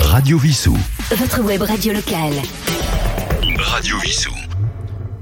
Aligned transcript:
Radio 0.00 0.38
Vissou. 0.38 0.76
Votre 1.16 1.42
web 1.42 1.62
radio 1.62 1.92
locale. 1.92 2.34
Radio 3.58 3.98
Vissou. 3.98 4.32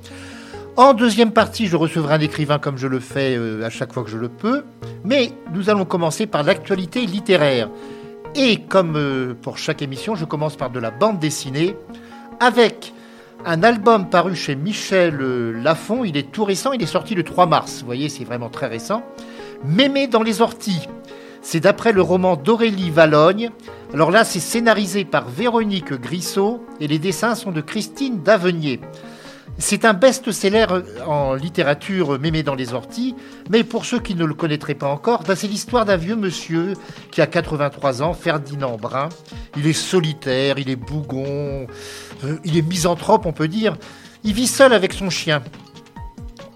En 0.79 0.93
deuxième 0.93 1.33
partie, 1.33 1.69
je 1.69 1.77
recevrai 1.77 2.15
un 2.15 2.21
écrivain 2.21 2.59
comme 2.59 2.77
je 2.77 2.87
le 2.87 3.01
fais 3.01 3.35
euh, 3.35 3.65
à 3.65 3.71
chaque 3.71 3.95
fois 3.95 4.05
que 4.05 4.11
je 4.11 4.19
le 4.19 4.29
peux, 4.29 4.63
mais 5.05 5.33
nous 5.55 5.71
allons 5.71 5.87
commencer 5.87 6.27
par 6.27 6.43
l'actualité 6.43 7.07
littéraire. 7.07 7.71
Et 8.35 8.59
comme 8.59 8.95
euh, 8.95 9.33
pour 9.41 9.57
chaque 9.57 9.81
émission, 9.81 10.17
je 10.17 10.27
commence 10.27 10.55
par 10.55 10.69
de 10.69 10.79
la 10.79 10.91
bande 10.91 11.19
dessinée 11.19 11.75
avec 12.41 12.93
un 13.47 13.63
album 13.63 14.11
paru 14.11 14.37
chez 14.37 14.55
Michel 14.55 15.17
euh, 15.23 15.53
Lafon. 15.63 16.05
Il 16.05 16.19
est 16.19 16.31
tout 16.31 16.45
récent, 16.45 16.73
il 16.73 16.83
est 16.83 16.87
sorti 16.87 17.15
le 17.15 17.23
3 17.23 17.47
mars. 17.47 17.81
Vous 17.81 17.87
voyez, 17.87 18.11
c'est 18.11 18.25
vraiment 18.25 18.51
très 18.51 18.67
récent. 18.67 19.03
Mémé 19.65 20.09
dans 20.09 20.23
les 20.23 20.43
orties. 20.43 20.87
C'est 21.41 21.61
d'après 21.61 21.93
le 21.93 22.03
roman 22.03 22.37
d'Aurélie 22.37 22.91
Valogne. 22.91 23.51
Alors 23.95 24.11
là, 24.11 24.25
c'est 24.25 24.41
scénarisé 24.41 25.07
par 25.07 25.27
Véronique 25.27 25.95
Grissot 25.95 26.63
et 26.81 26.87
les 26.87 26.99
dessins 26.99 27.35
sont 27.35 27.53
de 27.53 27.63
Christine 27.63 28.23
Davenier. 28.23 28.81
C'est 29.59 29.87
un 29.87 29.95
best-seller 29.95 30.67
en 31.07 31.35
littérature 31.35 32.19
Mémé 32.19 32.43
dans 32.43 32.55
les 32.55 32.75
orties, 32.75 33.15
mais 33.49 33.65
pour 33.65 33.87
ceux 33.87 34.01
qui 34.01 34.15
ne 34.15 34.25
le 34.25 34.35
connaîtraient 34.35 34.75
pas 34.75 34.89
encore, 34.89 35.23
ben, 35.23 35.35
c'est 35.35 35.47
l'histoire 35.47 35.87
d'un 35.87 35.97
vieux 35.97 36.15
monsieur 36.15 36.75
qui 37.11 37.23
a 37.23 37.27
83 37.27 38.03
ans, 38.03 38.13
Ferdinand 38.13 38.77
Brun. 38.77 39.09
Il 39.57 39.67
est 39.67 39.73
solitaire, 39.73 40.59
il 40.59 40.69
est 40.69 40.77
bougon, 40.77 41.67
euh, 42.25 42.37
il 42.45 42.59
est 42.59 42.63
misanthrope, 42.63 43.25
on 43.25 43.33
peut 43.33 43.49
dire. 43.49 43.77
Il 44.25 44.35
vit 44.35 44.47
seul 44.47 44.75
avec 44.75 44.93
son 44.93 45.09
chien. 45.09 45.43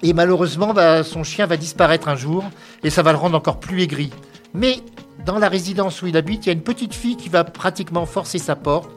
Et 0.03 0.13
malheureusement, 0.13 0.75
ben, 0.75 1.03
son 1.03 1.25
chien 1.25 1.47
va 1.47 1.57
disparaître 1.57 2.09
un 2.09 2.17
jour, 2.17 2.45
et 2.83 2.91
ça 2.91 3.03
va 3.03 3.13
le 3.13 3.19
rendre 3.19 3.37
encore 3.37 3.61
plus 3.61 3.83
aigri. 3.83 4.11
Mais 4.53 4.77
dans 5.25 5.39
la 5.39 5.49
résidence 5.49 6.03
où 6.03 6.07
il 6.07 6.17
habite, 6.19 6.47
il 6.47 6.49
y 6.49 6.51
a 6.51 6.55
une 6.55 6.63
petite 6.63 6.95
fille 6.95 7.17
qui 7.17 7.31
va 7.31 7.45
pratiquement 7.45 8.05
forcer 8.05 8.39
sa 8.39 8.57
porte. 8.57 8.91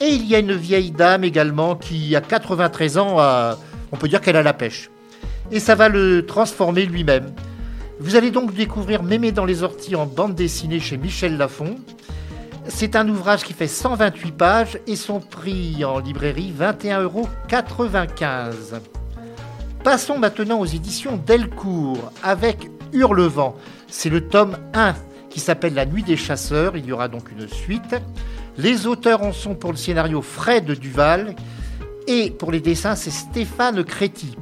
Et 0.00 0.08
il 0.08 0.26
y 0.26 0.34
a 0.34 0.38
une 0.38 0.54
vieille 0.54 0.92
dame 0.92 1.24
également 1.24 1.76
qui, 1.76 2.16
a 2.16 2.22
93 2.22 2.98
ans, 2.98 3.16
on 3.92 3.96
peut 3.96 4.08
dire 4.08 4.20
qu'elle 4.20 4.36
a 4.36 4.42
la 4.42 4.54
pêche. 4.54 4.90
Et 5.50 5.60
ça 5.60 5.74
va 5.74 5.88
le 5.88 6.24
transformer 6.24 6.86
lui-même. 6.86 7.32
Vous 7.98 8.16
allez 8.16 8.30
donc 8.30 8.54
découvrir 8.54 9.02
Mémé 9.02 9.30
dans 9.30 9.44
les 9.44 9.62
orties 9.62 9.96
en 9.96 10.06
bande 10.06 10.34
dessinée 10.34 10.80
chez 10.80 10.96
Michel 10.96 11.36
Lafon. 11.36 11.76
C'est 12.66 12.96
un 12.96 13.06
ouvrage 13.08 13.44
qui 13.44 13.52
fait 13.52 13.66
128 13.66 14.32
pages 14.32 14.78
et 14.86 14.96
son 14.96 15.20
prix 15.20 15.84
en 15.84 15.98
librairie 15.98 16.54
21,95 16.58 17.02
euros. 17.02 17.28
Passons 19.84 20.18
maintenant 20.18 20.60
aux 20.60 20.66
éditions 20.66 21.20
Delcourt 21.26 22.12
avec 22.22 22.70
Hurlevent. 22.92 23.54
C'est 23.88 24.08
le 24.08 24.28
tome 24.28 24.56
1 24.72 24.94
qui 25.28 25.40
s'appelle 25.40 25.74
La 25.74 25.84
Nuit 25.84 26.02
des 26.02 26.16
Chasseurs. 26.16 26.76
Il 26.76 26.86
y 26.86 26.92
aura 26.92 27.08
donc 27.08 27.30
une 27.32 27.48
suite. 27.48 27.96
Les 28.62 28.86
auteurs 28.86 29.22
en 29.22 29.32
sont 29.32 29.54
pour 29.54 29.70
le 29.70 29.78
scénario 29.78 30.20
Fred 30.20 30.70
Duval 30.72 31.34
et 32.06 32.30
pour 32.30 32.52
les 32.52 32.60
dessins 32.60 32.94
c'est 32.94 33.10
Stéphane 33.10 33.82
Créti. 33.84 34.36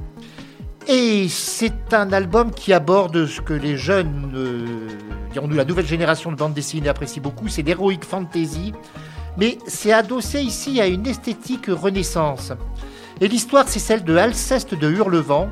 Et 0.88 1.28
c'est 1.28 1.94
un 1.94 2.12
album 2.12 2.50
qui 2.50 2.72
aborde 2.72 3.26
ce 3.26 3.40
que 3.40 3.52
les 3.52 3.76
jeunes, 3.76 4.32
euh, 4.34 4.88
la 5.54 5.64
nouvelle 5.64 5.86
génération 5.86 6.32
de 6.32 6.36
bande 6.36 6.52
dessinée 6.52 6.88
apprécie 6.88 7.20
beaucoup, 7.20 7.46
c'est 7.46 7.62
l'heroic 7.62 8.00
fantasy. 8.02 8.72
Mais 9.36 9.58
c'est 9.68 9.92
adossé 9.92 10.40
ici 10.40 10.80
à 10.80 10.88
une 10.88 11.06
esthétique 11.06 11.66
renaissance. 11.68 12.52
Et 13.20 13.28
l'histoire 13.28 13.68
c'est 13.68 13.78
celle 13.78 14.02
de 14.02 14.16
Alceste 14.16 14.74
de 14.74 14.90
Hurlevent, 14.90 15.48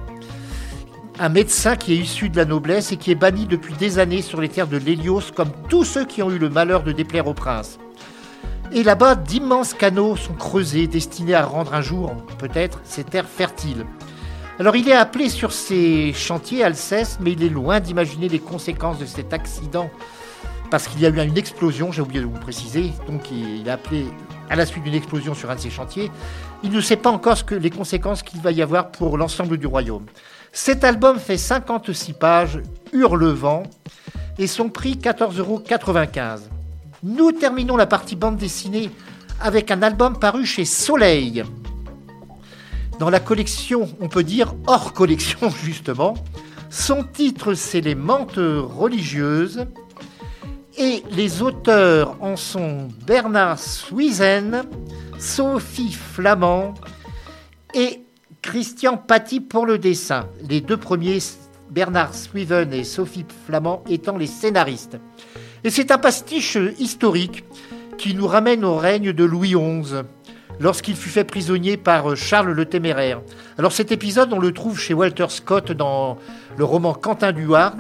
un 1.21 1.29
médecin 1.29 1.77
qui 1.77 1.93
est 1.93 1.99
issu 1.99 2.31
de 2.31 2.37
la 2.37 2.47
noblesse 2.47 2.91
et 2.91 2.97
qui 2.97 3.13
est 3.13 3.15
banni 3.17 3.47
depuis 3.47 3.75
des 3.75 4.01
années 4.01 4.23
sur 4.23 4.41
les 4.41 4.49
terres 4.49 4.67
de 4.67 4.77
l'Hélios 4.77 5.31
comme 5.37 5.53
tous 5.69 5.85
ceux 5.85 6.05
qui 6.05 6.21
ont 6.25 6.33
eu 6.33 6.39
le 6.39 6.51
malheur 6.51 6.83
de 6.83 6.91
déplaire 6.91 7.29
au 7.29 7.35
prince. 7.35 7.79
Et 8.73 8.83
là-bas, 8.83 9.15
d'immenses 9.15 9.75
canaux 9.75 10.17
sont 10.17 10.35
creusés, 10.35 10.87
destinés 10.87 11.35
à 11.35 11.45
rendre 11.45 11.75
un 11.75 11.81
jour, 11.81 12.15
peut-être, 12.39 12.81
ces 12.85 13.05
terres 13.05 13.29
fertiles. 13.29 13.87
Alors 14.59 14.75
il 14.75 14.89
est 14.89 14.95
appelé 14.95 15.29
sur 15.29 15.53
ces 15.53 16.13
chantiers 16.15 16.65
Alceste, 16.65 17.19
mais 17.21 17.33
il 17.33 17.43
est 17.43 17.51
loin 17.51 17.79
d'imaginer 17.79 18.29
les 18.29 18.39
conséquences 18.39 18.99
de 18.99 19.05
cet 19.05 19.33
accident, 19.33 19.91
parce 20.71 20.89
qu'il 20.89 21.01
y 21.01 21.07
a 21.07 21.11
eu 21.11 21.27
une 21.27 21.37
explosion, 21.37 21.93
j'ai 21.93 22.01
oublié 22.01 22.21
de 22.21 22.27
vous 22.27 22.41
préciser, 22.41 22.93
donc 23.07 23.31
il 23.31 23.69
est 23.69 23.71
appelé 23.71 24.07
à 24.49 24.57
la 24.57 24.65
suite 24.65 24.83
d'une 24.85 24.95
explosion 24.95 25.35
sur 25.35 25.51
un 25.51 25.57
de 25.57 25.61
ces 25.61 25.71
chantiers. 25.71 26.11
Il 26.63 26.71
ne 26.71 26.81
sait 26.81 26.97
pas 26.97 27.11
encore 27.11 27.37
ce 27.37 27.45
que, 27.45 27.55
les 27.55 27.71
conséquences 27.71 28.23
qu'il 28.23 28.41
va 28.41 28.51
y 28.51 28.63
avoir 28.63 28.91
pour 28.91 29.19
l'ensemble 29.19 29.59
du 29.59 29.67
royaume. 29.67 30.07
Cet 30.53 30.85
album 30.85 31.19
fait 31.19 31.37
56 31.37 32.15
pages, 32.15 32.61
Hurlevent, 32.93 33.65
et 34.39 34.47
son 34.47 34.71
prix 34.71 34.95
14,95 34.95 35.39
euros. 35.39 35.63
Nous 37.09 37.31
terminons 37.31 37.77
la 37.77 37.87
partie 37.87 38.17
bande 38.17 38.37
dessinée 38.37 38.91
avec 39.41 39.71
un 39.71 39.81
album 39.83 40.19
paru 40.19 40.45
chez 40.45 40.65
Soleil. 40.65 41.45
Dans 42.99 43.11
la 43.11 43.21
collection, 43.21 43.89
on 44.01 44.09
peut 44.09 44.25
dire 44.25 44.57
hors 44.67 44.93
collection 44.93 45.49
justement. 45.63 46.15
Son 46.69 47.05
titre, 47.05 47.55
c'est 47.55 47.81
Les 47.81 47.95
Mantes 47.95 48.41
religieuses. 48.41 49.67
Et 50.77 51.05
les 51.13 51.43
auteurs 51.43 52.17
en 52.21 52.35
sont 52.35 52.89
Bernard 53.07 53.61
Suizen, 53.61 54.65
Sophie 55.17 55.93
Flamand 55.93 56.75
et 57.73 58.01
Christian 58.43 58.97
Paty 58.97 59.41
pour 59.41 59.65
le 59.65 59.79
dessin. 59.79 60.29
Les 60.49 60.61
deux 60.61 60.77
premiers, 60.77 61.21
Bernard 61.71 62.17
Suiven 62.17 62.73
et 62.73 62.83
Sophie 62.83 63.27
Flamand, 63.47 63.85
étant 63.89 64.17
les 64.17 64.27
scénaristes. 64.27 64.99
Et 65.67 65.71
c'est 65.71 65.91
un 65.91 65.99
pastiche 65.99 66.57
historique 66.79 67.43
qui 67.99 68.15
nous 68.15 68.29
ramène 68.29 68.65
au 68.65 68.77
règne 68.77 69.13
de 69.13 69.25
Louis 69.25 69.55
XI, 69.55 69.95
lorsqu'il 70.61 70.95
fut 70.95 71.09
fait 71.09 71.25
prisonnier 71.25 71.77
par 71.77 72.17
Charles 72.17 72.53
le 72.53 72.67
Téméraire. 72.67 73.21
Alors 73.59 73.73
cet 73.73 73.91
épisode, 73.91 74.33
on 74.33 74.39
le 74.39 74.53
trouve 74.53 74.79
chez 74.79 74.95
Walter 74.95 75.27
Scott 75.29 75.73
dans 75.73 76.19
le 76.57 76.65
roman 76.65 76.95
Quentin 76.95 77.33
Duard, 77.33 77.75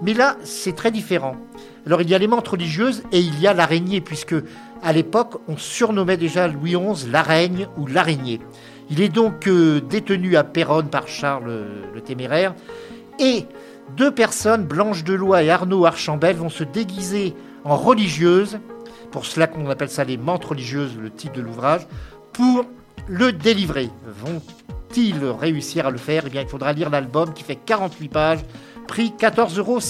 mais 0.00 0.14
là, 0.14 0.38
c'est 0.42 0.74
très 0.74 0.90
différent. 0.90 1.36
Alors 1.84 2.00
il 2.00 2.08
y 2.08 2.14
a 2.14 2.18
les 2.18 2.28
mantes 2.28 2.48
religieuses 2.48 3.02
et 3.12 3.20
il 3.20 3.38
y 3.38 3.46
a 3.46 3.52
l'araignée, 3.52 4.00
puisque 4.00 4.36
à 4.82 4.94
l'époque, 4.94 5.38
on 5.48 5.58
surnommait 5.58 6.16
déjà 6.16 6.48
Louis 6.48 6.76
XI 6.76 7.10
l'araigne 7.10 7.68
ou 7.76 7.86
l'araignée. 7.86 8.40
Il 8.88 9.02
est 9.02 9.10
donc 9.10 9.48
euh, 9.48 9.82
détenu 9.82 10.36
à 10.36 10.44
Péronne 10.44 10.88
par 10.88 11.08
Charles 11.08 11.66
le 11.92 12.00
Téméraire, 12.00 12.54
et 13.18 13.44
deux 13.96 14.12
personnes, 14.12 14.64
Blanche 14.64 15.04
Deloy 15.04 15.44
et 15.44 15.50
Arnaud 15.50 15.86
Archambel, 15.86 16.36
vont 16.36 16.50
se 16.50 16.64
déguiser 16.64 17.34
en 17.64 17.76
religieuses, 17.76 18.58
pour 19.10 19.26
cela 19.26 19.46
qu'on 19.46 19.68
appelle 19.70 19.90
ça 19.90 20.04
les 20.04 20.16
mantes 20.16 20.44
religieuses, 20.44 20.96
le 21.00 21.10
titre 21.10 21.34
de 21.34 21.40
l'ouvrage, 21.40 21.86
pour 22.32 22.64
le 23.08 23.32
délivrer. 23.32 23.90
Vont-ils 24.06 25.24
réussir 25.24 25.86
à 25.86 25.90
le 25.90 25.98
faire? 25.98 26.24
Eh 26.26 26.30
bien, 26.30 26.42
il 26.42 26.48
faudra 26.48 26.72
lire 26.72 26.90
l'album 26.90 27.32
qui 27.32 27.42
fait 27.42 27.56
48 27.56 28.08
pages, 28.08 28.40
prix 28.86 29.12
14,50 29.18 29.58
euros. 29.58 29.80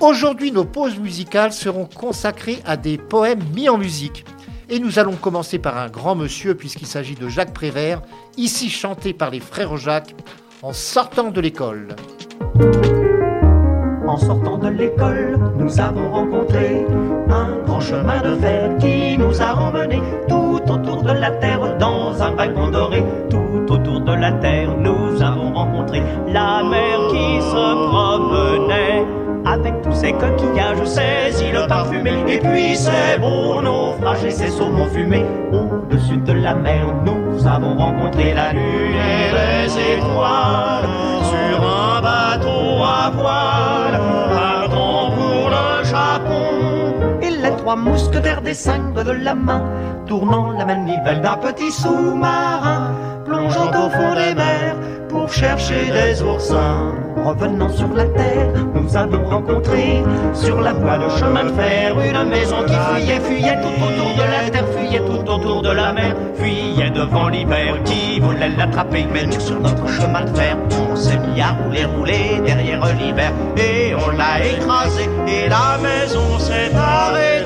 Aujourd'hui, 0.00 0.50
nos 0.50 0.64
pauses 0.64 0.98
musicales 0.98 1.52
seront 1.52 1.86
consacrées 1.86 2.58
à 2.66 2.76
des 2.76 2.98
poèmes 2.98 3.44
mis 3.54 3.68
en 3.68 3.78
musique. 3.78 4.24
Et 4.68 4.78
nous 4.78 4.98
allons 4.98 5.14
commencer 5.14 5.58
par 5.58 5.78
un 5.78 5.88
grand 5.88 6.16
monsieur, 6.16 6.54
puisqu'il 6.54 6.86
s'agit 6.86 7.14
de 7.14 7.28
Jacques 7.28 7.52
Prévert, 7.52 8.02
ici 8.36 8.70
chanté 8.70 9.12
par 9.12 9.30
les 9.30 9.40
frères 9.40 9.76
Jacques, 9.76 10.14
en 10.62 10.72
sortant 10.72 11.30
de 11.30 11.40
l'école. 11.40 11.94
En 14.06 14.16
sortant 14.16 14.58
de 14.58 14.68
l'école, 14.68 15.38
nous 15.58 15.80
avons 15.80 16.10
rencontré 16.12 16.86
un 17.28 17.64
grand 17.66 17.80
chemin 17.80 18.20
de 18.22 18.36
fer 18.36 18.70
qui 18.78 19.18
nous 19.18 19.42
a 19.42 19.54
emmenés 19.54 20.00
tout 20.28 20.60
autour 20.68 21.02
de 21.02 21.12
la 21.12 21.30
terre 21.32 21.76
dans 21.78 22.22
un 22.22 22.30
wagon 22.36 22.70
doré. 22.70 23.02
Tout 23.28 23.72
autour 23.72 24.00
de 24.02 24.12
la 24.12 24.32
terre, 24.32 24.70
nous 24.78 25.20
avons 25.20 25.52
rencontré 25.52 26.00
la 26.28 26.62
mer 26.62 27.08
qui 27.10 27.42
se 27.42 27.88
promenait 27.88 29.04
avec 29.44 29.82
tous 29.82 29.94
ces 29.94 30.12
coquillages, 30.12 30.84
ces 30.84 31.42
îles 31.42 31.66
parfumées 31.68 32.24
et 32.28 32.38
puis 32.38 32.76
ces 32.76 33.18
beaux 33.18 33.60
naufrages 33.60 34.24
et 34.24 34.30
ces 34.30 34.48
saumons 34.48 34.86
fumés. 34.86 35.26
Au-dessus 35.52 36.18
de 36.18 36.32
la 36.32 36.54
mer, 36.54 36.86
nous 37.04 37.46
avons 37.46 37.76
rencontré 37.76 38.32
la 38.32 38.52
lune 38.52 38.94
et 38.94 39.66
les 39.66 39.98
étoiles 39.98 41.13
bateau 42.04 42.82
à 42.82 43.10
voile, 43.18 43.98
partant 44.36 45.10
pour 45.16 45.44
le 45.54 45.66
Japon. 45.92 46.44
Et 47.22 47.30
les 47.30 47.54
trois 47.56 47.76
mousquetaires 47.76 48.42
descendent 48.42 49.02
de 49.10 49.16
la 49.26 49.34
main, 49.34 49.62
tournant 50.06 50.52
la 50.52 50.64
manivelle 50.66 51.20
d'un 51.22 51.38
petit 51.46 51.72
sous-marin, 51.72 52.82
plongeant 53.24 53.70
au 53.70 53.88
fond 53.96 54.14
des 54.14 54.34
mers 54.34 54.76
pour 55.14 55.32
chercher 55.32 55.92
des 55.92 56.20
oursins. 56.22 56.92
Revenant 57.24 57.68
sur 57.68 57.88
la 57.94 58.04
terre, 58.06 58.48
nous 58.74 58.96
avons 58.96 59.24
rencontré 59.24 60.02
sur 60.34 60.60
la 60.60 60.72
voie 60.72 60.98
de 60.98 61.08
chemin 61.18 61.44
de 61.44 61.52
fer 61.52 61.94
une 61.98 62.28
maison 62.28 62.56
qui 62.66 62.74
fuyait, 62.74 63.20
fuyait 63.20 63.60
tout 63.62 63.76
autour 63.86 64.12
de 64.20 64.26
la 64.34 64.50
terre, 64.50 64.68
fuyait 64.76 65.04
tout 65.10 65.30
autour 65.30 65.62
de 65.62 65.70
la 65.70 65.92
mer, 65.92 66.16
fuyait 66.34 66.90
devant 66.90 67.28
l'hiver 67.28 67.80
qui 67.84 68.18
voulait 68.18 68.50
l'attraper? 68.58 69.06
Mais 69.12 69.24
nous, 69.24 69.40
sur 69.40 69.60
notre 69.60 69.86
chemin 69.88 70.24
de 70.24 70.36
fer, 70.36 70.56
on 70.90 70.96
s'est 70.96 71.18
mis 71.18 71.40
à 71.40 71.52
rouler, 71.52 71.84
rouler 71.84 72.40
derrière 72.44 72.84
l'hiver 72.98 73.32
et 73.56 73.94
on 73.94 74.10
l'a 74.10 74.44
écrasé 74.44 75.08
et 75.28 75.48
la 75.48 75.78
maison 75.78 76.38
s'est 76.40 76.72
arrêtée. 76.74 77.43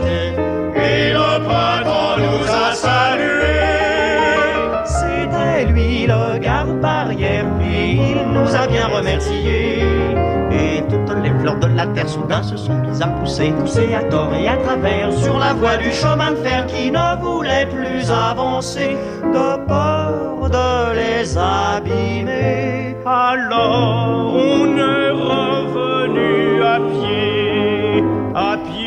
De 11.61 11.67
la 11.67 11.87
terre 11.87 12.09
soudain 12.09 12.43
se 12.43 12.57
sont 12.57 12.75
mises 12.75 13.03
à 13.03 13.09
pousser, 13.09 13.53
pousser 13.53 13.95
à 13.95 14.03
tort 14.05 14.33
et 14.35 14.49
à 14.49 14.57
travers 14.57 15.13
sur 15.13 15.39
la 15.39 15.53
voie 15.55 15.77
du 15.77 15.93
chemin 15.93 16.31
de 16.33 16.37
fer 16.37 16.67
qui 16.67 16.91
ne 16.91 17.21
voulait 17.23 17.67
plus 17.67 18.11
avancer, 18.11 18.97
de 19.23 19.67
peur 19.67 20.49
de 20.49 20.95
les 20.95 21.37
abîmer. 21.37 22.97
Alors 23.05 24.35
on 24.35 24.77
est 24.77 25.11
revenu 25.11 26.63
à 26.63 26.79
pied, 26.79 28.05
à 28.35 28.57
pied, 28.57 28.78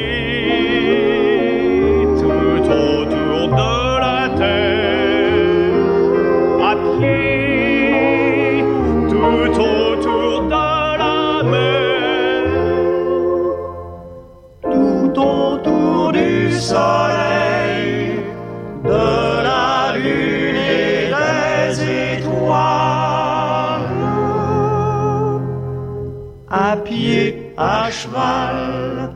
à 27.91 27.93
cheval, 27.93 29.13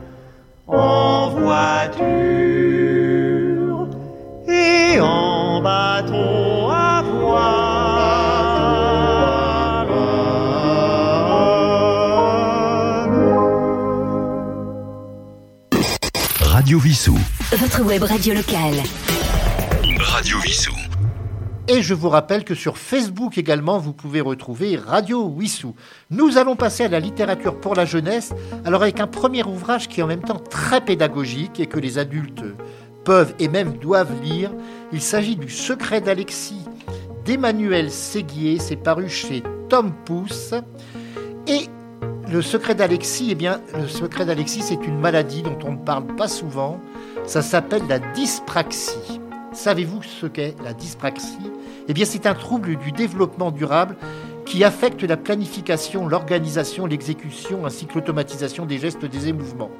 en 0.66 1.30
voiture 1.30 1.96
et 4.46 5.00
en 5.00 5.62
bateau 5.62 6.68
à 6.70 7.02
voile. 7.02 7.56
Radio 16.40 16.78
Vissou. 16.78 17.18
Votre 17.52 17.82
web 17.82 18.02
radio 18.02 18.34
locale. 18.34 18.82
Radio 19.98 20.38
Vissou. 20.40 20.85
Et 21.76 21.82
je 21.82 21.92
vous 21.92 22.08
rappelle 22.08 22.42
que 22.42 22.54
sur 22.54 22.78
Facebook 22.78 23.36
également, 23.36 23.78
vous 23.78 23.92
pouvez 23.92 24.22
retrouver 24.22 24.78
Radio 24.78 25.26
Wissou. 25.26 25.74
Nous 26.08 26.38
allons 26.38 26.56
passer 26.56 26.84
à 26.84 26.88
la 26.88 27.00
littérature 27.00 27.60
pour 27.60 27.74
la 27.74 27.84
jeunesse, 27.84 28.32
alors 28.64 28.82
avec 28.82 28.98
un 28.98 29.06
premier 29.06 29.44
ouvrage 29.44 29.86
qui 29.86 30.00
est 30.00 30.02
en 30.02 30.06
même 30.06 30.22
temps 30.22 30.38
très 30.38 30.80
pédagogique 30.80 31.60
et 31.60 31.66
que 31.66 31.78
les 31.78 31.98
adultes 31.98 32.44
peuvent 33.04 33.34
et 33.38 33.48
même 33.48 33.76
doivent 33.76 34.22
lire. 34.22 34.52
Il 34.90 35.02
s'agit 35.02 35.36
du 35.36 35.50
Secret 35.50 36.00
d'Alexis 36.00 36.64
d'Emmanuel 37.26 37.90
Séguier, 37.90 38.58
c'est 38.58 38.76
paru 38.76 39.10
chez 39.10 39.42
Tom 39.68 39.92
Pouce. 40.06 40.54
Et 41.46 41.66
le 42.32 42.40
secret 42.40 42.74
d'Alexis, 42.74 43.28
eh 43.32 43.34
bien, 43.34 43.60
le 43.78 43.86
secret 43.86 44.24
d'Alexis, 44.24 44.62
c'est 44.62 44.86
une 44.86 44.98
maladie 44.98 45.42
dont 45.42 45.58
on 45.62 45.72
ne 45.72 45.84
parle 45.84 46.06
pas 46.16 46.28
souvent. 46.28 46.80
Ça 47.26 47.42
s'appelle 47.42 47.82
la 47.86 47.98
dyspraxie. 47.98 49.20
Savez-vous 49.56 50.02
ce 50.02 50.26
qu'est 50.26 50.54
la 50.62 50.74
dyspraxie? 50.74 51.50
Eh 51.88 51.94
bien, 51.94 52.04
c'est 52.04 52.26
un 52.26 52.34
trouble 52.34 52.76
du 52.76 52.92
développement 52.92 53.50
durable 53.50 53.96
qui 54.44 54.62
affecte 54.62 55.02
la 55.02 55.16
planification, 55.16 56.06
l'organisation, 56.06 56.84
l'exécution 56.84 57.64
ainsi 57.64 57.86
que 57.86 57.94
l'automatisation 57.94 58.66
des 58.66 58.78
gestes, 58.78 59.06
des 59.06 59.32
mouvements. 59.32 59.70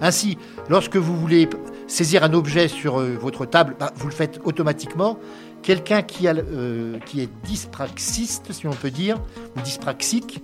Ainsi, 0.00 0.38
lorsque 0.68 0.96
vous 0.96 1.16
voulez 1.16 1.48
saisir 1.88 2.22
un 2.22 2.34
objet 2.34 2.68
sur 2.68 3.00
euh, 3.00 3.16
votre 3.20 3.46
table, 3.46 3.74
bah, 3.80 3.92
vous 3.96 4.06
le 4.06 4.14
faites 4.14 4.38
automatiquement. 4.44 5.18
Quelqu'un 5.60 6.02
euh, 6.22 7.00
qui 7.00 7.20
est 7.20 7.30
dyspraxiste, 7.44 8.52
si 8.52 8.68
on 8.68 8.74
peut 8.74 8.92
dire, 8.92 9.20
ou 9.56 9.60
dyspraxique, 9.60 10.40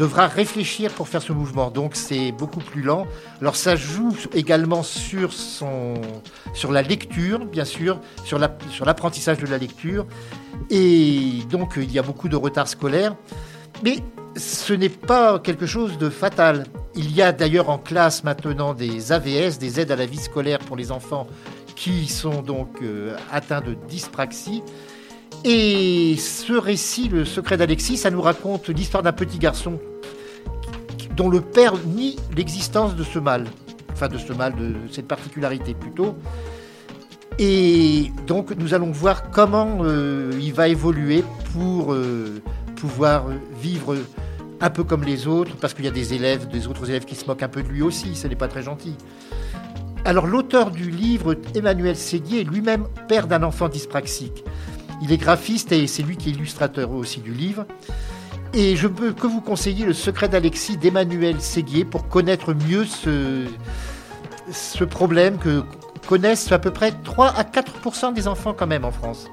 devra 0.00 0.28
réfléchir 0.28 0.90
pour 0.92 1.08
faire 1.08 1.20
ce 1.20 1.34
mouvement. 1.34 1.70
Donc 1.70 1.94
c'est 1.94 2.32
beaucoup 2.32 2.60
plus 2.60 2.80
lent. 2.80 3.06
Alors 3.42 3.54
ça 3.54 3.76
joue 3.76 4.16
également 4.32 4.82
sur, 4.82 5.34
son, 5.34 5.94
sur 6.54 6.72
la 6.72 6.80
lecture, 6.80 7.44
bien 7.44 7.66
sûr, 7.66 8.00
sur 8.24 8.38
l'apprentissage 8.38 9.38
de 9.38 9.46
la 9.46 9.58
lecture. 9.58 10.06
Et 10.70 11.42
donc 11.50 11.74
il 11.76 11.92
y 11.92 11.98
a 11.98 12.02
beaucoup 12.02 12.30
de 12.30 12.36
retard 12.36 12.66
scolaire. 12.66 13.14
Mais 13.84 13.98
ce 14.36 14.72
n'est 14.72 14.88
pas 14.88 15.38
quelque 15.38 15.66
chose 15.66 15.98
de 15.98 16.08
fatal. 16.08 16.64
Il 16.94 17.14
y 17.14 17.20
a 17.20 17.32
d'ailleurs 17.32 17.68
en 17.68 17.76
classe 17.76 18.24
maintenant 18.24 18.72
des 18.72 19.12
AVS, 19.12 19.58
des 19.58 19.80
aides 19.80 19.92
à 19.92 19.96
la 19.96 20.06
vie 20.06 20.16
scolaire 20.16 20.60
pour 20.60 20.76
les 20.76 20.92
enfants 20.92 21.26
qui 21.76 22.08
sont 22.08 22.40
donc 22.40 22.78
euh, 22.82 23.16
atteints 23.30 23.60
de 23.60 23.74
dyspraxie. 23.86 24.62
Et 25.44 26.16
ce 26.18 26.54
récit, 26.54 27.08
Le 27.08 27.26
secret 27.26 27.58
d'Alexis, 27.58 27.98
ça 27.98 28.10
nous 28.10 28.20
raconte 28.22 28.68
l'histoire 28.68 29.02
d'un 29.02 29.12
petit 29.12 29.38
garçon 29.38 29.78
dont 31.16 31.28
le 31.28 31.40
père 31.40 31.74
nie 31.86 32.16
l'existence 32.36 32.94
de 32.96 33.04
ce 33.04 33.18
mal, 33.18 33.44
enfin 33.92 34.08
de 34.08 34.18
ce 34.18 34.32
mal, 34.32 34.54
de 34.54 34.74
cette 34.90 35.08
particularité 35.08 35.74
plutôt. 35.74 36.16
Et 37.38 38.10
donc 38.26 38.54
nous 38.56 38.74
allons 38.74 38.90
voir 38.90 39.30
comment 39.30 39.78
euh, 39.80 40.30
il 40.40 40.52
va 40.52 40.68
évoluer 40.68 41.24
pour 41.52 41.92
euh, 41.92 42.42
pouvoir 42.76 43.26
vivre 43.60 43.96
un 44.60 44.70
peu 44.70 44.84
comme 44.84 45.04
les 45.04 45.26
autres, 45.26 45.56
parce 45.56 45.72
qu'il 45.72 45.84
y 45.84 45.88
a 45.88 45.92
des 45.92 46.12
élèves, 46.12 46.48
des 46.48 46.66
autres 46.66 46.90
élèves 46.90 47.06
qui 47.06 47.14
se 47.14 47.24
moquent 47.26 47.42
un 47.42 47.48
peu 47.48 47.62
de 47.62 47.68
lui 47.68 47.82
aussi, 47.82 48.14
ce 48.14 48.28
n'est 48.28 48.36
pas 48.36 48.48
très 48.48 48.62
gentil. 48.62 48.94
Alors 50.04 50.26
l'auteur 50.26 50.70
du 50.70 50.90
livre, 50.90 51.36
Emmanuel 51.54 51.96
Séguier, 51.96 52.40
est 52.40 52.44
lui-même 52.44 52.86
père 53.08 53.26
d'un 53.26 53.42
enfant 53.42 53.68
dyspraxique. 53.68 54.44
Il 55.02 55.12
est 55.12 55.16
graphiste 55.16 55.72
et 55.72 55.86
c'est 55.86 56.02
lui 56.02 56.16
qui 56.16 56.30
est 56.30 56.32
illustrateur 56.32 56.90
aussi 56.90 57.20
du 57.20 57.32
livre. 57.32 57.66
Et 58.52 58.74
je 58.74 58.88
peux 58.88 59.12
que 59.12 59.28
vous 59.28 59.40
conseiller 59.40 59.84
Le 59.84 59.92
secret 59.92 60.28
d'Alexis 60.28 60.76
d'Emmanuel 60.76 61.40
Séguier 61.40 61.84
pour 61.84 62.08
connaître 62.08 62.52
mieux 62.52 62.84
ce, 62.84 63.44
ce 64.50 64.84
problème 64.84 65.38
que 65.38 65.62
connaissent 66.08 66.50
à 66.50 66.58
peu 66.58 66.72
près 66.72 66.90
3 66.90 67.28
à 67.28 67.44
4% 67.44 68.12
des 68.12 68.26
enfants 68.26 68.52
quand 68.52 68.66
même 68.66 68.84
en 68.84 68.90
France. 68.90 69.28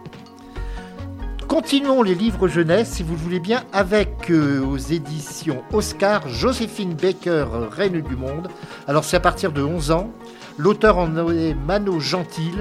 Continuons 1.48 2.04
les 2.04 2.14
livres 2.14 2.48
jeunesse, 2.48 2.92
si 2.92 3.04
vous 3.04 3.14
le 3.14 3.20
voulez 3.20 3.40
bien, 3.40 3.64
avec 3.74 4.30
euh, 4.30 4.60
aux 4.64 4.78
éditions 4.78 5.64
Oscar, 5.74 6.28
Joséphine 6.28 6.94
Baker, 6.94 7.46
Reine 7.72 8.02
du 8.02 8.16
Monde. 8.16 8.50
Alors 8.88 9.04
c'est 9.04 9.18
à 9.18 9.22
partir 9.22 9.52
de 9.52 9.64
11 9.64 9.90
ans. 9.90 10.12
L'auteur 10.60 11.00
en 11.00 11.32
est 11.32 11.56
Mano 11.56 12.00
Gentil. 12.00 12.52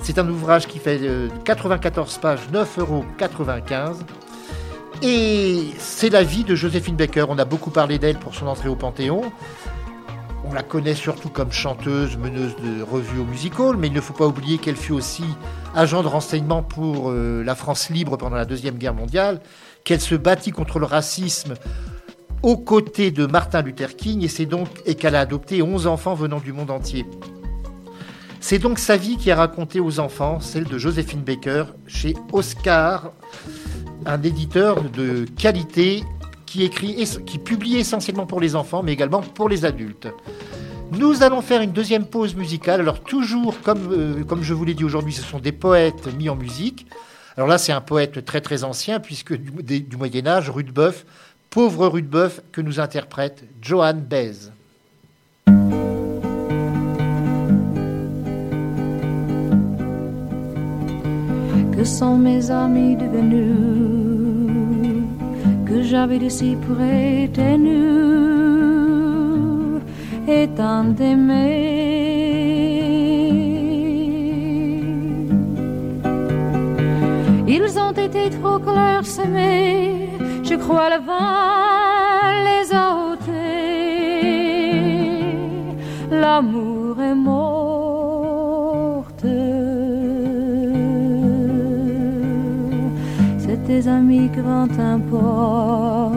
C'est 0.00 0.18
un 0.18 0.28
ouvrage 0.28 0.68
qui 0.68 0.78
fait 0.78 1.00
94 1.44 2.16
euh, 2.16 2.20
pages, 2.20 2.40
9,95 2.52 2.80
euros. 2.80 3.04
Et 5.02 5.70
c'est 5.78 6.10
la 6.10 6.22
vie 6.22 6.44
de 6.44 6.54
Joséphine 6.54 6.96
Baker. 6.96 7.26
On 7.28 7.38
a 7.38 7.44
beaucoup 7.44 7.70
parlé 7.70 7.98
d'elle 7.98 8.18
pour 8.18 8.34
son 8.34 8.46
entrée 8.46 8.68
au 8.68 8.74
Panthéon. 8.74 9.30
On 10.44 10.52
la 10.52 10.62
connaît 10.62 10.94
surtout 10.94 11.28
comme 11.28 11.52
chanteuse, 11.52 12.16
meneuse 12.16 12.56
de 12.56 12.82
revues 12.82 13.20
au 13.20 13.24
musical, 13.24 13.76
mais 13.76 13.88
il 13.88 13.92
ne 13.92 14.00
faut 14.00 14.14
pas 14.14 14.26
oublier 14.26 14.58
qu'elle 14.58 14.76
fut 14.76 14.92
aussi 14.92 15.24
agent 15.74 16.02
de 16.02 16.08
renseignement 16.08 16.62
pour 16.62 17.10
euh, 17.10 17.42
la 17.44 17.54
France 17.54 17.90
libre 17.90 18.16
pendant 18.16 18.36
la 18.36 18.46
Deuxième 18.46 18.76
Guerre 18.76 18.94
mondiale, 18.94 19.40
qu'elle 19.84 20.00
se 20.00 20.14
battit 20.14 20.50
contre 20.50 20.78
le 20.78 20.86
racisme 20.86 21.54
aux 22.42 22.56
côtés 22.56 23.10
de 23.10 23.26
Martin 23.26 23.62
Luther 23.62 23.94
King, 23.94 24.26
et 24.26 24.46
donc 24.46 24.82
qu'elle 24.94 25.16
a 25.16 25.20
adopté 25.20 25.60
11 25.60 25.86
enfants 25.86 26.14
venant 26.14 26.40
du 26.40 26.52
monde 26.52 26.70
entier. 26.70 27.04
C'est 28.40 28.58
donc 28.58 28.78
sa 28.78 28.96
vie 28.96 29.16
qui 29.16 29.30
est 29.30 29.34
racontée 29.34 29.80
aux 29.80 30.00
enfants, 30.00 30.40
celle 30.40 30.64
de 30.64 30.78
Joséphine 30.78 31.20
Baker, 31.20 31.64
chez 31.86 32.14
Oscar, 32.32 33.12
un 34.08 34.22
éditeur 34.22 34.82
de 34.82 35.26
qualité 35.36 36.02
qui, 36.46 36.64
écrit, 36.64 36.96
qui 37.26 37.38
publie 37.38 37.76
essentiellement 37.76 38.26
pour 38.26 38.40
les 38.40 38.56
enfants, 38.56 38.82
mais 38.82 38.92
également 38.92 39.20
pour 39.20 39.48
les 39.48 39.66
adultes. 39.66 40.08
Nous 40.92 41.22
allons 41.22 41.42
faire 41.42 41.60
une 41.60 41.72
deuxième 41.72 42.06
pause 42.06 42.34
musicale. 42.34 42.80
Alors 42.80 43.00
toujours, 43.00 43.60
comme, 43.60 43.92
euh, 43.92 44.24
comme 44.24 44.42
je 44.42 44.54
vous 44.54 44.64
l'ai 44.64 44.72
dit 44.72 44.84
aujourd'hui, 44.84 45.12
ce 45.12 45.22
sont 45.22 45.38
des 45.38 45.52
poètes 45.52 46.08
mis 46.16 46.30
en 46.30 46.36
musique. 46.36 46.86
Alors 47.36 47.46
là, 47.46 47.58
c'est 47.58 47.72
un 47.72 47.82
poète 47.82 48.24
très 48.24 48.40
très 48.40 48.64
ancien, 48.64 48.98
puisque 48.98 49.34
du, 49.34 49.96
Moyen 49.96 50.26
Âge, 50.26 50.48
Rudebeuf, 50.48 51.04
pauvre 51.50 51.86
Rudebeuf, 51.86 52.40
que 52.50 52.62
nous 52.62 52.80
interprète 52.80 53.44
Johan 53.60 53.94
Bez. 53.94 54.50
Que 61.76 61.84
sont 61.84 62.16
mes 62.16 62.50
amis 62.50 62.96
devenus 62.96 63.97
j'avais 65.82 66.18
de 66.18 66.28
si 66.28 66.56
près 66.56 67.28
tes 67.32 67.56
nu 67.58 67.78
et 70.26 70.48
tant 70.48 70.84
Ils 77.46 77.78
ont 77.78 77.92
été 77.92 78.30
trop 78.30 78.58
clairsemés, 78.58 80.08
je 80.42 80.54
crois 80.54 80.90
le 80.90 80.98
vent 81.08 82.42
les 82.46 82.66
a 82.74 82.86
ôtés. 83.10 83.78
L'amour 86.10 87.00
est 87.00 87.14
morte. 87.14 87.57
Tes 93.80 93.86
amis 93.86 94.28
que 94.34 94.40
vent 94.40 94.76
importe 94.80 96.16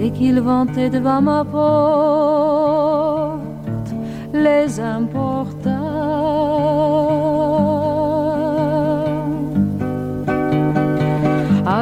et 0.00 0.10
qu'ils 0.10 0.40
vantaient 0.40 0.88
devant 0.88 1.20
ma 1.20 1.44
porte 1.44 3.40
les 4.32 4.80
importants. 4.80 5.68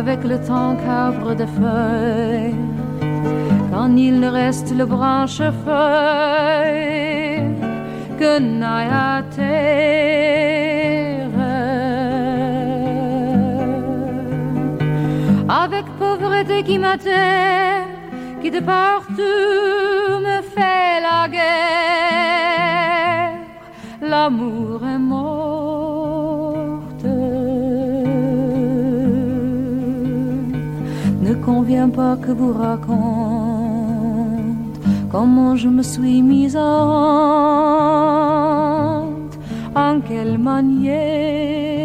avec 0.00 0.24
le 0.24 0.38
temps 0.40 0.74
qu'arbre 0.82 1.34
de 1.34 1.46
feuilles, 1.58 2.54
quand 3.70 3.90
il 3.96 4.18
ne 4.20 4.28
reste 4.28 4.70
le 4.76 4.86
branche 4.86 5.42
feuille 5.66 7.42
que 8.18 8.38
n'aille 8.38 8.88
Avec 15.48 15.86
pauvreté 15.98 16.62
qui 16.62 16.78
m'atterre, 16.78 17.86
qui 18.42 18.50
de 18.50 18.60
partout 18.60 19.22
me 20.26 20.42
fait 20.42 21.00
la 21.00 21.26
guerre, 21.26 22.68
l'amour 24.02 24.84
est 24.84 24.98
morte. 24.98 25.18
Ne 31.22 31.34
convient 31.42 31.88
pas 31.88 32.16
que 32.16 32.30
vous 32.30 32.52
raconte 32.52 32.98
comment 35.10 35.56
je 35.56 35.68
me 35.68 35.82
suis 35.82 36.20
mise 36.20 36.58
en 36.58 36.68
en 39.74 40.00
quelle 40.06 40.36
manière. 40.36 41.77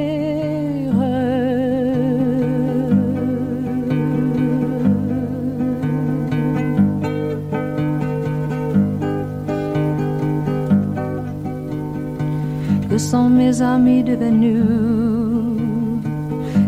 Sont 13.13 13.29
mes 13.29 13.61
amis 13.61 14.03
devenus 14.03 14.65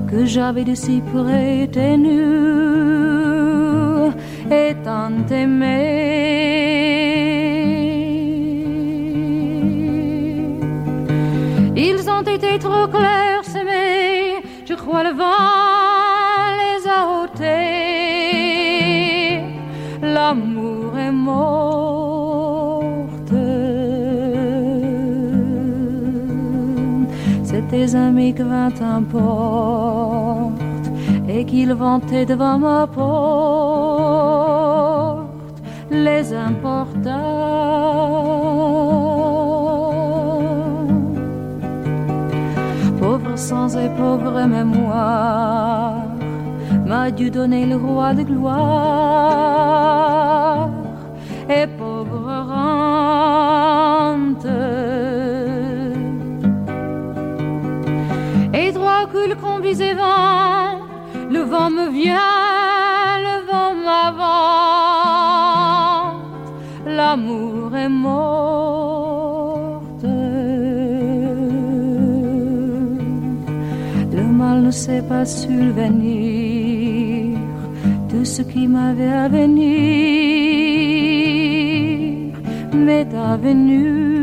que 0.09 0.25
j'avais 0.33 0.63
de 0.63 0.75
si 0.75 1.01
près 1.11 1.67
tenus 1.77 2.21
et 4.59 4.71
tant 4.87 5.17
aimés. 5.41 5.65
Ils 11.87 12.03
ont 12.15 12.25
été 12.35 12.51
trop 12.65 12.85
clairsemés, 12.95 14.43
je 14.69 14.75
crois 14.75 15.03
le 15.07 15.13
vent 15.21 15.54
Tes 27.85 27.93
amis 27.93 28.33
que 28.33 28.41
vint 28.41 28.73
importe 28.81 30.59
et 31.29 31.45
qu'ils 31.45 31.71
vantaient 31.73 32.25
devant 32.25 32.57
ma 32.57 32.87
porte 32.87 33.11
les 35.91 36.33
importants. 36.33 37.11
Pauvre 42.99 43.37
sans 43.37 43.77
et 43.77 43.89
pauvre 43.89 44.47
mémoire, 44.47 46.05
m'a 46.87 47.11
dû 47.11 47.29
donner 47.29 47.67
le 47.67 47.75
roi 47.75 48.15
de 48.15 48.23
gloire 48.23 48.65
est 67.85 67.89
morte. 67.89 70.05
Le 74.17 74.25
mal 74.39 74.57
ne 74.63 74.71
sait 74.71 75.03
pas 75.11 75.25
subvenir, 75.25 77.37
tout 78.09 78.25
ce 78.25 78.41
qui 78.41 78.67
m'avait 78.67 79.15
à 79.25 79.27
venir 79.27 79.75
m'est 82.73 83.13
avenu. 83.33 84.14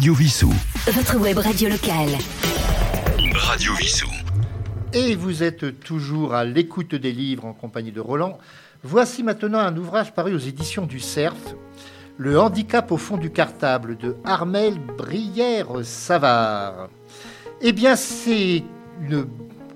Radio 0.00 0.14
Vissou. 0.14 0.50
Votre 0.86 1.18
web 1.18 1.36
radio 1.36 1.68
locale. 1.68 2.08
Radio 3.34 3.74
Vissou. 3.74 4.08
Et 4.94 5.14
vous 5.14 5.42
êtes 5.42 5.78
toujours 5.80 6.32
à 6.32 6.42
l'écoute 6.46 6.94
des 6.94 7.12
livres 7.12 7.44
en 7.44 7.52
compagnie 7.52 7.92
de 7.92 8.00
Roland. 8.00 8.38
Voici 8.82 9.22
maintenant 9.22 9.58
un 9.58 9.76
ouvrage 9.76 10.14
paru 10.14 10.34
aux 10.34 10.38
éditions 10.38 10.86
du 10.86 11.00
Cerf, 11.00 11.54
Le 12.16 12.40
handicap 12.40 12.90
au 12.92 12.96
fond 12.96 13.18
du 13.18 13.30
cartable 13.30 13.98
de 13.98 14.16
Armel 14.24 14.78
Brière-Savard. 14.96 16.88
Eh 17.60 17.72
bien, 17.72 17.94
c'est 17.94 18.64
une 19.02 19.26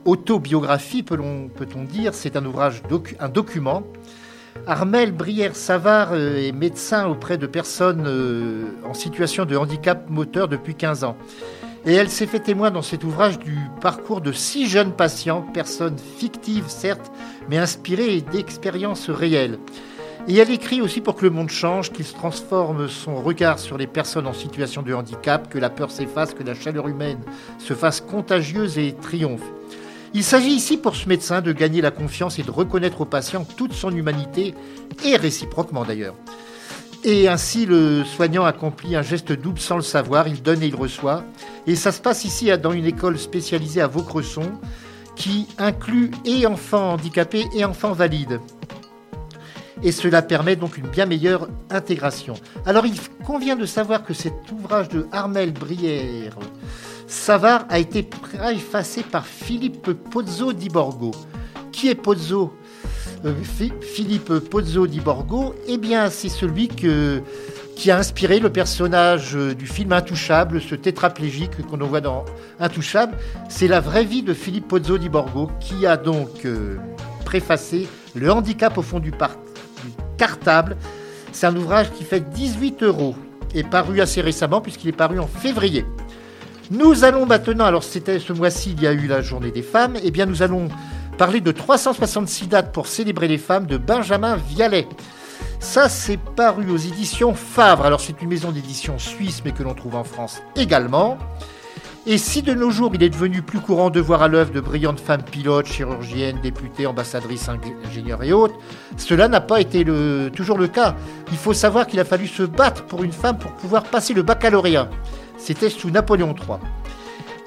autobiographie, 0.07 1.03
peut-on 1.03 1.49
peut 1.49 1.67
dire. 1.67 2.15
C'est 2.15 2.37
un 2.37 2.47
ouvrage, 2.47 2.83
docu 2.89 3.15
un 3.21 3.29
document. 3.29 3.83
Armel 4.67 5.13
Brière-Savard 5.13 6.13
euh, 6.13 6.49
est 6.49 6.53
médecin 6.53 7.07
auprès 7.07 7.37
de 7.37 7.47
personnes 7.47 8.05
euh, 8.07 8.65
en 8.85 8.95
situation 8.95 9.45
de 9.45 9.57
handicap 9.57 10.09
moteur 10.09 10.49
depuis 10.49 10.75
15 10.75 11.05
ans. 11.05 11.17
Et 11.85 11.93
elle 11.93 12.09
s'est 12.09 12.27
fait 12.27 12.41
témoin 12.41 12.71
dans 12.71 12.81
cet 12.81 13.05
ouvrage 13.05 13.39
du 13.39 13.59
parcours 13.83 14.23
de 14.23 14.33
six 14.33 14.67
jeunes 14.67 14.93
patients, 14.93 15.43
personnes 15.43 15.99
fictives 15.99 16.69
certes, 16.69 17.13
mais 17.51 17.59
inspirées 17.59 18.23
d'expériences 18.23 19.11
réelles. 19.11 19.59
Et 20.29 20.37
elle 20.37 20.51
écrit 20.51 20.81
aussi 20.81 21.03
pour 21.03 21.17
que 21.17 21.27
le 21.27 21.31
monde 21.31 21.51
change, 21.51 21.93
qu'il 21.93 22.07
se 22.07 22.15
transforme 22.15 22.89
son 22.89 23.17
regard 23.17 23.59
sur 23.59 23.77
les 23.77 23.87
personnes 23.87 24.27
en 24.27 24.33
situation 24.33 24.81
de 24.81 24.95
handicap, 24.95 25.51
que 25.51 25.59
la 25.59 25.69
peur 25.69 25.91
s'efface, 25.91 26.33
que 26.33 26.43
la 26.43 26.55
chaleur 26.55 26.89
humaine 26.89 27.21
se 27.59 27.75
fasse 27.75 28.01
contagieuse 28.01 28.79
et 28.79 28.95
triomphe. 28.95 29.45
Il 30.17 30.23
s'agit 30.23 30.53
ici 30.53 30.77
pour 30.77 30.95
ce 30.95 31.09
médecin 31.09 31.41
de 31.41 31.51
gagner 31.51 31.81
la 31.81 31.91
confiance 31.91 32.39
et 32.39 32.45
de 32.45 32.51
reconnaître 32.53 33.01
au 33.01 33.05
patient 33.05 33.45
toute 33.45 33.73
son 33.73 33.91
humanité, 33.91 34.55
et 35.05 35.17
réciproquement 35.17 35.85
d'ailleurs. 35.85 36.15
Et 37.03 37.27
ainsi, 37.27 37.67
le 37.67 38.05
soignant 38.05 38.45
accomplit 38.45 38.95
un 38.95 39.03
geste 39.03 39.33
double 39.33 39.59
sans 39.59 39.75
le 39.75 39.83
savoir, 39.83 40.29
il 40.29 40.41
donne 40.41 40.63
et 40.63 40.69
il 40.69 40.77
reçoit. 40.77 41.25
Et 41.67 41.75
ça 41.75 41.91
se 41.91 42.01
passe 42.01 42.25
ici 42.25 42.49
dans 42.59 42.71
une 42.71 42.87
école 42.87 43.19
spécialisée 43.19 43.81
à 43.81 43.89
Vaucresson, 43.89 44.53
qui 45.17 45.49
inclut 45.59 46.13
et 46.25 46.47
enfants 46.47 46.93
handicapés 46.93 47.47
et 47.53 47.65
enfants 47.65 47.93
valides. 47.93 48.41
Et 49.83 49.91
cela 49.91 50.23
permet 50.23 50.55
donc 50.55 50.79
une 50.79 50.87
bien 50.87 51.07
meilleure 51.07 51.49
intégration. 51.71 52.35
Alors 52.65 52.87
il 52.87 52.99
convient 53.27 53.57
de 53.57 53.67
savoir 53.67 54.05
que 54.05 54.15
cet 54.15 54.51
ouvrage 54.53 54.89
de 54.89 55.07
Armel 55.11 55.53
Brière 55.53 56.37
Savard 57.07 57.67
a 57.69 57.79
été 57.79 58.03
préfacé 58.03 59.03
par 59.03 59.27
Philippe 59.27 59.93
Pozzo 59.93 60.53
di 60.53 60.69
Borgo. 60.69 61.11
Qui 61.73 61.89
est 61.89 61.95
Pozzo? 61.95 62.55
Euh, 63.25 63.35
Philippe 63.81 64.39
Pozzo 64.39 64.87
di 64.87 65.01
Borgo 65.01 65.55
Eh 65.67 65.79
bien, 65.79 66.11
c'est 66.11 66.29
celui 66.29 66.69
qui 66.69 67.91
a 67.91 67.99
inspiré 67.99 68.39
le 68.39 68.51
personnage 68.51 69.37
euh, 69.37 69.55
du 69.55 69.67
film 69.67 69.93
Intouchable, 69.93 70.61
ce 70.61 70.75
tétraplégique 70.75 71.67
qu'on 71.67 71.79
voit 71.79 72.01
dans 72.01 72.25
Intouchable. 72.59 73.17
C'est 73.49 73.69
la 73.69 73.81
vraie 73.81 74.05
vie 74.05 74.23
de 74.23 74.35
Philippe 74.35 74.69
Pozzo 74.69 74.99
di 74.99 75.09
Borgo 75.09 75.51
qui 75.61 75.87
a 75.87 75.97
donc 75.97 76.45
euh, 76.45 76.77
préfacé 77.25 77.89
Le 78.15 78.31
handicap 78.31 78.77
au 78.79 78.83
fond 78.83 79.01
du, 79.01 79.11
du 79.11 79.17
cartable. 80.17 80.77
C'est 81.33 81.47
un 81.47 81.57
ouvrage 81.57 81.91
qui 81.93 82.05
fait 82.05 82.21
18 82.21 82.83
euros 82.83 83.15
et 83.55 83.63
paru 83.63 84.01
assez 84.01 84.21
récemment 84.21 84.61
puisqu'il 84.61 84.89
est 84.89 84.93
paru 84.93 85.19
en 85.19 85.27
février. 85.27 85.85
Nous 86.71 87.05
allons 87.05 87.27
maintenant, 87.27 87.67
alors 87.67 87.85
c'était 87.85 88.19
ce 88.19 88.33
mois-ci, 88.33 88.73
il 88.73 88.83
y 88.83 88.87
a 88.87 88.93
eu 88.93 89.07
la 89.07 89.21
journée 89.21 89.51
des 89.51 89.63
femmes, 89.63 89.97
et 89.97 90.03
eh 90.05 90.11
bien 90.11 90.25
nous 90.25 90.43
allons 90.43 90.69
parler 91.19 91.41
de 91.41 91.53
366 91.53 92.49
dates 92.49 92.73
pour 92.73 92.87
célébrer 92.87 93.29
les 93.29 93.39
femmes 93.39 93.67
de 93.67 93.77
Benjamin 93.77 94.37
Vialet. 94.37 94.89
Ça, 95.61 95.89
c'est 95.89 96.19
paru 96.19 96.71
aux 96.71 96.77
éditions 96.77 97.35
Favre. 97.35 97.85
Alors, 97.85 98.01
c'est 98.01 98.21
une 98.23 98.29
maison 98.29 98.51
d'édition 98.51 98.99
suisse, 98.99 99.43
mais 99.45 99.53
que 99.53 99.63
l'on 99.63 99.75
trouve 99.75 99.95
en 99.95 100.05
France 100.05 100.43
également. 100.57 101.19
Et 102.07 102.19
si 102.19 102.43
de 102.43 102.53
nos 102.53 102.71
jours, 102.71 102.91
il 102.95 103.03
est 103.03 103.09
devenu 103.09 103.41
plus 103.41 103.61
courant 103.61 103.89
de 103.89 104.01
voir 104.01 104.23
à 104.23 104.29
l'œuvre 104.29 104.53
de 104.53 104.61
brillantes 104.61 105.01
femmes 105.01 105.23
pilotes, 105.23 105.67
chirurgiennes, 105.67 106.39
députées, 106.43 106.87
ambassadrices, 106.87 107.49
ingénieurs 107.87 108.23
et 108.23 108.33
autres, 108.33 108.55
cela 108.99 109.27
n'a 109.29 109.41
pas 109.41 109.61
été 109.61 109.85
toujours 110.35 110.59
le 110.59 110.69
cas. 110.69 110.97
Il 111.31 111.39
faut 111.39 111.55
savoir 111.55 111.87
qu'il 111.87 112.01
a 112.01 112.05
fallu 112.05 112.27
se 112.27 112.43
battre 112.43 112.85
pour 112.85 113.05
une 113.05 113.13
femme 113.13 113.39
pour 113.39 113.53
pouvoir 113.53 113.85
passer 113.85 114.13
le 114.13 114.23
baccalauréat. 114.23 114.91
C'était 115.45 115.69
sous 115.69 115.91
Napoléon 115.91 116.35
III. 116.35 116.57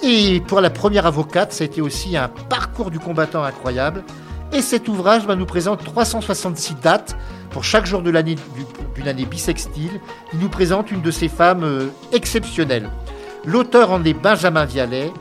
Et 0.04 0.40
pour 0.42 0.62
la 0.62 0.70
première 0.70 1.08
avocate, 1.08 1.52
ça 1.52 1.64
a 1.64 1.66
été 1.66 1.82
aussi 1.82 2.16
un 2.16 2.28
parcours 2.28 2.92
du 2.92 3.00
combattant 3.00 3.44
incroyable. 3.44 4.04
Et 4.54 4.62
cet 4.62 4.88
ouvrage 4.88 5.28
nous 5.28 5.48
présente 5.48 5.84
366 5.84 6.76
dates 6.76 7.18
pour 7.50 7.64
chaque 7.64 7.88
jour 7.88 8.04
d'une 8.04 8.16
année 8.16 9.26
bisextile. 9.26 10.00
Il 10.32 10.38
nous 10.38 10.48
présente 10.48 10.92
une 10.92 11.02
de 11.02 11.10
ces 11.10 11.28
femmes 11.28 11.64
euh, 11.64 11.88
exceptionnelles. 12.14 12.92
L'auteur 13.46 13.90
en 13.90 14.04
est 14.04 14.14
Benjamin 14.14 14.66
Vialet. 14.66 15.12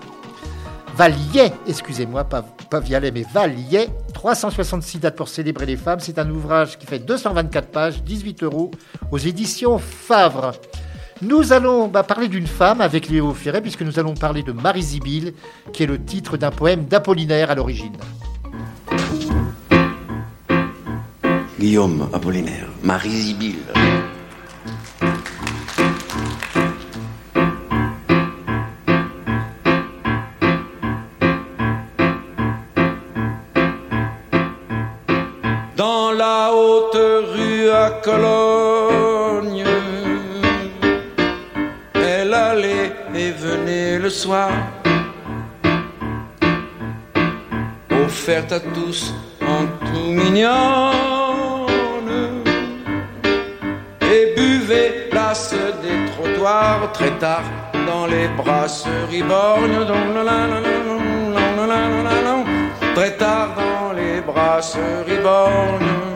Valier, 0.94 1.52
excusez-moi, 1.66 2.24
pas, 2.24 2.42
pas 2.42 2.80
Vialet, 2.80 3.10
mais 3.10 3.24
Valier. 3.32 3.88
366 4.12 4.98
dates 4.98 5.16
pour 5.16 5.28
célébrer 5.28 5.64
les 5.64 5.76
femmes. 5.78 6.00
C'est 6.00 6.18
un 6.18 6.28
ouvrage 6.28 6.78
qui 6.78 6.86
fait 6.86 6.98
224 6.98 7.68
pages, 7.68 8.02
18 8.02 8.42
euros, 8.42 8.70
aux 9.10 9.18
éditions 9.18 9.78
Favre. 9.78 10.52
Nous 11.22 11.54
allons 11.54 11.88
bah, 11.88 12.02
parler 12.02 12.28
d'une 12.28 12.46
femme 12.46 12.82
avec 12.82 13.08
Léo 13.08 13.32
Ferret, 13.32 13.62
puisque 13.62 13.80
nous 13.80 13.98
allons 13.98 14.12
parler 14.12 14.42
de 14.42 14.52
Marie 14.52 14.82
Zibille, 14.82 15.32
qui 15.72 15.82
est 15.82 15.86
le 15.86 16.02
titre 16.04 16.36
d'un 16.36 16.50
poème 16.50 16.84
d'Apollinaire 16.84 17.50
à 17.50 17.54
l'origine. 17.54 17.96
Guillaume 21.58 22.06
Apollinaire, 22.12 22.68
Marie 22.82 23.08
Zibille. 23.08 23.56
Dans 35.78 36.12
la 36.12 36.50
haute 36.52 36.98
rue 37.34 37.70
à 37.70 37.90
Cologne, 38.04 38.85
soir, 44.10 44.50
offerte 47.90 48.52
à 48.52 48.60
tous 48.60 49.14
en 49.42 49.66
tout 49.84 50.10
mignon 50.10 50.96
des 55.82 56.06
trottoirs 56.12 56.92
très 56.92 57.10
tard 57.18 57.42
dans 57.86 58.06
les 58.06 58.28
brasseries 58.28 59.22
borgnes. 59.22 59.86
Très 62.94 63.16
tard 63.16 63.48
dans 63.56 63.92
les 63.92 64.20
brasseries 64.20 65.22
borgnes. 65.22 66.15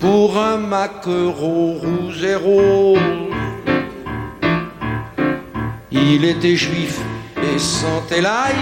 Pour 0.00 0.38
un 0.38 0.56
maquereau 0.56 1.74
rouge 1.82 2.22
et 2.24 2.34
rose. 2.34 2.98
Il 5.90 6.24
était 6.24 6.56
juif 6.56 6.98
et 7.42 7.58
sentait 7.58 8.20
l'ail. 8.20 8.54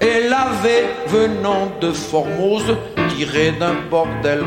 Elle 0.00 0.32
avait, 0.32 0.86
venant 1.08 1.72
de 1.80 1.90
Formose, 1.92 2.76
tiré 3.10 3.52
d'un 3.52 3.76
bordel 3.90 4.44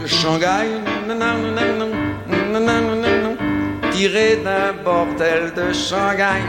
de 0.00 0.06
Shanghai. 0.06 0.66
Tiré 3.92 4.36
d'un 4.44 4.72
bordel 4.84 5.52
de 5.54 5.72
Shanghai. 5.72 6.40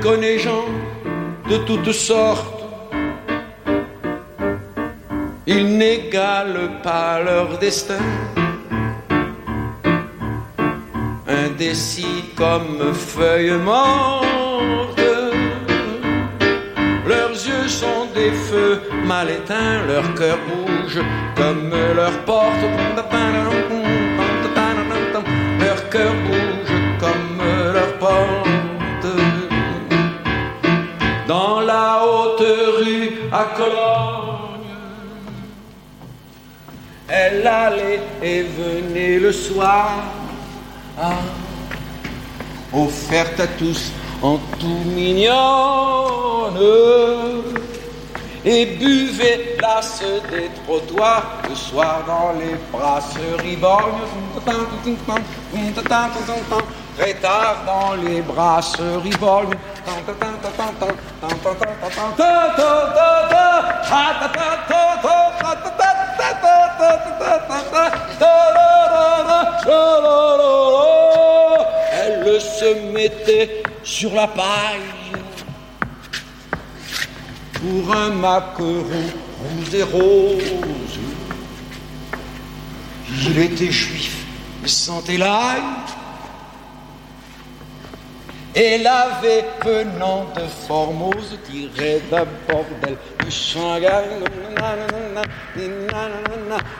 Connais 0.00 0.38
gens 0.38 0.66
de 1.48 1.56
toutes 1.58 1.92
sortes. 1.92 2.64
Ils 5.46 5.76
n'égalent 5.78 6.80
pas 6.82 7.20
leur 7.22 7.58
destin. 7.58 8.04
Indécis 11.28 12.24
comme 12.36 12.94
feuilles 12.94 13.58
mortes. 13.64 14.39
Des 18.20 18.32
feux 18.32 18.80
mal 19.06 19.30
éteints, 19.30 19.78
leur 19.86 20.06
cœur 20.14 20.38
bouge 20.48 21.00
comme 21.36 21.70
leur 22.00 22.14
porte. 22.28 22.62
Leur 25.64 25.88
cœur 25.94 26.12
bouge 26.26 26.74
comme 27.02 27.38
leur 27.76 27.92
porte. 27.98 28.48
dans 31.28 31.60
la 31.60 31.86
haute 32.04 32.52
rue 32.78 33.10
à 33.40 33.44
Cologne. 33.56 34.74
Elle 37.08 37.46
allait 37.46 38.02
et 38.30 38.42
venait 38.42 39.18
le 39.26 39.32
soir, 39.32 39.90
ah, 41.00 41.22
offerte 42.72 43.38
à 43.46 43.46
tous 43.46 43.92
en 44.22 44.36
tout 44.58 44.82
mignonne, 44.96 45.30
et 48.44 48.66
buvait 48.66 49.56
place 49.58 50.02
des 50.30 50.50
trottoirs 50.64 51.42
le 51.48 51.54
soir 51.54 52.02
dans 52.06 52.32
les 52.38 52.56
brasseries 52.72 53.56
borgnes 53.56 53.92
très 57.00 57.14
tard 57.14 57.56
dans 57.66 57.94
les 57.94 58.20
brasseries 58.20 59.16
borgnes. 59.18 59.54
Elle 71.92 72.40
se 72.40 72.92
mettait 72.92 73.62
sur 73.82 74.14
la 74.14 74.26
paille 74.26 74.99
pour 77.60 77.94
un 77.94 78.10
maquereau 78.10 78.84
rose 79.40 79.74
et 79.74 79.82
rose. 79.82 80.98
Il 83.26 83.38
était 83.38 83.70
juif, 83.70 84.24
sentait 84.66 85.18
l'ail 85.18 85.62
elle 88.52 88.84
avait 88.84 89.44
venant 89.64 90.26
de 90.34 90.42
Formose 90.66 91.38
tiré 91.48 92.02
d'un 92.10 92.26
bordel 92.48 92.96
de 93.24 93.30
Shanghai, 93.30 94.04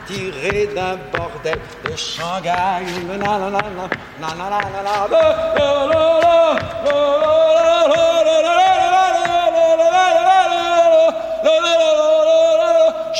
tiré 0.05 0.67
d'un 0.75 0.97
bordel 1.13 1.59
de 1.85 1.95
Shanghai. 1.95 2.83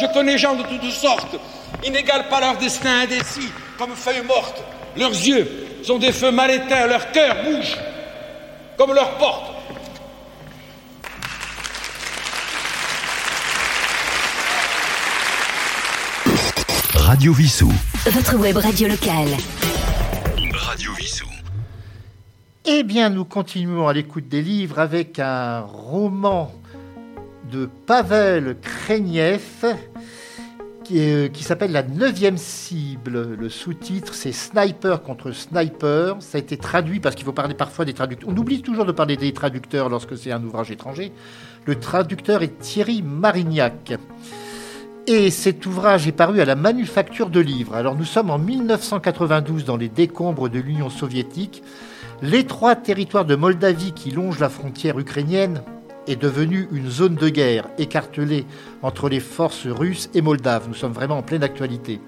Je 0.01 0.07
connais 0.07 0.35
gens 0.35 0.55
de 0.55 0.63
toutes 0.63 0.89
sortes. 0.89 1.35
Ils 1.85 1.91
n'égalent 1.91 2.27
pas 2.27 2.39
leur 2.39 2.57
destin 2.57 3.01
indécis, 3.01 3.49
comme 3.77 3.91
feuilles 3.95 4.25
mortes. 4.25 4.63
Leurs 4.97 5.11
yeux 5.11 5.47
sont 5.83 5.99
des 5.99 6.11
feux 6.11 6.31
mal 6.31 6.49
éteints, 6.49 6.87
leur 6.87 7.11
cœur 7.11 7.35
bouge, 7.43 7.77
comme 8.77 8.95
leurs 8.95 9.15
portes. 9.19 9.51
Radio 16.95 17.33
Vissou. 17.33 17.71
Votre 18.07 18.37
web 18.37 18.57
radio 18.57 18.87
locale. 18.87 19.37
Radio 20.51 20.93
Vissou. 20.93 21.27
Eh 22.65 22.81
bien, 22.81 23.11
nous 23.11 23.25
continuons 23.25 23.87
à 23.87 23.93
l'écoute 23.93 24.27
des 24.27 24.41
livres 24.41 24.79
avec 24.79 25.19
un 25.19 25.59
roman 25.61 26.51
de 27.51 27.69
Pavel 27.85 28.55
Kreniev 28.61 29.65
qui, 30.83 30.99
est- 30.99 31.31
qui 31.31 31.43
s'appelle 31.43 31.71
La 31.71 31.83
neuvième 31.83 32.37
cible. 32.37 33.35
Le 33.37 33.49
sous-titre, 33.49 34.13
c'est 34.13 34.31
Sniper 34.31 35.03
contre 35.03 35.31
Sniper. 35.31 36.15
Ça 36.19 36.37
a 36.37 36.41
été 36.41 36.57
traduit 36.57 36.99
parce 36.99 37.15
qu'il 37.15 37.25
faut 37.25 37.33
parler 37.33 37.53
parfois 37.53 37.85
des 37.85 37.93
traducteurs. 37.93 38.29
On 38.29 38.35
oublie 38.37 38.61
toujours 38.61 38.85
de 38.85 38.91
parler 38.91 39.17
des 39.17 39.33
traducteurs 39.33 39.89
lorsque 39.89 40.17
c'est 40.17 40.31
un 40.31 40.43
ouvrage 40.43 40.71
étranger. 40.71 41.11
Le 41.65 41.75
traducteur 41.79 42.41
est 42.41 42.57
Thierry 42.59 43.01
Marignac. 43.03 43.93
Et 45.07 45.29
cet 45.31 45.65
ouvrage 45.65 46.07
est 46.07 46.11
paru 46.11 46.41
à 46.41 46.45
la 46.45 46.55
Manufacture 46.55 47.29
de 47.29 47.39
Livres. 47.39 47.75
Alors 47.75 47.95
nous 47.95 48.05
sommes 48.05 48.29
en 48.29 48.37
1992 48.37 49.65
dans 49.65 49.77
les 49.77 49.89
décombres 49.89 50.49
de 50.49 50.59
l'Union 50.59 50.89
soviétique. 50.89 51.63
L'étroit 52.21 52.75
territoire 52.75 53.25
de 53.25 53.35
Moldavie 53.35 53.93
qui 53.93 54.11
longe 54.11 54.39
la 54.39 54.49
frontière 54.49 54.99
ukrainienne 54.99 55.63
est 56.07 56.15
devenu 56.21 56.67
une 56.71 56.89
zone 56.89 57.15
de 57.15 57.29
guerre 57.29 57.67
écartelée 57.77 58.45
entre 58.81 59.09
les 59.09 59.19
forces 59.19 59.67
russes 59.67 60.09
et 60.13 60.21
moldaves. 60.21 60.67
Nous 60.67 60.73
sommes 60.75 60.93
vraiment 60.93 61.17
en 61.17 61.23
pleine 61.23 61.43
actualité. 61.43 61.99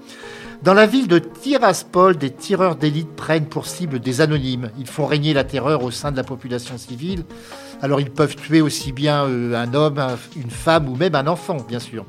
Dans 0.64 0.74
la 0.74 0.86
ville 0.86 1.08
de 1.10 1.20
Tiraspol, 1.20 2.16
des 2.18 2.32
tireurs 2.32 2.78
d'élite 2.78 3.16
prennent 3.16 3.48
pour 3.48 3.66
cible 3.68 4.00
des 4.00 4.22
anonymes. 4.22 4.70
Ils 4.80 4.88
font 4.88 5.06
régner 5.06 5.34
la 5.34 5.44
terreur 5.44 5.84
au 5.84 5.92
sein 5.92 6.12
de 6.12 6.16
la 6.18 6.24
population 6.24 6.78
civile. 6.78 7.26
Alors 7.82 8.00
ils 8.00 8.10
peuvent 8.10 8.36
tuer 8.38 8.62
aussi 8.62 8.94
bien 8.94 9.26
euh, 9.26 9.56
un 9.56 9.74
homme, 9.74 10.00
un- 10.00 10.18
une 10.38 10.50
femme 10.52 10.88
ou 10.88 10.96
même 10.96 11.16
un 11.16 11.28
enfant, 11.28 11.58
bien 11.68 11.80
sûr. 11.80 12.06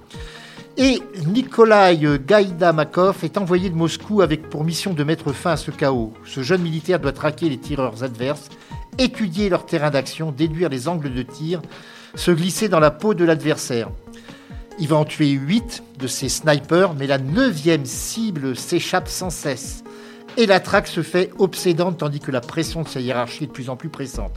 Et 0.77 1.01
Nikolai 1.27 2.19
Gaïdamakov 2.27 3.19
est 3.25 3.39
envoyé 3.39 3.71
de 3.71 3.77
Moscou 3.77 4.23
avec 4.23 4.49
pour 4.51 4.65
mission 4.65 4.93
de 4.93 5.05
mettre 5.05 5.33
fin 5.33 5.53
à 5.53 5.57
ce 5.57 5.71
chaos. 5.71 6.13
Ce 6.25 6.43
jeune 6.43 6.63
militaire 6.63 6.99
doit 7.01 7.13
traquer 7.13 7.49
les 7.49 7.59
tireurs 7.59 8.03
adverses, 8.03 8.49
étudier 8.99 9.49
leur 9.49 9.67
terrain 9.67 9.91
d'action, 9.91 10.33
déduire 10.33 10.69
les 10.69 10.89
angles 10.89 11.13
de 11.13 11.23
tir, 11.23 11.61
se 12.15 12.31
glisser 12.31 12.69
dans 12.69 12.81
la 12.81 12.91
peau 12.91 13.15
de 13.15 13.25
l'adversaire. 13.25 13.91
Il 14.79 14.89
va 14.89 14.97
en 14.97 15.05
tuer 15.05 15.31
huit 15.31 15.83
de 15.99 16.07
ces 16.07 16.29
snipers, 16.29 16.95
mais 16.95 17.07
la 17.07 17.19
neuvième 17.19 17.87
cible 17.87 18.57
s'échappe 18.57 19.09
sans 19.09 19.31
cesse. 19.31 19.85
Et 20.37 20.47
la 20.47 20.59
traque 20.59 20.89
se 20.89 21.03
fait 21.03 21.31
obsédante 21.39 21.99
tandis 21.99 22.19
que 22.19 22.33
la 22.33 22.41
pression 22.41 22.83
de 22.83 22.89
sa 22.89 23.01
hiérarchie 23.01 23.45
est 23.45 23.47
de 23.49 23.53
plus 23.53 23.71
en 23.71 23.77
plus 23.77 23.89
pressante. 23.89 24.35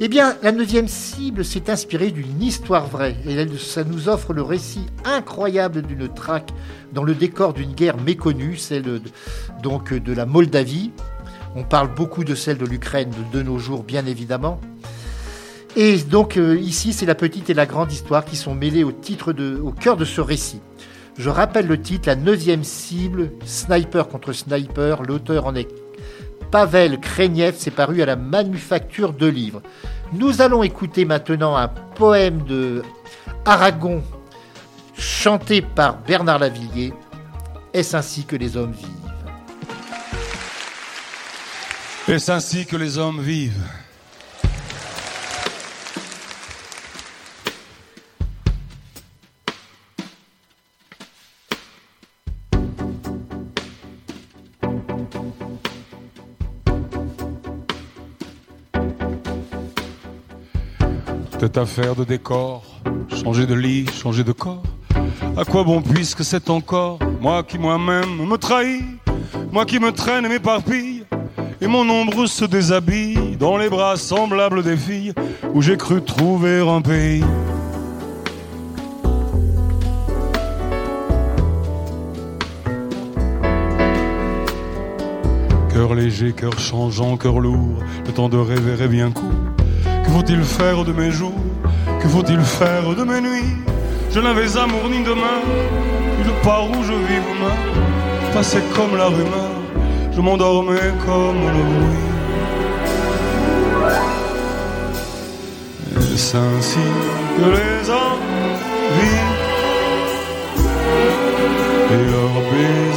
Eh 0.00 0.06
bien, 0.06 0.36
la 0.44 0.52
neuvième 0.52 0.86
cible 0.86 1.44
s'est 1.44 1.70
inspirée 1.70 2.12
d'une 2.12 2.40
histoire 2.40 2.86
vraie 2.86 3.16
et 3.26 3.48
ça 3.58 3.82
nous 3.82 4.08
offre 4.08 4.32
le 4.32 4.42
récit 4.42 4.86
incroyable 5.04 5.82
d'une 5.82 6.06
traque 6.06 6.50
dans 6.92 7.02
le 7.02 7.16
décor 7.16 7.52
d'une 7.52 7.72
guerre 7.72 8.00
méconnue, 8.00 8.56
celle 8.56 8.82
de, 8.82 9.02
donc 9.60 9.92
de 9.92 10.12
la 10.12 10.24
Moldavie. 10.24 10.92
On 11.56 11.64
parle 11.64 11.94
beaucoup 11.94 12.24
de 12.24 12.34
celle 12.34 12.58
de 12.58 12.66
l'Ukraine 12.66 13.10
de, 13.32 13.42
nos 13.42 13.58
jours, 13.58 13.82
bien 13.82 14.06
évidemment. 14.06 14.60
Et 15.76 15.96
donc 15.98 16.36
euh, 16.36 16.56
ici, 16.56 16.92
c'est 16.92 17.06
la 17.06 17.14
petite 17.14 17.50
et 17.50 17.54
la 17.54 17.66
grande 17.66 17.92
histoire 17.92 18.24
qui 18.24 18.36
sont 18.36 18.54
mêlées 18.54 18.84
au 18.84 18.92
cœur 19.72 19.96
de 19.96 20.04
ce 20.04 20.20
récit. 20.20 20.60
Je 21.18 21.30
rappelle 21.30 21.66
le 21.66 21.80
titre, 21.80 22.08
la 22.08 22.14
neuvième 22.14 22.62
cible, 22.62 23.32
Sniper 23.44 24.06
contre 24.08 24.32
Sniper. 24.32 25.02
L'auteur 25.02 25.46
en 25.46 25.56
est 25.56 25.68
Pavel 26.52 27.00
Kreniev, 27.00 27.56
c'est 27.58 27.72
paru 27.72 28.02
à 28.02 28.06
la 28.06 28.14
Manufacture 28.14 29.12
de 29.12 29.26
Livres. 29.26 29.60
Nous 30.12 30.40
allons 30.40 30.62
écouter 30.62 31.04
maintenant 31.04 31.56
un 31.56 31.68
poème 31.68 32.44
de 32.44 32.82
Aragon 33.44 34.02
chanté 34.96 35.60
par 35.60 35.98
Bernard 36.02 36.38
Lavillier. 36.38 36.92
Est-ce 37.74 37.96
ainsi 37.96 38.24
que 38.24 38.36
les 38.36 38.56
hommes 38.56 38.72
vivent? 38.72 38.97
Est-ce 42.08 42.32
ainsi 42.32 42.64
que 42.64 42.74
les 42.74 42.96
hommes 42.96 43.20
vivent 43.20 43.52
Cette 61.38 61.58
affaire 61.58 61.94
de 61.94 62.04
décor, 62.04 62.64
changer 63.22 63.44
de 63.44 63.52
lit, 63.52 63.86
changer 63.86 64.24
de 64.24 64.32
corps. 64.32 64.62
À 65.36 65.44
quoi 65.44 65.62
bon 65.62 65.82
puisque 65.82 66.24
c'est 66.24 66.48
encore 66.48 66.98
moi 67.20 67.42
qui 67.42 67.58
moi-même 67.58 68.26
me 68.26 68.36
trahis, 68.38 68.82
moi 69.52 69.66
qui 69.66 69.78
me 69.78 69.92
traîne 69.92 70.24
et 70.24 70.28
m'éparpille, 70.30 70.97
et 71.60 71.66
mon 71.66 71.88
ombre 71.88 72.26
se 72.26 72.44
déshabille 72.44 73.36
dans 73.38 73.56
les 73.56 73.68
bras 73.68 73.96
semblables 73.96 74.62
des 74.62 74.76
filles 74.76 75.12
où 75.54 75.62
j'ai 75.62 75.76
cru 75.76 76.02
trouver 76.02 76.60
un 76.60 76.80
pays. 76.80 77.24
Cœur 85.72 85.94
léger, 85.94 86.32
cœur 86.32 86.58
changeant, 86.58 87.16
cœur 87.16 87.38
lourd, 87.38 87.78
le 88.06 88.12
temps 88.12 88.28
de 88.28 88.36
rêver 88.36 88.82
est 88.82 88.88
bien 88.88 89.10
court. 89.10 89.24
Que 90.04 90.10
faut-il 90.10 90.42
faire 90.42 90.84
de 90.84 90.92
mes 90.92 91.10
jours? 91.10 91.32
Que 92.00 92.08
faut-il 92.08 92.40
faire 92.40 92.94
de 92.96 93.04
mes 93.04 93.20
nuits? 93.20 93.56
Je 94.10 94.20
n'avais 94.20 94.56
amour 94.56 94.88
ni 94.90 95.04
demain, 95.04 95.38
nulle 96.18 96.34
part 96.42 96.68
où 96.70 96.82
je 96.82 96.92
vis 96.92 97.20
mains. 97.40 97.78
Je 98.40 98.58
comme 98.74 98.96
la 98.96 99.06
rumeur, 99.06 99.57
je 100.18 100.22
m'endormais 100.22 100.92
comme 101.06 101.40
le 101.54 101.62
bruit. 101.72 102.08
Est-ce 106.12 106.36
ainsi 106.36 106.86
que 107.36 107.46
les 107.56 107.82
vivent 108.98 109.38
Et 111.92 112.02
leurs 112.10 112.40
baisers 112.50 112.87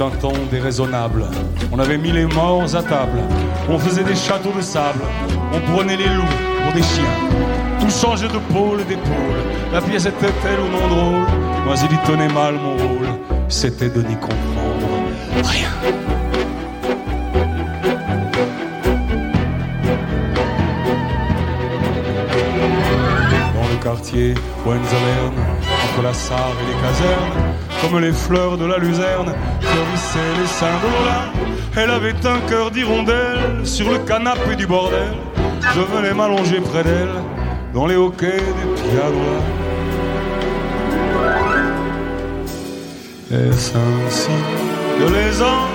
Un 0.00 0.10
temps 0.10 0.32
déraisonnable. 0.50 1.24
On 1.70 1.78
avait 1.78 1.96
mis 1.96 2.10
les 2.10 2.26
morts 2.26 2.74
à 2.74 2.82
table. 2.82 3.20
On 3.70 3.78
faisait 3.78 4.02
des 4.02 4.16
châteaux 4.16 4.50
de 4.50 4.60
sable. 4.60 5.02
On 5.52 5.72
prenait 5.72 5.96
les 5.96 6.08
loups 6.08 6.34
pour 6.62 6.72
des 6.72 6.82
chiens. 6.82 7.04
Tout 7.78 7.88
changeait 7.88 8.28
de 8.28 8.38
pôle 8.52 8.80
et 8.80 8.84
d'épaule. 8.84 9.40
La 9.72 9.80
pièce 9.80 10.06
était-elle 10.06 10.58
ou 10.58 10.68
non 10.68 10.88
drôle 10.88 11.26
Moi, 11.64 11.74
il 11.76 11.94
y 11.94 11.98
tenait 12.06 12.28
mal 12.28 12.54
mon 12.54 12.76
rôle. 12.76 13.06
C'était 13.48 13.88
de 13.88 14.02
n'y 14.02 14.16
comprendre 14.16 15.04
rien. 15.44 15.68
Dans 23.54 23.68
le 23.70 23.82
quartier 23.82 24.34
Wenzalern, 24.66 25.34
entre 25.84 26.02
la 26.02 26.12
Sarre 26.12 26.52
et 26.62 26.66
les 26.66 26.82
casernes, 26.82 27.54
comme 27.90 28.00
les 28.00 28.12
fleurs 28.12 28.56
de 28.56 28.66
la 28.66 28.78
luzerne, 28.78 29.32
fleurissaient 29.60 30.18
les 30.38 30.46
Lola. 30.82 31.32
Elle 31.76 31.90
avait 31.90 32.26
un 32.26 32.38
cœur 32.48 32.70
d'hirondelle 32.70 33.60
sur 33.64 33.90
le 33.90 33.98
canapé 33.98 34.56
du 34.56 34.66
bordel. 34.66 35.14
Je 35.74 35.80
venais 35.80 36.14
m'allonger 36.14 36.60
près 36.60 36.84
d'elle 36.84 37.14
dans 37.72 37.86
les 37.86 37.96
hoquets 37.96 38.36
des 38.36 38.82
pianos. 38.82 39.42
Est-ce 43.30 43.72
ainsi 43.76 44.30
que 44.98 45.12
les 45.12 45.40
hommes 45.40 45.74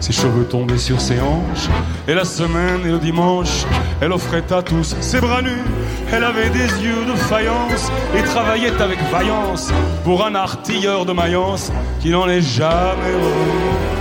Ses 0.00 0.12
cheveux 0.12 0.44
tombaient 0.44 0.78
sur 0.78 1.00
ses 1.00 1.20
hanches. 1.20 1.68
Et 2.08 2.14
la 2.14 2.24
semaine 2.24 2.80
et 2.84 2.90
le 2.90 2.98
dimanche, 2.98 3.64
elle 4.00 4.12
offrait 4.12 4.44
à 4.50 4.62
tous 4.62 4.96
ses 5.00 5.20
bras 5.20 5.42
nus. 5.42 5.64
Elle 6.12 6.24
avait 6.24 6.50
des 6.50 6.68
yeux 6.82 7.04
de 7.06 7.16
faïence 7.16 7.90
et 8.16 8.22
travaillait 8.22 8.80
avec 8.80 8.98
vaillance 9.10 9.70
pour 10.04 10.24
un 10.24 10.34
artilleur 10.34 11.04
de 11.04 11.12
Mayence 11.12 11.72
qui 12.00 12.10
n'en 12.10 12.28
est 12.28 12.42
jamais 12.42 13.14
revenu. 13.14 13.96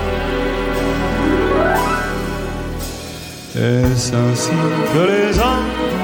Est-ce 3.57 4.13
ainsi 4.13 4.51
que 4.93 4.99
les 5.07 5.39
hommes 5.39 5.94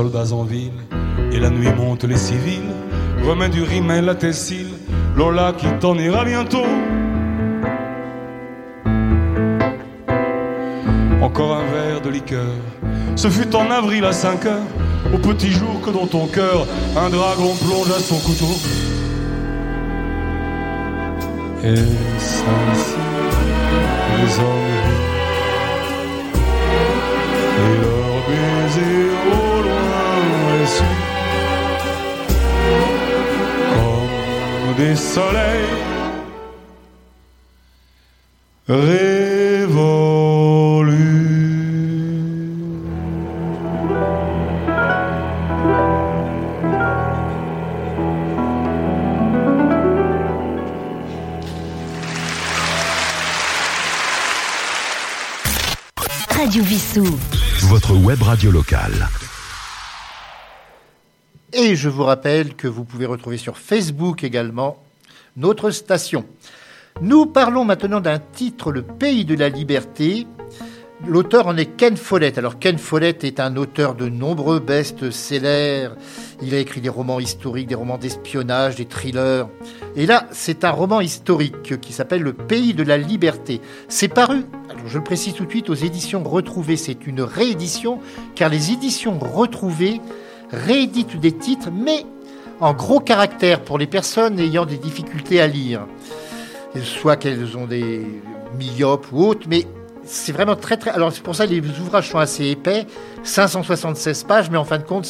soldats 0.00 0.32
en 0.32 0.44
ville, 0.44 0.80
et 1.30 1.38
la 1.38 1.50
nuit 1.50 1.68
monte 1.76 2.04
les 2.04 2.16
civils, 2.16 2.72
remets 3.28 3.50
du 3.50 3.62
rimel 3.62 4.08
à 4.08 4.14
tes 4.14 4.32
cils, 4.32 4.72
Lola 5.14 5.52
qui 5.52 5.66
t'en 5.78 5.94
ira 5.98 6.24
bientôt. 6.24 6.64
Encore 11.20 11.52
un 11.54 11.66
verre 11.74 12.00
de 12.00 12.08
liqueur, 12.08 12.54
ce 13.14 13.28
fut 13.28 13.54
en 13.54 13.70
avril 13.70 14.06
à 14.06 14.12
5 14.12 14.46
heures, 14.46 14.70
au 15.12 15.18
petit 15.18 15.50
jour 15.50 15.82
que 15.84 15.90
dans 15.90 16.06
ton 16.06 16.26
cœur, 16.28 16.66
un 16.96 17.10
dragon 17.10 17.52
plonge 17.62 17.90
à 17.90 18.00
son 18.00 18.20
couteau. 18.20 18.56
Ainsi 21.62 22.42
que 24.06 24.16
les 24.18 24.38
hommes 24.38 24.80
et 27.58 27.74
leurs 27.82 28.20
baisers 28.28 29.39
comme 33.76 34.74
des 34.76 34.96
soleils 34.96 35.80
révolus. 38.68 39.10
Radio 56.28 56.62
Vissou. 56.62 57.04
Votre 57.68 57.94
web 57.94 58.22
radio 58.22 58.50
locale. 58.50 59.08
Et 61.62 61.76
je 61.76 61.90
vous 61.90 62.04
rappelle 62.04 62.54
que 62.54 62.66
vous 62.66 62.84
pouvez 62.84 63.04
retrouver 63.04 63.36
sur 63.36 63.58
Facebook 63.58 64.24
également 64.24 64.78
notre 65.36 65.70
station. 65.72 66.24
Nous 67.02 67.26
parlons 67.26 67.66
maintenant 67.66 68.00
d'un 68.00 68.18
titre, 68.18 68.72
Le 68.72 68.80
Pays 68.80 69.26
de 69.26 69.34
la 69.34 69.50
Liberté. 69.50 70.26
L'auteur 71.06 71.48
en 71.48 71.58
est 71.58 71.76
Ken 71.76 71.98
Follett. 71.98 72.38
Alors 72.38 72.58
Ken 72.58 72.78
Follett 72.78 73.24
est 73.24 73.40
un 73.40 73.58
auteur 73.58 73.94
de 73.94 74.08
nombreux 74.08 74.58
best-sellers. 74.58 75.90
Il 76.40 76.54
a 76.54 76.58
écrit 76.58 76.80
des 76.80 76.88
romans 76.88 77.20
historiques, 77.20 77.66
des 77.68 77.74
romans 77.74 77.98
d'espionnage, 77.98 78.76
des 78.76 78.86
thrillers. 78.86 79.46
Et 79.96 80.06
là, 80.06 80.28
c'est 80.30 80.64
un 80.64 80.70
roman 80.70 81.02
historique 81.02 81.78
qui 81.78 81.92
s'appelle 81.92 82.22
Le 82.22 82.32
Pays 82.32 82.72
de 82.72 82.84
la 82.84 82.96
Liberté. 82.96 83.60
C'est 83.88 84.08
paru, 84.08 84.46
je 84.86 84.96
le 84.96 85.04
précise 85.04 85.34
tout 85.34 85.44
de 85.44 85.50
suite, 85.50 85.68
aux 85.68 85.74
éditions 85.74 86.22
Retrouvées. 86.22 86.78
C'est 86.78 87.06
une 87.06 87.20
réédition, 87.20 87.98
car 88.34 88.48
les 88.48 88.72
éditions 88.72 89.18
Retrouvées 89.18 90.00
rééditent 90.52 91.18
des 91.18 91.32
titres, 91.32 91.70
mais 91.72 92.04
en 92.60 92.74
gros 92.74 93.00
caractères 93.00 93.62
pour 93.62 93.78
les 93.78 93.86
personnes 93.86 94.38
ayant 94.38 94.66
des 94.66 94.76
difficultés 94.76 95.40
à 95.40 95.46
lire. 95.46 95.86
Soit 96.82 97.16
qu'elles 97.16 97.56
ont 97.56 97.66
des 97.66 98.06
myopes 98.58 99.06
ou 99.12 99.24
autres, 99.24 99.46
mais 99.48 99.66
c'est 100.04 100.32
vraiment 100.32 100.56
très 100.56 100.76
très. 100.76 100.90
Alors 100.90 101.12
c'est 101.12 101.22
pour 101.22 101.34
ça 101.34 101.46
que 101.46 101.52
les 101.52 101.80
ouvrages 101.80 102.10
sont 102.10 102.18
assez 102.18 102.46
épais, 102.46 102.86
576 103.22 104.24
pages, 104.24 104.50
mais 104.50 104.58
en 104.58 104.64
fin 104.64 104.78
de 104.78 104.84
compte, 104.84 105.06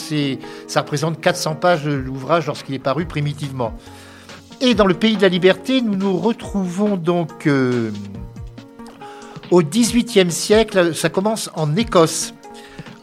ça 0.67 0.81
représente 0.81 1.21
400 1.21 1.57
pages 1.57 1.85
de 1.85 1.93
l'ouvrage 1.93 2.47
lorsqu'il 2.47 2.75
est 2.75 2.81
paru 2.81 3.07
primitivement. 3.07 3.75
Et 4.61 4.75
dans 4.75 4.87
le 4.87 4.95
pays 4.95 5.17
de 5.17 5.23
la 5.23 5.29
liberté, 5.29 5.81
nous 5.81 5.97
nous 5.97 6.19
retrouvons 6.19 6.97
donc 6.97 7.47
euh, 7.47 7.91
au 9.51 9.63
XVIIIe 9.63 10.31
siècle. 10.31 10.95
Ça 10.95 11.09
commence 11.09 11.51
en 11.55 11.77
Écosse, 11.77 12.35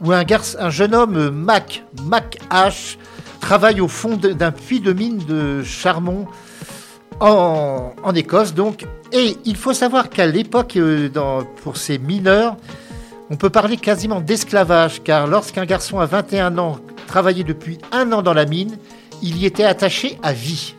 où 0.03 0.11
un, 0.11 0.69
jeune 0.69 0.93
homme, 0.93 1.29
Mac, 1.29 1.83
Mac 2.03 2.37
H, 2.49 2.97
travaille 3.39 3.81
au 3.81 3.87
fond 3.87 4.17
d'un 4.17 4.51
puits 4.51 4.79
de 4.79 4.93
mine 4.93 5.19
de 5.19 5.63
charbon 5.63 6.27
en, 7.19 7.93
en 8.03 8.15
Écosse. 8.15 8.53
Donc, 8.53 8.85
et 9.11 9.37
il 9.45 9.55
faut 9.55 9.73
savoir 9.73 10.09
qu'à 10.09 10.27
l'époque, 10.27 10.75
euh, 10.75 11.09
pour 11.63 11.77
ces 11.77 11.97
mineurs, 11.97 12.57
on 13.29 13.35
peut 13.35 13.49
parler 13.49 13.77
quasiment 13.77 14.21
d'esclavage, 14.21 15.01
car 15.03 15.27
lorsqu'un 15.27 15.65
garçon 15.65 15.99
à 15.99 16.05
21 16.05 16.57
ans 16.57 16.79
travaillait 17.07 17.43
depuis 17.43 17.77
un 17.91 18.11
an 18.11 18.21
dans 18.21 18.33
la 18.33 18.45
mine, 18.45 18.77
il 19.21 19.37
y 19.37 19.45
était 19.45 19.63
attaché 19.63 20.17
à 20.23 20.33
vie, 20.33 20.75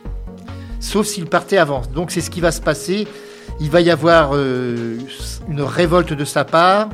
sauf 0.79 1.05
s'il 1.05 1.25
partait 1.25 1.57
avant. 1.57 1.81
Donc 1.93 2.11
c'est 2.11 2.21
ce 2.21 2.29
qui 2.29 2.41
va 2.41 2.51
se 2.51 2.61
passer. 2.61 3.07
Il 3.59 3.69
va 3.69 3.81
y 3.81 3.89
avoir 3.89 4.31
euh, 4.33 4.97
une 5.49 5.61
révolte 5.61 6.13
de 6.13 6.25
sa 6.25 6.45
part. 6.45 6.89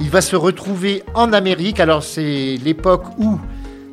Il 0.00 0.10
va 0.10 0.20
se 0.20 0.36
retrouver 0.36 1.02
en 1.14 1.32
Amérique. 1.32 1.80
Alors 1.80 2.02
c'est 2.02 2.56
l'époque 2.64 3.04
où 3.18 3.38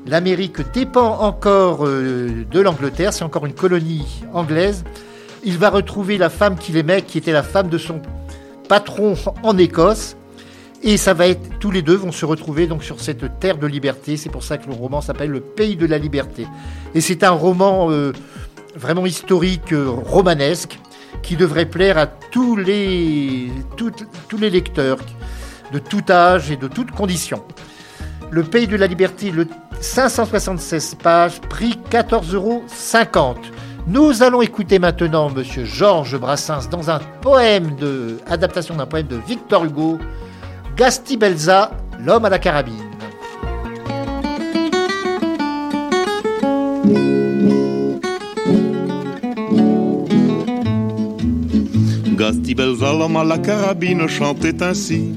l'Amérique 0.06 0.58
dépend 0.74 1.20
encore 1.20 1.86
euh, 1.86 2.46
de 2.50 2.60
l'Angleterre. 2.60 3.14
C'est 3.14 3.24
encore 3.24 3.46
une 3.46 3.54
colonie 3.54 4.24
anglaise. 4.34 4.84
Il 5.44 5.58
va 5.58 5.70
retrouver 5.70 6.18
la 6.18 6.30
femme 6.30 6.56
qu'il 6.58 6.78
aimait, 6.78 7.02
qui 7.02 7.18
était 7.18 7.32
la 7.32 7.44
femme 7.44 7.70
de 7.70 7.78
son 7.78 8.02
patron 8.68 9.16
en 9.44 9.58
Écosse. 9.58 10.16
Et 10.84 10.98
ça 10.98 11.14
va 11.14 11.28
être 11.28 11.60
tous 11.60 11.70
les 11.70 11.84
deux 11.84 11.96
vont 11.96 12.12
se 12.12 12.26
retrouver 12.26 12.66
donc 12.66 12.84
sur 12.84 13.00
cette 13.00 13.40
terre 13.40 13.58
de 13.58 13.68
liberté. 13.68 14.18
C'est 14.18 14.30
pour 14.30 14.44
ça 14.44 14.58
que 14.58 14.68
le 14.68 14.74
roman 14.74 15.02
s'appelle 15.02 15.30
Le 15.30 15.40
Pays 15.40 15.76
de 15.76 15.86
la 15.86 16.00
Liberté. 16.00 16.48
Et 16.96 17.02
c'est 17.02 17.24
un 17.24 17.32
roman 17.32 17.92
euh, 17.92 18.14
vraiment 18.76 19.06
historique, 19.06 19.74
euh, 19.74 19.88
romanesque, 19.88 20.80
qui 21.22 21.36
devrait 21.36 21.68
plaire 21.68 22.00
à 22.00 22.08
tous 22.08 22.56
les 22.56 23.52
toutes- 23.78 24.06
tous 24.28 24.38
les 24.38 24.50
lecteurs 24.50 24.98
de 25.72 25.80
tout 25.80 26.04
âge 26.10 26.52
et 26.52 26.58
de 26.58 26.68
toutes 26.68 26.92
conditions. 26.92 27.44
Le 28.30 28.44
Pays 28.44 28.68
de 28.68 28.76
la 28.76 28.88
Liberté, 28.88 29.32
le 29.32 29.48
576 29.80 30.96
pages, 30.96 31.42
prix 31.42 31.80
14,50 31.90 32.36
euros. 32.36 32.64
Nous 33.88 34.22
allons 34.22 34.42
écouter 34.42 34.78
maintenant 34.78 35.30
Monsieur 35.30 35.66
Georges 35.66 36.18
Brassens 36.18 36.70
dans 36.70 36.92
un 36.92 37.00
poème 37.22 37.76
de 37.76 38.20
adaptation 38.28 38.76
d'un 38.76 38.86
poème 38.86 39.08
de 39.08 39.18
Victor 39.28 39.66
Hugo, 39.66 39.98
Gastibelza, 40.76 41.72
l'homme 42.00 42.26
à 42.26 42.30
la 42.30 42.40
carabine. 42.40 42.91
La 53.32 53.38
carabine, 53.38 54.08
chantait 54.08 54.64
ainsi. 54.64 55.14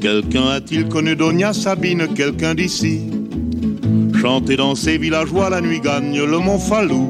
Quelqu'un 0.00 0.48
a-t-il 0.48 0.88
connu 0.88 1.16
Donia 1.16 1.52
Sabine, 1.52 2.06
quelqu'un 2.14 2.54
d'ici? 2.54 3.00
Chanter 4.20 4.56
dans 4.56 4.74
ces 4.74 4.98
villageois, 4.98 5.50
la 5.50 5.60
nuit 5.60 5.80
gagne 5.80 6.22
le 6.22 6.38
mont 6.38 6.58
Falou. 6.58 7.08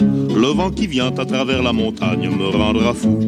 Le 0.00 0.46
vent 0.46 0.70
qui 0.70 0.86
vient 0.86 1.12
à 1.16 1.24
travers 1.24 1.62
la 1.62 1.72
montagne 1.72 2.28
me 2.28 2.46
rendra 2.56 2.94
fou. 2.94 3.18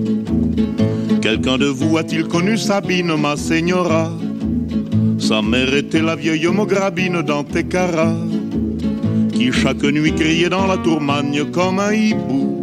Quelqu'un 1.20 1.58
de 1.58 1.66
vous 1.66 1.98
a-t-il 1.98 2.24
connu 2.24 2.56
Sabine, 2.56 3.16
ma 3.16 3.36
señora? 3.36 4.12
Sa 5.18 5.42
mère 5.42 5.74
était 5.74 6.02
la 6.02 6.14
vieille 6.14 6.46
Mograbine 6.46 7.22
d'Antecara, 7.22 8.14
qui 9.32 9.50
chaque 9.52 9.82
nuit 9.82 10.14
criait 10.14 10.48
dans 10.48 10.66
la 10.66 10.76
tourmagne 10.76 11.44
comme 11.50 11.80
un 11.80 11.92
hibou. 11.92 12.60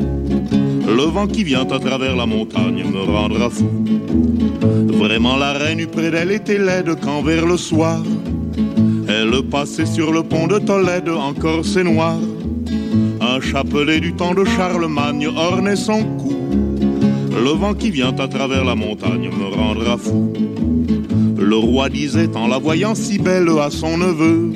Le 0.87 1.03
vent 1.03 1.27
qui 1.27 1.43
vient 1.43 1.67
à 1.69 1.79
travers 1.79 2.15
la 2.15 2.25
montagne 2.25 2.83
me 2.83 3.01
rendra 3.01 3.49
fou. 3.49 3.69
Vraiment 4.87 5.37
la 5.37 5.53
reine 5.53 5.79
eut 5.79 5.87
près 5.87 6.11
d'elle 6.11 6.31
était 6.31 6.57
laide 6.57 6.95
quand 7.01 7.21
vers 7.21 7.45
le 7.45 7.57
soir, 7.57 8.01
elle 9.07 9.43
passait 9.43 9.85
sur 9.85 10.11
le 10.11 10.23
pont 10.23 10.47
de 10.47 10.59
Tolède, 10.59 11.09
encore 11.09 11.65
c'est 11.65 11.83
noir. 11.83 12.17
Un 13.21 13.41
chapelet 13.41 13.99
du 13.99 14.13
temps 14.13 14.33
de 14.33 14.43
Charlemagne 14.45 15.27
ornait 15.27 15.75
son 15.75 16.03
cou. 16.03 16.35
Le 17.31 17.51
vent 17.51 17.73
qui 17.73 17.91
vient 17.91 18.15
à 18.17 18.27
travers 18.27 18.63
la 18.63 18.75
montagne 18.75 19.29
me 19.29 19.55
rendra 19.55 19.97
fou. 19.97 20.33
Le 21.37 21.55
roi 21.55 21.89
disait 21.89 22.35
en 22.35 22.47
la 22.47 22.57
voyant 22.57 22.95
si 22.95 23.19
belle 23.19 23.49
à 23.61 23.69
son 23.69 23.97
neveu, 23.97 24.51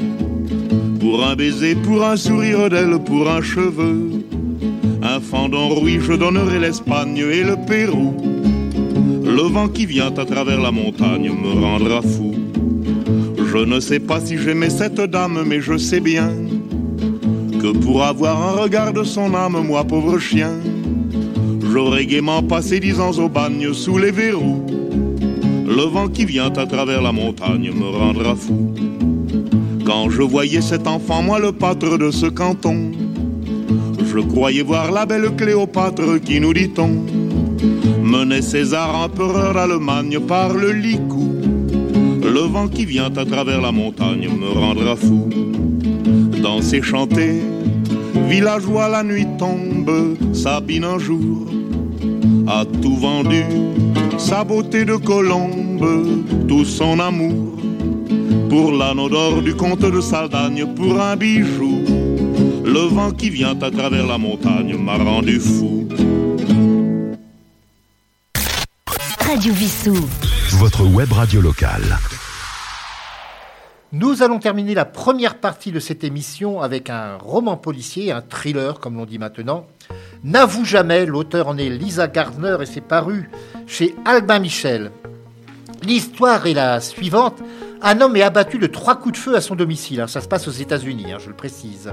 pour 1.00 1.26
un 1.26 1.36
baiser, 1.36 1.76
pour 1.76 2.04
un 2.04 2.16
sourire 2.16 2.70
d'elle, 2.70 2.98
pour 3.00 3.30
un 3.30 3.42
cheveu, 3.42 4.17
je 5.20 6.14
donnerai 6.14 6.60
l'Espagne 6.60 7.18
et 7.18 7.44
le 7.44 7.56
Pérou. 7.66 8.16
Le 9.24 9.42
vent 9.42 9.68
qui 9.68 9.86
vient 9.86 10.14
à 10.16 10.26
travers 10.26 10.62
la 10.62 10.72
montagne 10.72 11.30
me 11.32 11.60
rendra 11.62 12.02
fou. 12.02 12.34
Je 13.46 13.58
ne 13.58 13.80
sais 13.80 14.00
pas 14.00 14.20
si 14.20 14.38
j'aimais 14.38 14.70
cette 14.70 15.02
dame, 15.02 15.44
mais 15.46 15.62
je 15.62 15.78
sais 15.78 16.00
bien 16.00 16.30
que 17.60 17.78
pour 17.78 18.04
avoir 18.04 18.42
un 18.42 18.62
regard 18.62 18.94
de 18.94 19.04
son 19.04 19.34
âme, 19.34 19.60
moi 19.66 19.84
pauvre 19.84 20.20
chien, 20.20 20.52
j'aurais 21.72 22.06
gaiement 22.06 22.44
passé 22.44 22.80
dix 22.80 23.00
ans 23.00 23.18
au 23.18 23.30
bagne 23.30 23.74
sous 23.74 23.98
les 23.98 24.12
verrous. 24.12 24.66
Le 25.66 25.84
vent 25.84 26.08
qui 26.08 26.26
vient 26.26 26.52
à 26.54 26.66
travers 26.66 27.02
la 27.02 27.12
montagne 27.12 27.72
me 27.74 27.90
rendra 27.90 28.36
fou. 28.36 28.74
Quand 29.86 30.10
je 30.10 30.22
voyais 30.22 30.62
cet 30.62 30.88
enfant, 30.88 31.22
moi 31.24 31.40
le 31.40 31.52
pâtre 31.52 31.98
de 31.98 32.12
ce 32.12 32.28
canton, 32.28 32.92
je 34.18 34.22
croyais 34.24 34.64
voir 34.64 34.92
la 34.92 35.06
belle 35.06 35.36
Cléopâtre 35.36 36.20
qui 36.20 36.40
nous 36.40 36.52
dit-on 36.52 36.90
menait 38.02 38.42
César 38.42 38.96
empereur 38.96 39.54
d'Allemagne 39.54 40.20
par 40.20 40.56
le 40.56 40.72
licou. 40.72 41.36
Le 42.24 42.40
vent 42.52 42.68
qui 42.68 42.86
vient 42.86 43.16
à 43.16 43.26
travers 43.26 43.62
la 43.62 43.72
montagne 43.72 44.28
me 44.28 44.50
rendra 44.50 44.96
fou. 44.96 45.30
Danser, 46.42 46.82
chanter, 46.82 47.42
villageois 48.28 48.90
la 48.90 49.04
nuit 49.04 49.28
tombe, 49.38 50.18
Sabine 50.34 50.86
un 50.86 50.98
jour 50.98 51.46
a 52.48 52.66
tout 52.82 52.96
vendu, 52.96 53.44
sa 54.18 54.44
beauté 54.44 54.84
de 54.84 54.96
colombe, 54.96 55.86
tout 56.48 56.66
son 56.66 57.00
amour. 57.00 57.54
Pour 58.50 58.72
l'anneau 58.72 59.10
d'or 59.10 59.44
du 59.44 59.54
comte 59.54 59.86
de 59.86 60.02
Saldagne, 60.02 60.66
pour 60.76 61.00
un 61.00 61.16
bijou, 61.16 61.77
le 62.78 62.84
vent 62.84 63.12
qui 63.12 63.32
vient 63.32 63.60
à 63.60 63.72
travers 63.72 64.06
la 64.06 64.20
montagne 64.20 64.78
m'a 64.78 64.98
rendu 64.98 65.40
fou. 65.40 65.88
Radio 69.20 69.52
Vissou. 69.52 69.96
Votre 70.60 70.86
web 70.86 71.12
radio 71.12 71.42
locale. 71.42 71.98
Nous 73.94 74.22
allons 74.22 74.38
terminer 74.38 74.76
la 74.76 74.86
première 74.86 75.40
partie 75.40 75.72
de 75.72 75.80
cette 75.80 76.04
émission 76.04 76.62
avec 76.62 76.92
un 76.92 77.18
roman 77.18 77.58
policier, 77.58 78.12
un 78.12 78.22
thriller 78.22 78.80
comme 78.80 78.96
l'on 78.98 79.06
dit 79.06 79.18
maintenant. 79.18 79.66
N'avoue 80.24 80.64
jamais, 80.64 81.08
l'auteur 81.08 81.48
en 81.48 81.58
est 81.58 81.70
Lisa 81.70 82.08
Gardner 82.08 82.58
et 82.62 82.68
c'est 82.68 82.82
paru 82.82 83.32
chez 83.66 83.96
Albin 84.06 84.38
Michel. 84.38 84.92
L'histoire 85.82 86.46
est 86.46 86.54
la 86.54 86.80
suivante. 86.80 87.40
Un 87.82 88.02
homme 88.02 88.16
est 88.18 88.22
abattu 88.22 88.60
de 88.60 88.68
trois 88.68 88.98
coups 88.98 89.18
de 89.18 89.24
feu 89.24 89.36
à 89.36 89.42
son 89.42 89.56
domicile. 89.56 90.00
Alors, 90.00 90.10
ça 90.10 90.22
se 90.22 90.28
passe 90.28 90.48
aux 90.48 90.52
États-Unis, 90.52 91.12
hein, 91.12 91.18
je 91.20 91.30
le 91.30 91.36
précise. 91.36 91.92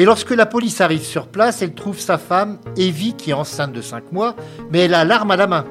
Et 0.00 0.06
lorsque 0.06 0.30
la 0.30 0.46
police 0.46 0.80
arrive 0.80 1.02
sur 1.02 1.26
place, 1.26 1.60
elle 1.60 1.74
trouve 1.74 2.00
sa 2.00 2.16
femme, 2.16 2.56
Evie, 2.78 3.12
qui 3.12 3.32
est 3.32 3.34
enceinte 3.34 3.72
de 3.72 3.82
5 3.82 4.12
mois, 4.12 4.34
mais 4.70 4.78
elle 4.78 4.94
a 4.94 5.04
l'arme 5.04 5.30
à 5.30 5.36
la 5.36 5.46
main. 5.46 5.66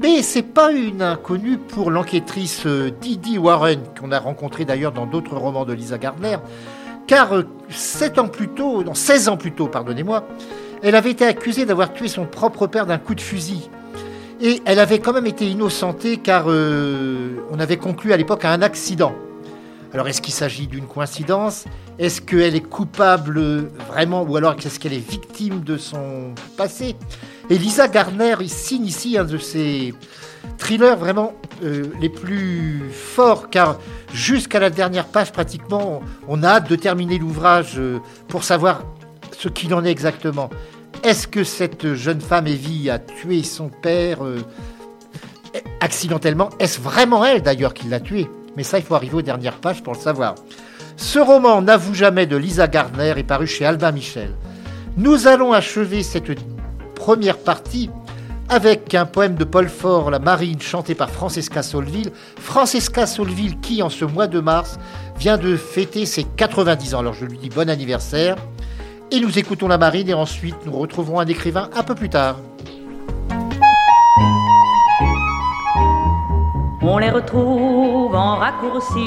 Mais 0.00 0.22
c'est 0.22 0.40
pas 0.40 0.72
une 0.72 1.02
inconnue 1.02 1.58
pour 1.58 1.90
l'enquêtrice 1.90 2.64
euh, 2.64 2.90
Didi 3.02 3.36
Warren, 3.36 3.82
qu'on 4.00 4.12
a 4.12 4.18
rencontrée 4.18 4.64
d'ailleurs 4.64 4.92
dans 4.92 5.04
d'autres 5.04 5.36
romans 5.36 5.66
de 5.66 5.74
Lisa 5.74 5.98
Gardner, 5.98 6.38
car 7.06 7.36
euh, 7.36 7.42
sept 7.68 8.18
ans 8.18 8.28
plus 8.28 8.48
tôt, 8.48 8.82
non, 8.82 8.94
16 8.94 9.28
ans 9.28 9.36
plus 9.36 9.52
tôt, 9.52 9.66
pardonnez-moi, 9.66 10.26
elle 10.82 10.94
avait 10.94 11.10
été 11.10 11.26
accusée 11.26 11.66
d'avoir 11.66 11.92
tué 11.92 12.08
son 12.08 12.24
propre 12.24 12.66
père 12.66 12.86
d'un 12.86 12.96
coup 12.96 13.14
de 13.14 13.20
fusil. 13.20 13.68
Et 14.40 14.62
elle 14.64 14.78
avait 14.78 15.00
quand 15.00 15.12
même 15.12 15.26
été 15.26 15.44
innocentée 15.44 16.16
car 16.16 16.44
euh, 16.48 17.44
on 17.50 17.60
avait 17.60 17.76
conclu 17.76 18.14
à 18.14 18.16
l'époque 18.16 18.46
à 18.46 18.52
un 18.52 18.62
accident. 18.62 19.14
Alors 19.94 20.06
est-ce 20.06 20.20
qu'il 20.20 20.34
s'agit 20.34 20.66
d'une 20.66 20.86
coïncidence? 20.86 21.64
Est-ce 21.98 22.20
qu'elle 22.20 22.54
est 22.54 22.68
coupable 22.68 23.40
vraiment 23.88 24.22
ou 24.22 24.36
alors 24.36 24.54
est-ce 24.64 24.78
qu'elle 24.78 24.92
est 24.92 25.10
victime 25.10 25.60
de 25.60 25.78
son 25.78 26.34
passé? 26.56 26.94
Et 27.48 27.56
Lisa 27.56 27.88
Gardner 27.88 28.36
il 28.40 28.50
signe 28.50 28.84
ici 28.84 29.16
un 29.16 29.24
de 29.24 29.38
ses 29.38 29.94
thrillers 30.58 30.96
vraiment 30.96 31.32
euh, 31.64 31.86
les 32.00 32.10
plus 32.10 32.82
forts 32.92 33.48
car 33.48 33.78
jusqu'à 34.12 34.60
la 34.60 34.68
dernière 34.68 35.06
page 35.06 35.32
pratiquement 35.32 36.02
on 36.28 36.42
a 36.42 36.48
hâte 36.48 36.68
de 36.68 36.76
terminer 36.76 37.18
l'ouvrage 37.18 37.78
euh, 37.78 37.98
pour 38.28 38.44
savoir 38.44 38.82
ce 39.38 39.48
qu'il 39.48 39.72
en 39.72 39.84
est 39.84 39.90
exactement. 39.90 40.50
Est-ce 41.02 41.26
que 41.26 41.44
cette 41.44 41.94
jeune 41.94 42.20
femme 42.20 42.46
Evie 42.46 42.90
a 42.90 42.98
tué 42.98 43.42
son 43.42 43.68
père 43.68 44.22
euh, 44.24 44.38
accidentellement? 45.80 46.50
Est-ce 46.58 46.78
vraiment 46.80 47.24
elle 47.24 47.40
d'ailleurs 47.40 47.72
qui 47.72 47.88
l'a 47.88 48.00
tué? 48.00 48.28
Mais 48.56 48.62
ça, 48.62 48.78
il 48.78 48.84
faut 48.84 48.94
arriver 48.94 49.14
aux 49.14 49.22
dernières 49.22 49.58
pages 49.58 49.82
pour 49.82 49.94
le 49.94 49.98
savoir. 49.98 50.34
Ce 50.96 51.18
roman 51.18 51.62
N'avoue 51.62 51.94
jamais 51.94 52.26
de 52.26 52.36
Lisa 52.36 52.66
Gardner 52.66 53.14
est 53.16 53.22
paru 53.22 53.46
chez 53.46 53.64
Albin 53.64 53.92
Michel. 53.92 54.34
Nous 54.96 55.28
allons 55.28 55.52
achever 55.52 56.02
cette 56.02 56.32
première 56.94 57.38
partie 57.38 57.88
avec 58.48 58.94
un 58.94 59.04
poème 59.04 59.34
de 59.34 59.44
Paul 59.44 59.68
Fort, 59.68 60.10
La 60.10 60.18
Marine, 60.18 60.60
chanté 60.60 60.94
par 60.94 61.10
Francesca 61.10 61.62
Solville. 61.62 62.10
Francesca 62.40 63.06
Solville 63.06 63.60
qui, 63.60 63.82
en 63.82 63.90
ce 63.90 64.04
mois 64.04 64.26
de 64.26 64.40
mars, 64.40 64.78
vient 65.18 65.38
de 65.38 65.56
fêter 65.56 66.06
ses 66.06 66.24
90 66.24 66.94
ans. 66.94 67.00
Alors 67.00 67.14
je 67.14 67.26
lui 67.26 67.38
dis 67.38 67.50
bon 67.50 67.68
anniversaire. 67.68 68.36
Et 69.10 69.20
nous 69.20 69.38
écoutons 69.38 69.68
la 69.68 69.78
marine 69.78 70.08
et 70.08 70.14
ensuite 70.14 70.56
nous 70.66 70.72
retrouverons 70.72 71.20
un 71.20 71.26
écrivain 71.26 71.70
un 71.76 71.82
peu 71.82 71.94
plus 71.94 72.10
tard. 72.10 72.36
On 76.80 76.98
les 76.98 77.10
retrouve 77.10 78.14
en 78.14 78.36
raccourci 78.36 79.00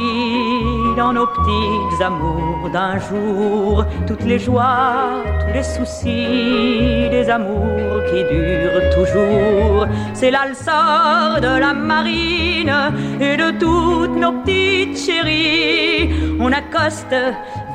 dans 0.97 1.13
nos 1.13 1.25
petites 1.25 2.01
amours 2.01 2.69
d'un 2.69 2.99
jour, 2.99 3.85
toutes 4.05 4.25
les 4.25 4.39
joies, 4.39 5.23
tous 5.39 5.53
les 5.53 5.63
soucis, 5.63 7.09
des 7.09 7.29
amours 7.29 8.03
qui 8.09 8.23
durent 8.25 8.89
toujours. 8.93 9.87
C'est 10.13 10.31
là 10.31 10.53
sort 10.53 11.39
de 11.39 11.59
la 11.59 11.73
marine 11.73 12.73
et 13.21 13.37
de 13.37 13.51
toutes 13.57 14.17
nos 14.17 14.33
petites 14.33 14.97
chéries. 14.97 16.09
On 16.41 16.51
accoste 16.51 17.15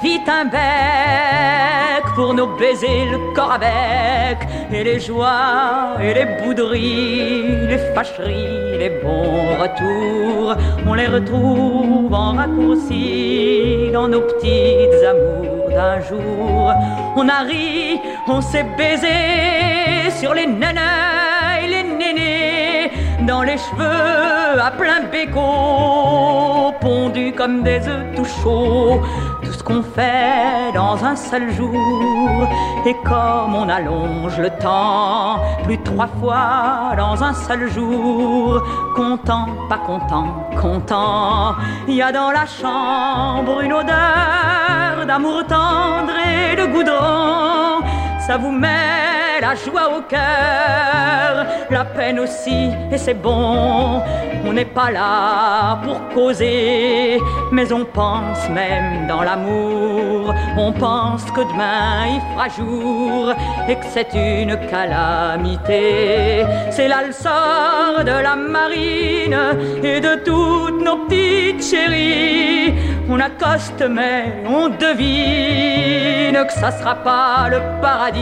vite 0.03 0.29
un 0.29 0.45
bec 0.45 2.05
pour 2.15 2.35
nous 2.35 2.47
baiser 2.59 3.07
le 3.11 3.19
corps 3.35 3.53
avec 3.53 4.39
et 4.73 4.85
les 4.85 5.01
joies 5.01 5.97
et 6.01 6.15
les 6.15 6.27
bouderies, 6.43 7.67
les 7.69 7.79
fâcheries, 7.95 8.79
les 8.79 8.91
bons 9.03 9.57
retours, 9.63 10.55
on 10.87 10.95
les 10.95 11.07
retrouve 11.07 12.13
en 12.13 12.33
raccourci 12.33 13.91
dans 13.93 14.09
nos 14.09 14.23
petites 14.23 15.05
amours 15.05 15.71
d'un 15.71 16.01
jour. 16.01 16.73
On 17.17 17.29
a 17.29 17.41
ri, 17.43 18.01
on 18.29 18.41
s'est 18.41 18.67
baisé 18.77 20.11
sur 20.19 20.35
les 20.35 20.47
nanas 20.47 21.61
et 21.63 21.69
les 21.69 21.83
nénés, 21.83 22.91
dans 23.27 23.43
les 23.43 23.59
cheveux 23.59 24.61
à 24.61 24.71
plein 24.71 25.03
béco, 25.13 26.73
pondus 26.81 27.33
comme 27.33 27.63
des 27.63 27.87
œufs 27.89 28.15
tout 28.15 28.25
chauds 28.43 29.01
tout 29.47 29.53
ce 29.53 29.63
qu'on 29.63 29.83
fait 29.83 30.73
dans 30.75 31.05
un 31.05 31.15
seul 31.15 31.53
jour. 31.53 32.49
Et 32.85 32.95
comme 33.05 33.55
on 33.55 33.69
allonge 33.69 34.39
le 34.39 34.51
temps, 34.51 35.41
plus 35.65 35.79
trois 35.83 36.09
fois 36.21 36.95
dans 36.97 37.23
un 37.23 37.33
seul 37.33 37.71
jour, 37.71 38.63
content, 38.95 39.47
pas 39.69 39.79
content, 39.79 40.49
content, 40.61 41.55
il 41.87 41.95
y 41.95 42.03
a 42.03 42.11
dans 42.13 42.31
la 42.31 42.47
chambre 42.47 43.61
une 43.61 43.73
odeur 43.73 45.07
d'amour 45.07 45.45
tendre 45.47 46.13
et 46.27 46.57
de 46.57 46.67
goudron. 46.67 47.87
Ça 48.27 48.37
vous 48.37 48.51
met 48.51 49.41
la 49.41 49.55
joie 49.55 49.97
au 49.97 50.03
cœur, 50.03 51.47
la 51.71 51.85
peine 51.85 52.19
aussi, 52.19 52.71
et 52.91 52.99
c'est 52.99 53.15
bon. 53.15 54.03
On 54.45 54.53
n'est 54.53 54.65
pas 54.65 54.91
là 54.91 55.79
pour 55.85 56.01
causer, 56.13 57.21
mais 57.53 57.73
on 57.73 57.85
pense 57.85 58.49
même 58.51 59.07
dans 59.07 59.23
l'amour. 59.23 60.35
On 60.59 60.73
pense 60.73 61.25
que 61.31 61.41
demain 61.41 62.07
il 62.15 62.21
fera 62.33 62.49
jour 62.49 63.33
et 63.69 63.77
que 63.77 63.87
c'est 63.95 64.13
une 64.15 64.57
calamité. 64.69 66.45
C'est 66.71 66.89
là 66.89 67.03
le 67.07 67.13
sort 67.13 68.03
de 68.05 68.23
la 68.29 68.35
marine 68.35 69.39
et 69.85 70.01
de 70.01 70.17
toutes 70.25 70.83
nos 70.85 71.07
petites 71.07 71.63
chéries. 71.63 72.75
On 73.09 73.21
accoste, 73.21 73.85
mais 73.89 74.43
on 74.49 74.69
devine 74.69 76.45
que 76.45 76.53
ça 76.53 76.71
sera 76.73 76.95
pas 76.97 77.49
le 77.49 77.61
paradis. 77.81 78.16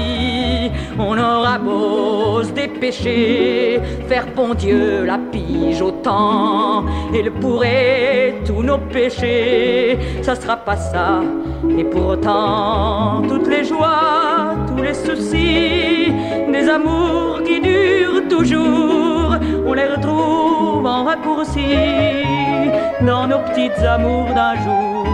On 0.98 1.18
aura 1.18 1.58
beau 1.58 2.42
se 2.42 2.52
dépêcher, 2.52 3.80
faire 4.08 4.26
bon 4.34 4.54
Dieu 4.54 5.04
la 5.04 5.18
pige 5.18 5.82
au 5.82 5.90
temps, 5.90 6.84
le 7.12 7.30
pourrait 7.30 8.36
tous 8.46 8.62
nos 8.62 8.78
péchés, 8.78 9.98
ça 10.22 10.36
sera 10.36 10.56
pas 10.56 10.76
ça. 10.76 11.20
Et 11.76 11.84
pourtant, 11.84 13.22
toutes 13.28 13.48
les 13.48 13.64
joies, 13.64 14.54
tous 14.68 14.82
les 14.82 14.94
soucis, 14.94 16.12
des 16.52 16.68
amours 16.68 17.42
qui 17.44 17.60
durent 17.60 18.28
toujours, 18.28 19.36
on 19.66 19.72
les 19.72 19.88
retrouve 19.88 20.86
en 20.86 21.04
raccourci 21.04 22.22
dans 23.02 23.26
nos 23.26 23.40
petites 23.40 23.84
amours 23.84 24.32
d'un 24.32 24.54
jour. 24.62 25.06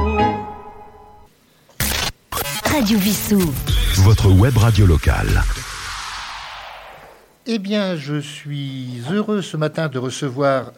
Radio 2.71 2.99
Vissou. 2.99 3.41
Votre 4.03 4.31
web 4.31 4.57
radio 4.57 4.87
locale. 4.87 5.43
Eh 7.47 7.59
bien, 7.59 7.97
je 7.97 8.19
suis 8.19 9.03
heureux 9.13 9.43
ce 9.43 9.59
matin 9.59 9.89
de 9.89 9.99
recevoir 9.99 10.73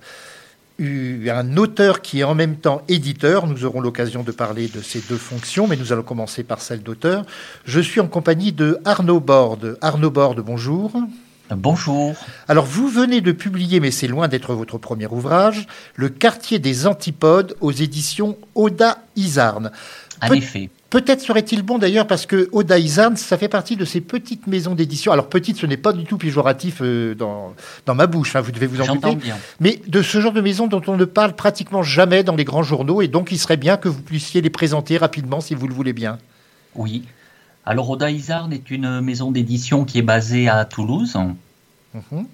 un 0.80 1.56
auteur 1.56 2.02
qui 2.02 2.20
est 2.20 2.24
en 2.24 2.34
même 2.34 2.56
temps 2.56 2.82
éditeur. 2.88 3.46
Nous 3.46 3.64
aurons 3.64 3.80
l'occasion 3.80 4.24
de 4.24 4.32
parler 4.32 4.66
de 4.66 4.82
ces 4.82 5.00
deux 5.08 5.16
fonctions, 5.16 5.68
mais 5.68 5.76
nous 5.76 5.92
allons 5.92 6.02
commencer 6.02 6.42
par 6.42 6.60
celle 6.60 6.82
d'auteur. 6.82 7.24
Je 7.64 7.78
suis 7.78 8.00
en 8.00 8.08
compagnie 8.08 8.50
de 8.50 8.80
Arnaud 8.84 9.20
Borde. 9.20 9.78
Arnaud 9.80 10.10
Borde, 10.10 10.40
bonjour. 10.40 10.92
Bonjour. 11.50 12.16
Alors, 12.48 12.64
vous 12.64 12.88
venez 12.88 13.20
de 13.20 13.30
publier, 13.30 13.78
mais 13.78 13.92
c'est 13.92 14.08
loin 14.08 14.26
d'être 14.26 14.54
votre 14.54 14.78
premier 14.78 15.06
ouvrage, 15.06 15.68
Le 15.94 16.08
quartier 16.08 16.58
des 16.58 16.88
antipodes 16.88 17.56
aux 17.60 17.72
éditions 17.72 18.36
Oda 18.56 18.98
Isarn. 19.14 19.70
En 20.20 20.32
effet. 20.32 20.70
Peut-être 20.92 21.22
serait-il 21.22 21.62
bon 21.62 21.78
d'ailleurs 21.78 22.06
parce 22.06 22.26
que 22.26 22.50
Oda 22.52 22.78
Isarn, 22.78 23.16
ça 23.16 23.38
fait 23.38 23.48
partie 23.48 23.76
de 23.76 23.86
ces 23.86 24.02
petites 24.02 24.46
maisons 24.46 24.74
d'édition. 24.74 25.10
Alors 25.10 25.30
petite, 25.30 25.56
ce 25.56 25.64
n'est 25.64 25.78
pas 25.78 25.94
du 25.94 26.04
tout 26.04 26.18
péjoratif 26.18 26.82
euh, 26.82 27.14
dans, 27.14 27.54
dans 27.86 27.94
ma 27.94 28.06
bouche, 28.06 28.36
hein, 28.36 28.42
vous 28.42 28.52
devez 28.52 28.66
vous 28.66 28.82
en 28.82 28.94
douter. 28.94 29.16
Mais 29.58 29.80
de 29.88 30.02
ce 30.02 30.20
genre 30.20 30.34
de 30.34 30.42
maison 30.42 30.66
dont 30.66 30.82
on 30.86 30.98
ne 30.98 31.06
parle 31.06 31.34
pratiquement 31.34 31.82
jamais 31.82 32.24
dans 32.24 32.36
les 32.36 32.44
grands 32.44 32.62
journaux, 32.62 33.00
et 33.00 33.08
donc 33.08 33.32
il 33.32 33.38
serait 33.38 33.56
bien 33.56 33.78
que 33.78 33.88
vous 33.88 34.02
puissiez 34.02 34.42
les 34.42 34.50
présenter 34.50 34.98
rapidement 34.98 35.40
si 35.40 35.54
vous 35.54 35.66
le 35.66 35.72
voulez 35.72 35.94
bien. 35.94 36.18
Oui. 36.74 37.04
Alors, 37.64 37.88
Oda 37.88 38.10
Isarn 38.10 38.52
est 38.52 38.70
une 38.70 39.00
maison 39.00 39.30
d'édition 39.30 39.86
qui 39.86 39.98
est 39.98 40.02
basée 40.02 40.46
à 40.50 40.62
Toulouse 40.66 41.16
Mhm. 41.94 42.26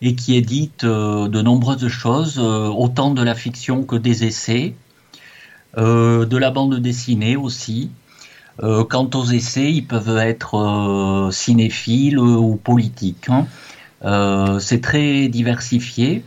et 0.00 0.14
qui 0.16 0.36
édite 0.36 0.82
euh, 0.84 1.28
de 1.28 1.40
nombreuses 1.42 1.86
choses, 1.86 2.38
euh, 2.38 2.66
autant 2.66 3.12
de 3.12 3.22
la 3.22 3.34
fiction 3.36 3.84
que 3.84 3.94
des 3.96 4.24
essais, 4.24 4.74
de 5.76 6.36
la 6.36 6.50
bande 6.50 6.78
dessinée 6.80 7.36
aussi. 7.36 7.90
Euh, 8.62 8.84
quant 8.84 9.08
aux 9.14 9.24
essais, 9.24 9.72
ils 9.72 9.86
peuvent 9.86 10.18
être 10.18 10.56
euh, 10.56 11.30
cinéphiles 11.30 12.18
euh, 12.18 12.36
ou 12.36 12.56
politiques. 12.56 13.28
hein. 13.28 13.46
Euh, 14.04 14.58
c'est 14.58 14.80
très 14.80 15.28
diversifié 15.28 16.24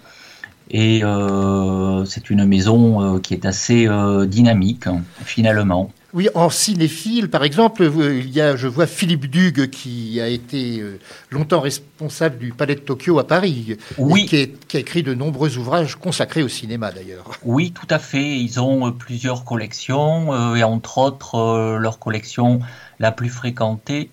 et 0.72 1.04
euh, 1.04 2.06
c'est 2.06 2.30
une 2.30 2.46
maison 2.46 3.02
euh, 3.02 3.20
qui 3.20 3.34
est 3.34 3.46
assez 3.46 3.88
euh, 3.88 4.26
dynamique 4.26 4.88
hein, 4.88 5.04
finalement. 5.24 5.92
Oui, 6.16 6.30
en 6.34 6.50
cinéphile, 6.50 7.30
par 7.30 7.44
exemple, 7.44 7.84
il 7.94 8.30
y 8.30 8.40
a, 8.40 8.56
je 8.56 8.68
vois 8.70 8.88
Philippe 8.88 9.26
Dugue 9.30 9.70
qui 9.70 10.22
a 10.22 10.30
été 10.30 10.80
euh, 10.80 10.98
longtemps 11.30 11.60
responsable 11.60 12.38
du 12.38 12.54
Palais 12.54 12.76
de 12.76 12.80
Tokyo 12.80 13.20
à 13.20 13.28
Paris, 13.28 13.76
Oui. 13.98 14.26
qui, 14.26 14.38
est- 14.38 14.68
qui 14.68 14.78
a 14.78 14.80
écrit 14.80 15.04
de 15.04 15.14
nombreux 15.14 15.58
ouvrages 15.58 15.98
consacrés 15.98 16.42
au 16.42 16.48
cinéma 16.48 16.92
d'ailleurs. 16.94 17.32
Oui, 17.44 17.74
tout 17.74 17.88
à 17.90 18.00
fait. 18.00 18.38
Ils 18.40 18.62
ont 18.62 18.88
euh, 18.88 18.92
plusieurs 18.92 19.44
collections 19.44 20.34
euh, 20.34 20.56
et 20.56 20.64
entre 20.64 21.00
autres, 21.00 21.78
leur 21.80 22.00
collection 22.00 22.62
la 23.00 23.12
plus 23.12 23.28
fréquentée 23.30 24.10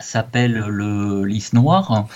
s'appelle 0.00 0.52
le 0.52 1.24
Lys 1.24 1.52
Noir 1.52 2.06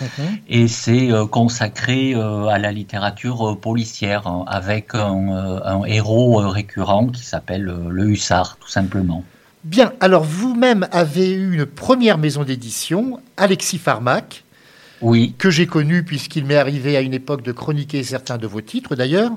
et 0.48 0.68
c'est 0.68 1.12
euh, 1.12 1.26
consacré 1.26 2.14
euh, 2.14 2.46
à 2.46 2.58
la 2.58 2.72
littérature 2.72 3.50
euh, 3.50 3.54
policière 3.54 4.26
hein, 4.26 4.44
avec 4.46 4.94
un, 4.94 5.60
un 5.64 5.84
héros 5.84 6.38
récurrent 6.48 7.06
qui 7.08 7.24
s'appelle 7.24 7.62
le 7.62 8.08
Hussard, 8.08 8.56
tout 8.60 8.68
simplement. 8.68 9.24
Bien, 9.64 9.92
alors 10.00 10.24
vous-même 10.24 10.88
avez 10.92 11.30
eu 11.30 11.54
une 11.54 11.66
première 11.66 12.18
maison 12.18 12.44
d'édition, 12.44 13.20
Alexis 13.36 13.78
Farmac, 13.78 14.44
Oui, 15.00 15.34
que 15.36 15.50
j'ai 15.50 15.66
connu 15.66 16.04
puisqu'il 16.04 16.44
m'est 16.44 16.56
arrivé 16.56 16.96
à 16.96 17.00
une 17.00 17.14
époque 17.14 17.42
de 17.42 17.52
chroniquer 17.52 18.02
certains 18.02 18.38
de 18.38 18.46
vos 18.46 18.60
titres 18.60 18.94
d'ailleurs. 18.94 19.32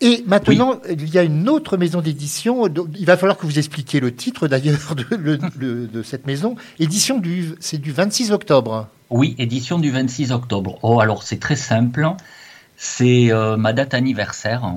Et 0.00 0.22
maintenant, 0.26 0.80
il 0.88 1.08
y 1.12 1.18
a 1.18 1.22
une 1.22 1.48
autre 1.48 1.76
maison 1.76 2.00
d'édition. 2.00 2.66
Il 2.98 3.06
va 3.06 3.16
falloir 3.16 3.36
que 3.38 3.46
vous 3.46 3.58
expliquiez 3.58 3.98
le 4.00 4.14
titre 4.14 4.46
d'ailleurs 4.48 4.94
de, 4.94 5.16
le- 5.16 5.38
le- 5.58 5.86
de 5.86 6.02
cette 6.02 6.26
maison. 6.26 6.54
Édition 6.78 7.18
du, 7.18 7.54
c'est 7.60 7.78
du 7.78 7.92
26 7.92 8.30
octobre. 8.32 8.88
oui, 9.10 9.34
édition 9.38 9.78
du 9.78 9.90
26 9.90 10.32
octobre. 10.32 10.78
Oh, 10.82 11.00
alors 11.00 11.22
c'est 11.22 11.40
très 11.40 11.56
simple. 11.56 12.06
C'est 12.76 13.32
euh, 13.32 13.56
ma 13.56 13.72
date 13.72 13.94
anniversaire. 13.94 14.74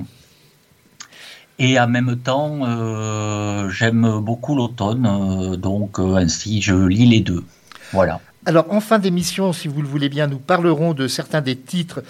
Et 1.60 1.78
en 1.80 1.88
même 1.88 2.16
temps, 2.18 2.60
euh, 2.64 3.70
j'aime 3.70 4.20
beaucoup 4.22 4.56
l'automne, 4.56 5.06
euh, 5.06 5.58
donc 5.58 6.00
euh, 6.00 6.16
ainsi 6.16 6.62
je 6.62 6.74
lis 6.74 7.06
les 7.06 7.20
deux. 7.20 7.44
Voilà. 7.92 8.22
Alors, 8.46 8.72
en 8.74 8.80
fin 8.80 8.98
d'émission, 9.00 9.52
si 9.52 9.68
vous 9.68 9.82
le 9.82 9.88
voulez 9.88 10.08
bien, 10.08 10.28
nous 10.28 10.40
parlerons 10.40 10.94
de 10.94 11.08
certains 11.10 11.42
des 11.42 11.58
titres. 11.58 12.02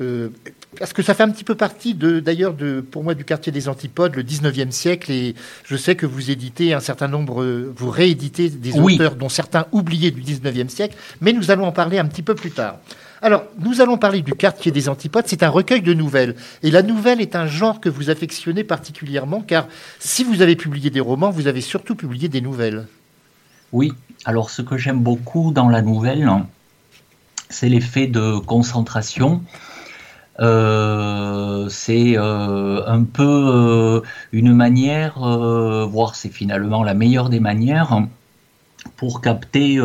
euh, 0.00 0.30
parce 0.78 0.92
que 0.92 1.02
ça 1.02 1.14
fait 1.14 1.22
un 1.22 1.30
petit 1.30 1.44
peu 1.44 1.54
partie, 1.54 1.94
de, 1.94 2.20
d'ailleurs, 2.20 2.54
de, 2.54 2.80
pour 2.80 3.04
moi, 3.04 3.14
du 3.14 3.24
quartier 3.24 3.52
des 3.52 3.68
Antipodes, 3.68 4.14
le 4.16 4.22
19e 4.22 4.70
siècle. 4.70 5.10
Et 5.10 5.34
je 5.64 5.76
sais 5.76 5.96
que 5.96 6.06
vous 6.06 6.30
éditez 6.30 6.72
un 6.74 6.80
certain 6.80 7.08
nombre, 7.08 7.44
vous 7.74 7.90
rééditez 7.90 8.50
des 8.50 8.72
Oui. 8.72 8.94
auteurs 8.94 9.16
dont 9.16 9.28
certains 9.28 9.66
oubliés 9.72 10.10
du 10.10 10.22
19e 10.22 10.68
siècle. 10.68 10.96
Mais 11.20 11.32
nous 11.32 11.50
allons 11.50 11.64
en 11.66 11.72
parler 11.72 11.98
un 11.98 12.06
petit 12.06 12.22
peu 12.22 12.34
plus 12.34 12.50
tard. 12.50 12.78
Alors, 13.22 13.44
nous 13.58 13.80
allons 13.80 13.96
parler 13.96 14.20
du 14.20 14.34
quartier 14.34 14.70
des 14.70 14.88
Antipodes. 14.88 15.24
C'est 15.26 15.42
un 15.42 15.48
recueil 15.48 15.80
de 15.80 15.94
nouvelles. 15.94 16.34
Et 16.62 16.70
la 16.70 16.82
nouvelle 16.82 17.20
est 17.22 17.36
un 17.36 17.46
genre 17.46 17.80
que 17.80 17.88
vous 17.88 18.10
affectionnez 18.10 18.64
particulièrement, 18.64 19.40
car 19.40 19.66
si 19.98 20.24
vous 20.24 20.42
avez 20.42 20.56
publié 20.56 20.90
des 20.90 21.00
romans, 21.00 21.30
vous 21.30 21.46
avez 21.46 21.62
surtout 21.62 21.94
publié 21.94 22.28
des 22.28 22.42
nouvelles. 22.42 22.86
Oui, 23.72 23.92
alors 24.26 24.50
ce 24.50 24.60
que 24.62 24.76
j'aime 24.76 25.00
beaucoup 25.00 25.52
dans 25.52 25.68
la 25.70 25.80
nouvelle, 25.80 26.30
c'est 27.48 27.68
l'effet 27.68 28.06
de 28.06 28.38
concentration. 28.38 29.42
Euh, 30.40 31.68
c'est 31.68 32.18
euh, 32.18 32.84
un 32.86 33.04
peu 33.04 33.22
euh, 33.22 34.00
une 34.32 34.52
manière, 34.52 35.18
voire 35.88 36.14
c'est 36.14 36.30
finalement 36.30 36.82
la 36.82 36.94
meilleure 36.94 37.28
des 37.28 37.40
manières, 37.40 38.02
pour 38.96 39.20
capter 39.20 39.78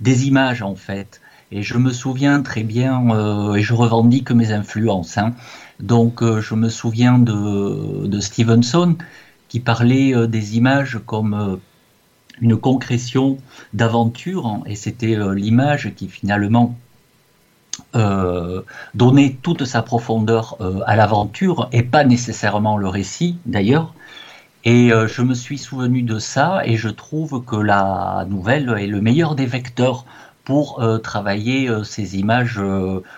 des 0.00 0.26
images 0.26 0.62
en 0.62 0.74
fait. 0.74 1.20
Et 1.52 1.62
je 1.62 1.78
me 1.78 1.92
souviens 1.92 2.42
très 2.42 2.64
bien, 2.64 3.54
et 3.54 3.62
je 3.62 3.74
revendique 3.74 4.30
mes 4.32 4.52
influences. 4.52 5.16
hein. 5.18 5.34
Donc 5.80 6.22
je 6.22 6.54
me 6.54 6.68
souviens 6.68 7.18
de, 7.18 8.06
de 8.06 8.20
Stevenson 8.20 8.96
qui 9.48 9.60
parlait 9.60 10.26
des 10.26 10.56
images 10.56 10.98
comme 11.06 11.60
une 12.40 12.56
concrétion 12.56 13.38
d'aventure, 13.72 14.46
hein, 14.46 14.62
et 14.66 14.74
c'était 14.74 15.16
l'image 15.34 15.94
qui 15.94 16.08
finalement 16.08 16.76
euh, 17.94 18.62
donnait 18.94 19.36
toute 19.42 19.64
sa 19.64 19.82
profondeur 19.82 20.56
euh, 20.60 20.80
à 20.86 20.96
l'aventure, 20.96 21.68
et 21.72 21.82
pas 21.82 22.04
nécessairement 22.04 22.76
le 22.76 22.88
récit 22.88 23.36
d'ailleurs. 23.46 23.94
Et 24.64 24.92
euh, 24.92 25.06
je 25.06 25.22
me 25.22 25.34
suis 25.34 25.58
souvenu 25.58 26.02
de 26.02 26.18
ça, 26.18 26.62
et 26.64 26.76
je 26.76 26.88
trouve 26.88 27.44
que 27.44 27.56
la 27.56 28.26
nouvelle 28.28 28.74
est 28.78 28.86
le 28.86 29.00
meilleur 29.00 29.34
des 29.34 29.46
vecteurs 29.46 30.04
pour 30.44 30.80
travailler 31.02 31.68
ces 31.82 32.18
images 32.18 32.62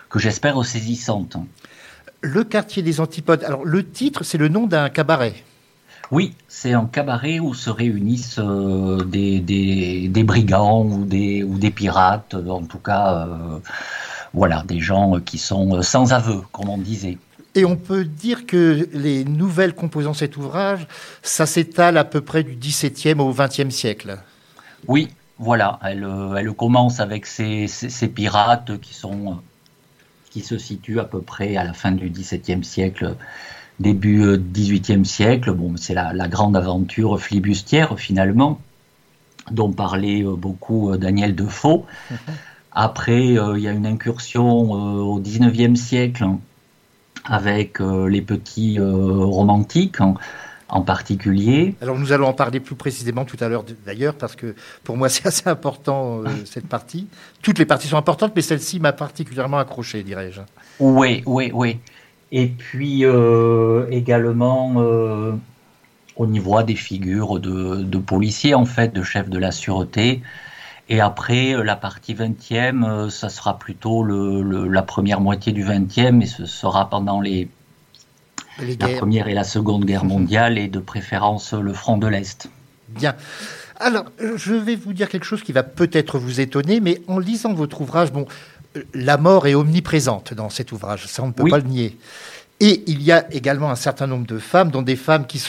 que 0.09 0.19
j'espère 0.19 0.65
saisissantes. 0.65 1.37
Le 2.23 2.43
quartier 2.43 2.83
des 2.83 3.01
Antipodes. 3.01 3.45
Alors, 3.45 3.67
le 3.67 3.85
titre, 3.85 4.25
c'est 4.25 4.39
le 4.39 4.49
nom 4.49 4.67
d'un 4.67 4.89
cabaret. 4.89 5.35
Oui, 6.11 6.33
c'est 6.49 6.73
un 6.73 6.87
cabaret 6.87 7.39
où 7.39 7.53
se 7.53 7.69
réunissent 7.69 8.41
des, 8.41 9.41
des, 9.41 10.09
des 10.09 10.25
brigands 10.25 10.87
ou 10.87 11.05
des, 11.05 11.43
ou 11.43 11.59
des 11.59 11.71
pirates, 11.71 12.35
en 12.49 12.63
tout 12.63 12.79
cas, 12.79 13.29
voilà, 14.35 14.65
des 14.67 14.81
gens 14.81 15.21
qui 15.21 15.39
sont 15.39 15.77
euh, 15.77 15.83
sans 15.83 16.13
aveu, 16.13 16.41
comme 16.53 16.69
on 16.69 16.79
disait. 16.79 17.19
Et 17.55 17.65
on 17.65 17.77
peut 17.77 18.05
dire 18.05 18.47
que 18.47 18.89
les 18.93 19.25
nouvelles 19.25 19.75
composant 19.75 20.15
cet 20.15 20.37
ouvrage, 20.37 20.87
ça 21.23 21.47
s'étale 21.47 21.97
à 21.97 22.05
peu 22.05 22.21
près 22.21 22.43
du 22.43 22.55
XVIIe 22.55 23.19
au 23.21 23.33
XXe 23.33 23.71
siècle. 23.71 24.19
Oui, 24.87 25.09
voilà, 25.39 25.79
elle, 25.83 26.05
euh, 26.05 26.35
elle 26.37 26.53
commence 26.53 27.01
avec 27.01 27.27
ces, 27.27 27.67
ces, 27.67 27.89
ces 27.89 28.09
pirates 28.09 28.79
qui 28.81 28.95
sont, 28.95 29.33
euh, 29.33 29.35
qui 30.31 30.43
se 30.43 30.59
situent 30.59 31.01
à 31.01 31.05
peu 31.05 31.21
près 31.21 31.57
à 31.57 31.65
la 31.65 31.73
fin 31.73 31.93
du 31.93 32.11
XVIIe 32.11 32.65
siècle, 32.65 33.17
début 33.81 34.23
euh, 34.25 34.37
XVIIIe 34.37 35.05
siècle. 35.05 35.53
Bon, 35.53 35.77
c'est 35.77 35.95
la, 35.95 36.13
la 36.13 36.29
grande 36.29 36.57
aventure 36.57 37.21
flibustière 37.21 37.99
finalement, 37.99 38.61
dont 39.51 39.73
parlait 39.73 40.23
euh, 40.23 40.37
beaucoup 40.37 40.91
euh, 40.91 40.97
Daniel 40.97 41.35
Defoe. 41.35 41.85
Après, 42.81 43.37
euh, 43.37 43.59
il 43.59 43.65
y 43.65 43.69
a 43.69 43.73
une 43.73 43.87
incursion 43.87 44.47
euh, 44.47 45.01
au 45.01 45.19
XIXe 45.19 45.79
siècle 45.79 46.25
avec 47.25 47.81
euh, 47.81 48.09
les 48.09 48.23
petits 48.23 48.79
romantiques, 48.79 50.01
en 50.69 50.83
particulier. 50.83 51.75
Alors 51.81 51.99
nous 51.99 52.13
allons 52.13 52.27
en 52.27 52.33
parler 52.33 52.61
plus 52.61 52.75
précisément 52.75 53.25
tout 53.25 53.39
à 53.41 53.49
l'heure 53.49 53.65
d'ailleurs 53.87 54.15
parce 54.15 54.37
que 54.37 54.55
pour 54.85 54.97
moi 54.97 55.09
c'est 55.09 55.27
assez 55.27 55.49
important 55.49 56.23
euh, 56.23 56.29
cette 56.45 56.67
partie. 56.69 57.07
Toutes 57.43 57.59
les 57.59 57.67
parties 57.67 57.89
sont 57.89 57.97
importantes 57.97 58.33
mais 58.37 58.43
celle-ci 58.43 58.81
m'a 58.81 58.93
particulièrement 58.93 59.59
accroché 59.59 60.03
dirais-je. 60.03 60.41
Oui, 60.81 61.23
oui, 61.27 61.51
oui. 61.55 61.79
Et 62.31 62.49
puis 62.49 63.05
euh, 63.05 63.87
également 63.91 64.75
euh, 64.77 65.33
au 66.17 66.27
niveau 66.27 66.63
des 66.63 66.77
figures 66.77 67.41
de, 67.41 67.83
de, 67.83 67.99
policiers 67.99 68.55
en 68.55 68.67
fait, 68.67 68.93
de 68.93 69.03
chefs 69.03 69.31
de 69.31 69.39
la 69.39 69.51
sûreté. 69.51 70.23
Et 70.89 71.01
après, 71.01 71.55
la 71.63 71.77
partie 71.77 72.15
20e, 72.15 73.11
ça 73.11 73.29
sera 73.29 73.59
plutôt 73.59 74.03
le, 74.03 74.43
le, 74.43 74.69
la 74.69 74.83
première 74.83 75.21
moitié 75.21 75.53
du 75.53 75.65
20e 75.65 76.23
et 76.23 76.27
ce 76.27 76.47
sera 76.47 76.89
pendant 76.89 77.21
les 77.21 77.49
la 78.81 78.89
Première 78.89 79.29
et 79.29 79.35
la 79.35 79.45
Seconde 79.45 79.85
Guerre 79.85 80.05
mondiale 80.17 80.59
et 80.59 80.69
de 80.69 80.81
préférence 80.81 81.53
le 81.53 81.73
front 81.73 81.97
de 81.97 82.07
l'Est. 82.07 82.51
Bien. 82.89 83.15
Alors, 83.79 84.07
je 84.37 84.55
vais 84.55 84.75
vous 84.75 84.93
dire 84.93 85.09
quelque 85.09 85.25
chose 85.25 85.43
qui 85.43 85.53
va 85.53 85.63
peut-être 85.63 86.19
vous 86.19 86.41
étonner, 86.41 86.81
mais 86.81 87.01
en 87.07 87.19
lisant 87.19 87.55
votre 87.55 87.81
ouvrage, 87.81 88.11
bon, 88.11 88.27
la 88.93 89.17
mort 89.17 89.47
est 89.47 89.55
omniprésente 89.55 90.35
dans 90.35 90.51
cet 90.51 90.73
ouvrage, 90.73 91.07
ça 91.07 91.23
on 91.23 91.29
ne 91.29 91.33
peut 91.33 91.49
pas 91.49 91.59
le 91.59 91.65
nier. 91.65 91.97
Et 92.61 92.83
il 92.89 93.03
y 93.03 93.13
a 93.13 93.33
également 93.33 93.71
un 93.71 93.77
certain 93.77 94.09
nombre 94.09 94.27
de 94.27 94.39
femmes, 94.39 94.73
dont 94.73 94.83
des 94.83 94.97
femmes 94.97 95.27
qui 95.29 95.41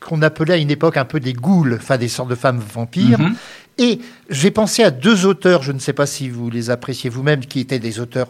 qu'on 0.00 0.22
appelait 0.22 0.54
à 0.54 0.56
une 0.56 0.72
époque 0.72 0.96
un 0.96 1.04
peu 1.04 1.20
des 1.20 1.32
ghouls, 1.32 1.74
enfin 1.74 1.98
des 1.98 2.08
sortes 2.08 2.30
de 2.30 2.34
femmes 2.34 2.58
vampires. 2.58 3.20
Mhm. 3.20 3.36
Et 3.78 4.00
j'ai 4.28 4.50
pensé 4.50 4.82
à 4.82 4.90
deux 4.90 5.24
auteurs, 5.24 5.62
je 5.62 5.72
ne 5.72 5.78
sais 5.78 5.92
pas 5.92 6.06
si 6.06 6.28
vous 6.28 6.50
les 6.50 6.70
appréciez 6.70 7.08
vous-même, 7.08 7.40
qui 7.40 7.60
étaient 7.60 7.78
des 7.78 8.00
auteurs 8.00 8.28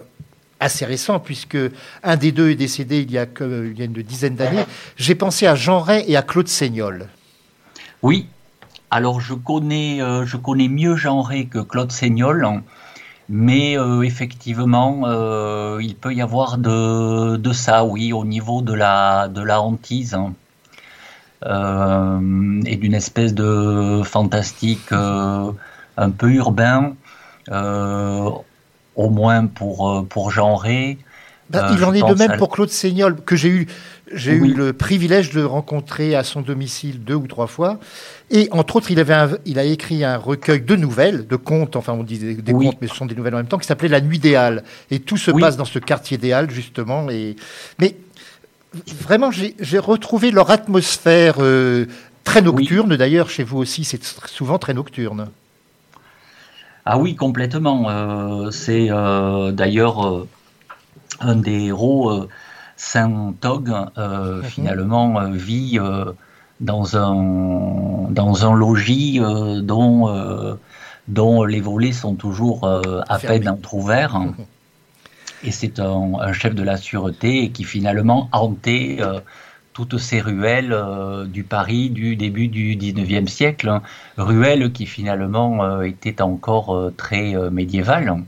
assez 0.60 0.84
récent, 0.84 1.20
puisque 1.20 1.58
un 2.02 2.16
des 2.16 2.32
deux 2.32 2.50
est 2.50 2.54
décédé 2.54 3.00
il 3.00 3.10
y 3.10 3.18
a, 3.18 3.26
une 3.40 4.02
dizaine 4.02 4.34
d'années. 4.34 4.64
J'ai 4.96 5.14
pensé 5.14 5.46
à 5.46 5.54
Jean 5.54 5.80
Ray 5.80 6.04
et 6.06 6.16
à 6.16 6.22
Claude 6.22 6.48
Seignol. 6.48 7.06
Oui, 8.02 8.26
alors 8.90 9.20
je 9.20 9.34
connais, 9.34 10.02
euh, 10.02 10.24
je 10.26 10.36
connais 10.36 10.68
mieux 10.68 10.96
Jean 10.96 11.22
Ray 11.22 11.48
que 11.48 11.58
Claude 11.58 11.92
Seignol, 11.92 12.46
mais 13.28 13.78
euh, 13.78 14.02
effectivement, 14.02 15.02
euh, 15.04 15.78
il 15.80 15.94
peut 15.94 16.14
y 16.14 16.22
avoir 16.22 16.58
de, 16.58 17.36
de, 17.36 17.52
ça, 17.52 17.84
oui, 17.84 18.12
au 18.12 18.24
niveau 18.24 18.62
de 18.62 18.72
la, 18.72 19.28
de 19.28 19.42
la 19.42 19.60
hantise. 19.60 20.14
Hein. 20.14 20.34
Et 21.44 22.76
d'une 22.76 22.94
espèce 22.94 23.34
de 23.34 24.02
fantastique 24.04 24.92
un 24.92 26.10
peu 26.10 26.30
urbain 26.30 26.94
au 28.98 29.08
moins 29.08 29.46
pour, 29.46 29.90
euh, 29.90 30.02
pour 30.02 30.30
genrer. 30.30 30.98
Bah, 31.48 31.70
il 31.72 31.82
euh, 31.82 31.86
en 31.86 31.94
est 31.94 32.02
de 32.02 32.14
même 32.18 32.36
pour 32.36 32.50
Claude 32.50 32.68
Seignol, 32.68 33.16
que 33.24 33.34
j'ai 33.34 33.48
eu, 33.48 33.66
j'ai 34.12 34.32
eu 34.32 34.52
le 34.52 34.74
privilège 34.74 35.30
de 35.30 35.42
rencontrer 35.42 36.14
à 36.14 36.24
son 36.24 36.42
domicile 36.42 37.02
deux 37.02 37.14
ou 37.14 37.26
trois 37.26 37.46
fois. 37.46 37.78
Et 38.30 38.48
entre 38.50 38.76
autres, 38.76 38.90
il, 38.90 39.00
avait 39.00 39.38
il 39.46 39.58
a 39.58 39.64
écrit 39.64 40.04
un 40.04 40.18
recueil 40.18 40.60
de 40.60 40.76
nouvelles, 40.76 41.26
de 41.26 41.36
contes, 41.36 41.76
enfin 41.76 41.94
on 41.94 42.02
dit 42.02 42.18
des, 42.18 42.52
contes, 42.52 42.76
mais 42.82 42.88
ce 42.88 42.94
sont 42.94 43.06
des 43.06 43.14
nouvelles 43.14 43.34
en 43.34 43.38
même 43.38 43.46
temps, 43.46 43.56
qui 43.56 43.66
s'appelait 43.66 43.88
La 43.88 44.02
Nuit 44.02 44.18
des 44.18 44.34
Halles. 44.34 44.62
Et 44.90 44.98
tout 44.98 45.16
se 45.16 45.30
passe 45.30 45.56
dans 45.56 45.64
ce 45.64 45.78
quartier 45.78 46.18
des 46.18 46.32
Halles, 46.32 46.50
justement. 46.50 47.08
Et... 47.08 47.36
Mais 47.78 47.94
vraiment, 48.74 49.30
j'ai 49.30 49.78
retrouvé 49.78 50.30
leur 50.30 50.50
atmosphère 50.50 51.36
euh, 51.38 51.86
très 52.24 52.42
nocturne. 52.42 52.96
D'ailleurs, 52.96 53.30
chez 53.30 53.44
vous 53.44 53.58
aussi, 53.58 53.84
c'est 53.84 54.02
souvent 54.26 54.58
très 54.58 54.74
nocturne. 54.74 55.28
Ah 56.84 56.98
oui, 56.98 57.16
complètement. 57.16 57.88
Euh, 57.88 58.50
c'est 58.50 58.88
euh, 58.90 59.52
d'ailleurs 59.52 60.26
un 61.20 61.36
des 61.36 61.66
héros, 61.66 62.26
Saint 62.76 63.34
Tog, 63.40 63.68
mhm. 63.96 64.42
finalement, 64.44 65.30
vit 65.30 65.78
dans, 66.60 66.96
un, 66.96 68.10
dans 68.10 68.46
un 68.46 68.54
logis 68.54 69.20
dont, 69.62 70.58
dont 71.08 71.44
les 71.44 71.60
volets 71.60 71.92
sont 71.92 72.14
toujours 72.14 72.68
à 73.08 73.18
peine 73.18 73.48
entrouverts. 73.48 74.18
Mhm. 74.20 74.34
Et 75.44 75.50
c'est 75.50 75.78
un, 75.78 76.32
chef 76.32 76.54
de 76.54 76.62
la 76.62 76.76
sûreté 76.76 77.50
qui 77.50 77.64
finalement 77.64 78.28
hantait 78.32 78.98
toutes 79.78 79.98
ces 79.98 80.20
ruelles 80.20 80.72
euh, 80.72 81.24
du 81.24 81.44
Paris 81.44 81.88
du 81.88 82.16
début 82.16 82.48
du 82.48 82.74
19e 82.74 83.28
siècle, 83.28 83.68
hein. 83.68 83.82
ruelles 84.16 84.72
qui 84.72 84.86
finalement 84.86 85.62
euh, 85.62 85.82
étaient 85.82 86.20
encore 86.20 86.74
euh, 86.74 86.92
très 86.96 87.36
médiévales 87.52 88.24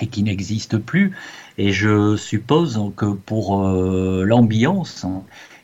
et 0.00 0.06
qui 0.06 0.22
n'existent 0.22 0.78
plus. 0.78 1.16
Et 1.58 1.72
je 1.72 2.16
suppose 2.16 2.80
que 2.96 3.06
pour 3.06 3.60
l'ambiance 3.60 5.06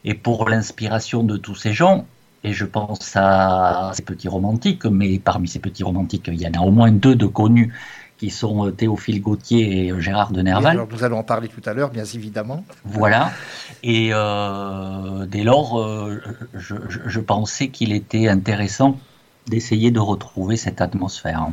et 0.05 0.15
pour 0.15 0.49
l'inspiration 0.49 1.23
de 1.23 1.37
tous 1.37 1.55
ces 1.55 1.73
gens, 1.73 2.05
et 2.43 2.53
je 2.53 2.65
pense 2.65 3.13
à 3.15 3.93
ces 3.95 4.03
petits 4.03 4.29
romantiques, 4.29 4.85
mais 4.87 5.21
parmi 5.21 5.47
ces 5.47 5.61
petits 5.61 5.85
romantiques, 5.85 6.27
il 6.27 6.41
y 6.41 6.49
en 6.49 6.61
a 6.61 6.67
au 6.67 6.73
moins 6.73 6.91
deux 6.91 7.15
de 7.15 7.27
connus 7.27 7.73
qui 8.19 8.31
sont 8.31 8.67
euh, 8.67 8.71
Théophile 8.71 9.21
Gautier 9.21 9.87
et 9.87 9.93
euh, 9.93 10.01
Gérard 10.01 10.33
de 10.33 10.43
Nerval. 10.43 10.87
nous 10.91 11.05
allons 11.05 11.19
en 11.19 11.23
parler 11.23 11.49
tout 11.49 11.63
à 11.69 11.75
l'heure, 11.75 11.91
bien 11.91 12.05
évidemment. 12.05 12.65
Voilà. 12.85 13.31
Et 13.83 14.11
euh, 14.13 15.27
dès 15.27 15.45
lors, 15.45 15.87
je, 16.55 17.21
pensais 17.21 17.69
qu'il 17.69 17.93
était 17.93 18.29
intéressant 18.29 18.99
d'essayer 19.47 19.91
de 19.91 20.01
retrouver 20.01 20.57
cette 20.57 20.81
atmosphère. 20.81 21.49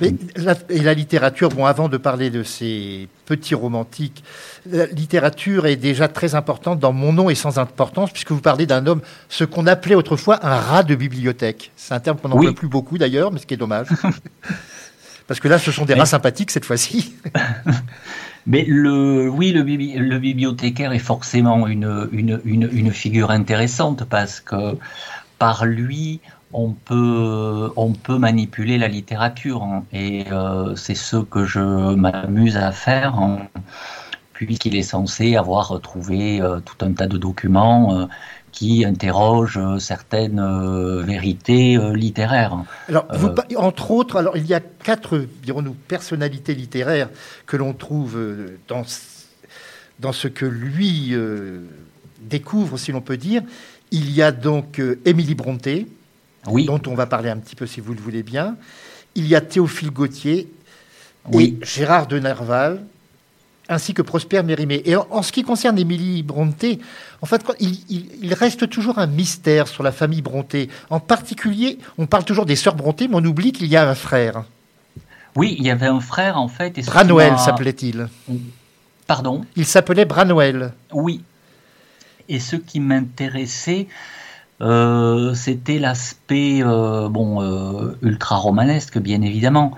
Mais 0.00 0.14
la, 0.34 0.54
et 0.68 0.80
la 0.80 0.94
littérature, 0.94 1.48
bon, 1.48 1.64
avant 1.64 1.88
de 1.88 1.96
parler 1.96 2.28
de 2.28 2.42
ces 2.42 3.08
petits 3.24 3.54
romantiques, 3.54 4.24
la 4.68 4.86
littérature 4.86 5.66
est 5.66 5.76
déjà 5.76 6.08
très 6.08 6.34
importante 6.34 6.80
dans 6.80 6.92
Mon 6.92 7.12
nom 7.12 7.30
et 7.30 7.34
sans 7.34 7.58
importance, 7.58 8.10
puisque 8.10 8.32
vous 8.32 8.40
parlez 8.40 8.66
d'un 8.66 8.86
homme, 8.86 9.00
ce 9.28 9.44
qu'on 9.44 9.66
appelait 9.66 9.94
autrefois 9.94 10.44
un 10.44 10.56
rat 10.56 10.82
de 10.82 10.94
bibliothèque. 10.96 11.70
C'est 11.76 11.94
un 11.94 12.00
terme 12.00 12.18
qu'on 12.18 12.28
n'emploie 12.28 12.52
plus 12.52 12.68
beaucoup 12.68 12.98
d'ailleurs, 12.98 13.32
mais 13.32 13.38
ce 13.38 13.46
qui 13.46 13.54
est 13.54 13.58
dommage. 13.58 13.88
Parce 15.26 15.40
que 15.40 15.48
là, 15.48 15.58
ce 15.58 15.72
sont 15.72 15.84
des 15.84 15.94
rats 15.94 16.06
sympathiques 16.06 16.50
cette 16.50 16.64
fois-ci. 16.64 17.14
Mais 18.46 18.64
le, 18.68 19.28
oui, 19.28 19.50
le, 19.50 19.62
le, 19.62 20.18
bibliothécaire 20.18 20.92
est 20.92 21.00
forcément 21.00 21.66
une, 21.66 22.08
une, 22.12 22.40
une, 22.44 22.92
figure 22.92 23.32
intéressante 23.32 24.04
parce 24.04 24.38
que 24.38 24.78
par 25.38 25.66
lui, 25.66 26.20
on 26.52 26.70
peut, 26.72 27.72
on 27.74 27.92
peut 27.92 28.18
manipuler 28.18 28.78
la 28.78 28.86
littérature. 28.86 29.64
Hein. 29.64 29.84
et 29.92 30.26
euh, 30.30 30.76
c'est 30.76 30.94
ce 30.94 31.16
que 31.16 31.44
je 31.44 31.94
m'amuse 31.94 32.56
à 32.56 32.70
faire, 32.70 33.16
hein, 33.16 33.48
puisqu'il 34.32 34.76
est 34.76 34.82
censé 34.82 35.34
avoir 35.34 35.80
trouvé 35.80 36.40
euh, 36.40 36.60
tout 36.60 36.84
un 36.84 36.92
tas 36.92 37.08
de 37.08 37.18
documents. 37.18 37.98
Euh, 37.98 38.06
qui 38.56 38.86
interroge 38.86 39.58
euh, 39.58 39.78
certaines 39.78 40.40
euh, 40.40 41.02
vérités 41.02 41.76
euh, 41.76 41.92
littéraires. 41.92 42.64
Alors, 42.88 43.06
entre 43.58 43.90
autres, 43.90 44.16
alors 44.16 44.38
il 44.38 44.46
y 44.46 44.54
a 44.54 44.60
quatre, 44.60 45.26
dirons-nous, 45.42 45.74
personnalités 45.74 46.54
littéraires 46.54 47.10
que 47.44 47.58
l'on 47.58 47.74
trouve 47.74 48.18
dans, 48.66 48.82
dans 50.00 50.12
ce 50.12 50.28
que 50.28 50.46
lui 50.46 51.14
découvre, 52.22 52.78
si 52.78 52.92
l'on 52.92 53.02
peut 53.02 53.18
dire. 53.18 53.42
Il 53.90 54.10
y 54.10 54.22
a 54.22 54.32
donc 54.32 54.80
Émilie 55.04 55.34
Bronté, 55.34 55.86
oui. 56.46 56.64
dont 56.64 56.80
on 56.86 56.94
va 56.94 57.04
parler 57.04 57.28
un 57.28 57.36
petit 57.36 57.56
peu 57.56 57.66
si 57.66 57.80
vous 57.80 57.92
le 57.92 58.00
voulez 58.00 58.22
bien. 58.22 58.56
Il 59.14 59.28
y 59.28 59.34
a 59.34 59.42
Théophile 59.42 59.90
Gautier 59.90 60.50
et 61.34 61.56
Gérard 61.62 62.06
de 62.06 62.18
Nerval, 62.18 62.86
ainsi 63.68 63.94
que 63.94 64.02
Prosper 64.02 64.42
Mérimée. 64.42 64.82
Et 64.84 64.96
en, 64.96 65.22
ce 65.22 65.32
qui 65.32 65.42
concerne 65.42 65.78
Émilie 65.78 66.22
Bronté, 66.22 66.78
en 67.22 67.26
fait, 67.26 67.42
il, 67.60 68.34
reste 68.34 68.68
toujours 68.68 68.98
un 68.98 69.06
mystère 69.06 69.68
sur 69.68 69.82
la 69.82 69.92
famille 69.92 70.22
Bronté. 70.22 70.68
En 70.90 71.00
particulier, 71.00 71.78
on 71.98 72.06
parle 72.06 72.24
toujours 72.24 72.46
des 72.46 72.56
sœurs 72.56 72.74
Bronté, 72.74 73.08
mais 73.08 73.16
on 73.16 73.24
oublie 73.24 73.52
qu'il 73.52 73.66
y 73.66 73.76
a 73.76 73.88
un 73.88 73.94
frère. 73.94 74.44
Oui, 75.34 75.56
il 75.58 75.66
y 75.66 75.70
avait 75.70 75.86
un 75.86 76.00
frère, 76.00 76.38
en 76.38 76.48
fait. 76.48 76.84
Branoël 76.86 77.38
s'appelait-il. 77.38 78.08
Pardon 79.06 79.44
Il 79.54 79.66
s'appelait 79.66 80.04
Branoël. 80.04 80.72
Oui. 80.92 81.22
Et 82.28 82.40
ce 82.40 82.56
qui 82.56 82.80
m'intéressait, 82.80 83.86
euh, 84.60 85.34
c'était 85.34 85.78
l'aspect 85.78 86.62
euh, 86.62 87.08
bon 87.08 87.42
euh, 87.42 87.96
ultra 88.02 88.36
romanesque, 88.36 88.98
bien 88.98 89.20
évidemment, 89.22 89.72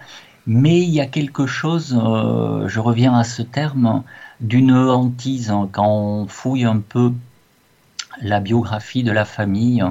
mais 0.49 0.81
il 0.81 0.89
y 0.89 1.01
a 1.03 1.07
quelque 1.07 1.47
chose, 1.47 1.95
euh, 2.03 2.67
je 2.69 2.81
reviens 2.81 3.15
à 3.15 3.23
ce 3.23 3.43
terme, 3.43 4.03
d'une 4.41 4.73
hantise 4.73 5.53
quand 5.73 5.87
on 5.87 6.27
fouille 6.27 6.65
un 6.65 6.79
peu 6.79 7.13
la 8.23 8.41
biographie 8.41 9.03
de 9.03 9.13
la 9.13 9.27
famille, 9.27 9.85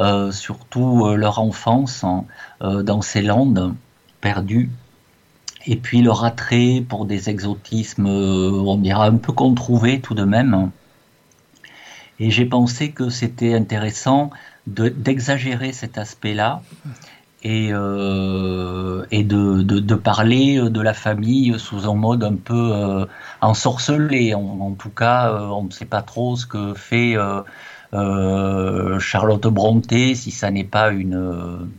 euh, 0.00 0.32
surtout 0.32 1.06
euh, 1.06 1.14
leur 1.14 1.38
enfance 1.38 2.02
hein, 2.02 2.24
dans 2.60 3.00
ces 3.00 3.22
landes 3.22 3.74
perdues, 4.20 4.70
et 5.66 5.76
puis 5.76 6.02
leur 6.02 6.24
attrait 6.24 6.84
pour 6.86 7.06
des 7.06 7.30
exotismes, 7.30 8.06
on 8.06 8.76
dira 8.78 9.06
un 9.06 9.16
peu 9.16 9.32
controuvés 9.32 10.00
tout 10.00 10.14
de 10.14 10.24
même. 10.24 10.70
Et 12.18 12.30
j'ai 12.30 12.46
pensé 12.46 12.90
que 12.90 13.08
c'était 13.08 13.54
intéressant 13.54 14.30
d'exagérer 14.66 15.72
cet 15.72 15.96
aspect-là 15.96 16.62
et, 17.46 17.68
euh, 17.70 19.06
et 19.12 19.22
de, 19.22 19.94
parler 19.94 20.58
de 20.68 20.80
la 20.80 20.94
famille 20.94 21.54
sous 21.58 21.88
un 21.88 21.94
mode 21.94 22.24
un 22.24 22.34
peu 22.34 22.72
euh, 22.72 23.06
ensorcelé. 23.40 24.34
En, 24.34 24.72
tout 24.72 24.90
cas, 24.90 25.30
euh, 25.30 25.46
on 25.46 25.64
ne 25.64 25.70
sait 25.70 25.84
pas 25.84 26.02
trop 26.02 26.34
ce 26.34 26.44
que 26.46 26.74
fait 26.74 27.14
Charlotte 27.92 29.46
Bronté, 29.46 30.16
si 30.16 30.32
ça 30.32 30.50
n'est 30.50 30.64
pas 30.64 30.90
une 30.90 31.70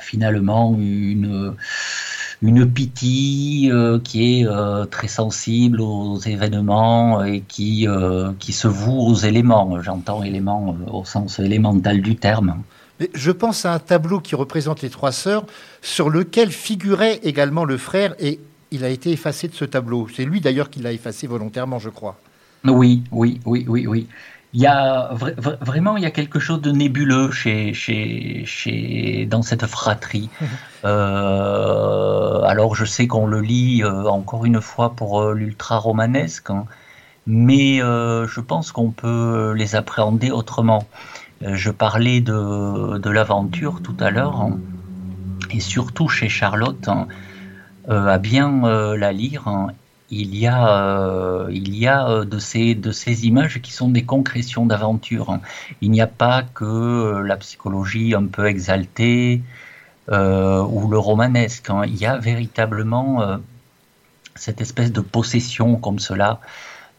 finalement 0.00 0.74
une 0.78 1.54
une 2.42 2.72
pitié 2.72 3.70
qui 4.02 4.40
est 4.40 4.46
très 4.90 5.08
sensible 5.08 5.80
aux 5.80 6.18
événements 6.18 7.22
et 7.22 7.42
qui 7.42 7.86
qui 8.40 8.52
se 8.52 8.66
voue 8.66 9.00
aux 9.00 9.14
éléments. 9.14 9.80
J'entends 9.82 10.24
éléments 10.24 10.76
au 10.92 11.04
sens 11.04 11.38
élémental 11.38 12.02
du 12.02 12.16
terme. 12.16 12.62
Je 13.14 13.30
pense 13.30 13.64
à 13.64 13.72
un 13.74 13.78
tableau 13.78 14.20
qui 14.20 14.34
représente 14.34 14.82
les 14.82 14.90
trois 14.90 15.12
sœurs, 15.12 15.44
sur 15.82 16.10
lequel 16.10 16.50
figurait 16.50 17.20
également 17.22 17.64
le 17.64 17.78
frère, 17.78 18.14
et 18.18 18.40
il 18.70 18.84
a 18.84 18.88
été 18.88 19.10
effacé 19.10 19.48
de 19.48 19.54
ce 19.54 19.64
tableau. 19.64 20.06
C'est 20.14 20.24
lui 20.24 20.40
d'ailleurs 20.40 20.70
qui 20.70 20.80
l'a 20.80 20.92
effacé 20.92 21.26
volontairement, 21.26 21.78
je 21.78 21.90
crois. 21.90 22.16
Oui, 22.64 23.02
oui, 23.10 23.40
oui, 23.44 23.64
oui, 23.68 23.86
oui. 23.86 24.06
Il 24.52 24.60
y 24.60 24.66
a 24.66 25.10
vraiment 25.60 25.96
il 25.96 26.02
y 26.02 26.06
a 26.06 26.10
quelque 26.10 26.40
chose 26.40 26.60
de 26.60 26.72
nébuleux 26.72 27.30
chez, 27.30 27.72
chez, 27.72 28.42
chez 28.46 29.24
dans 29.26 29.42
cette 29.42 29.66
fratrie. 29.66 30.28
Euh, 30.82 32.40
alors 32.40 32.74
je 32.74 32.86
sais 32.86 33.06
qu'on 33.06 33.26
le 33.26 33.42
lit 33.42 33.82
euh, 33.82 34.04
encore 34.04 34.46
une 34.46 34.62
fois 34.62 34.94
pour 34.94 35.20
euh, 35.20 35.34
l'ultra 35.34 35.76
romanesque, 35.76 36.48
hein, 36.48 36.64
mais 37.26 37.80
je 37.80 38.40
pense 38.40 38.72
qu'on 38.72 38.90
peut 38.90 39.52
les 39.52 39.74
appréhender 39.74 40.30
autrement. 40.30 40.86
Je 41.42 41.70
parlais 41.70 42.20
de, 42.20 43.10
l'aventure 43.10 43.82
tout 43.82 43.96
à 44.00 44.10
l'heure, 44.10 44.40
hein, 44.40 44.58
et 45.50 45.60
surtout 45.60 46.08
chez 46.08 46.28
Charlotte. 46.28 46.88
Hein, 46.88 47.08
euh, 47.88 48.06
à 48.06 48.18
bien 48.18 48.64
euh, 48.64 48.96
la 48.96 49.12
lire, 49.12 49.48
hein, 49.48 49.68
il 50.10 50.36
y 50.36 50.46
a, 50.46 51.46
euh, 51.48 52.24
de, 52.24 52.38
ces, 52.38 52.74
de 52.74 52.92
ces 52.92 53.26
images 53.26 53.60
qui 53.62 53.72
sont 53.72 53.88
des 53.88 54.04
concrétions 54.04 54.66
d'aventure. 54.66 55.38
Il 55.80 55.90
n'y 55.90 56.00
a 56.00 56.06
pas 56.06 56.42
que 56.42 57.22
la 57.24 57.36
psychologie 57.36 58.14
un 58.14 58.26
peu 58.26 58.46
exaltée 58.46 59.42
ou 60.08 60.88
le 60.88 60.98
romanesque. 60.98 61.70
Il 61.86 61.96
y 61.96 62.06
a 62.06 62.18
véritablement 62.18 63.38
cette 64.34 64.60
espèce 64.60 64.92
de 64.92 65.00
possession 65.00 65.76
comme 65.76 66.00
cela 66.00 66.40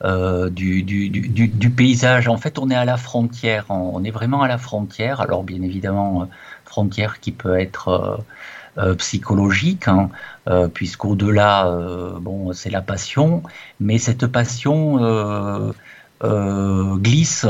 du, 0.04 0.84
du, 0.84 1.70
paysage. 1.70 2.28
En 2.28 2.38
fait, 2.38 2.58
on 2.60 2.70
est 2.70 2.76
à 2.76 2.86
la 2.86 2.98
frontière. 2.98 3.66
On 3.70 4.04
est 4.04 4.12
vraiment 4.12 4.42
à 4.42 4.48
la 4.48 4.58
frontière. 4.58 5.22
Alors, 5.22 5.44
bien 5.44 5.62
évidemment, 5.62 6.28
frontière 6.66 7.20
qui 7.20 7.32
peut 7.32 7.60
être 7.60 8.24
euh, 8.78 8.96
psychologique, 8.96 9.90
hein, 9.90 10.10
euh, 10.48 10.70
puisqu'au-delà, 10.70 11.68
euh, 11.68 12.18
bon, 12.22 12.54
c'est 12.54 12.70
la 12.70 12.82
passion, 12.82 13.44
mais 13.82 13.98
cette 13.98 14.28
passion 14.28 15.74
glisse 16.24 17.46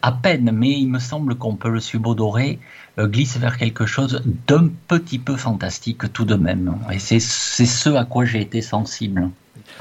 à 0.00 0.12
peine, 0.12 0.50
mais 0.50 0.70
il 0.70 0.88
me 0.88 0.98
semble 0.98 1.34
qu'on 1.34 1.56
peut 1.56 1.68
le 1.68 1.80
subodorer, 1.80 2.58
glisse 2.98 3.36
vers 3.36 3.58
quelque 3.58 3.84
chose 3.84 4.22
d'un 4.46 4.68
petit 4.88 5.18
peu 5.18 5.36
fantastique 5.36 6.10
tout 6.14 6.24
de 6.24 6.36
même. 6.36 6.78
Et 6.90 6.98
c'est 6.98 7.20
ce 7.20 7.90
à 7.90 8.06
quoi 8.06 8.24
j'ai 8.24 8.40
été 8.40 8.62
sensible. 8.62 9.28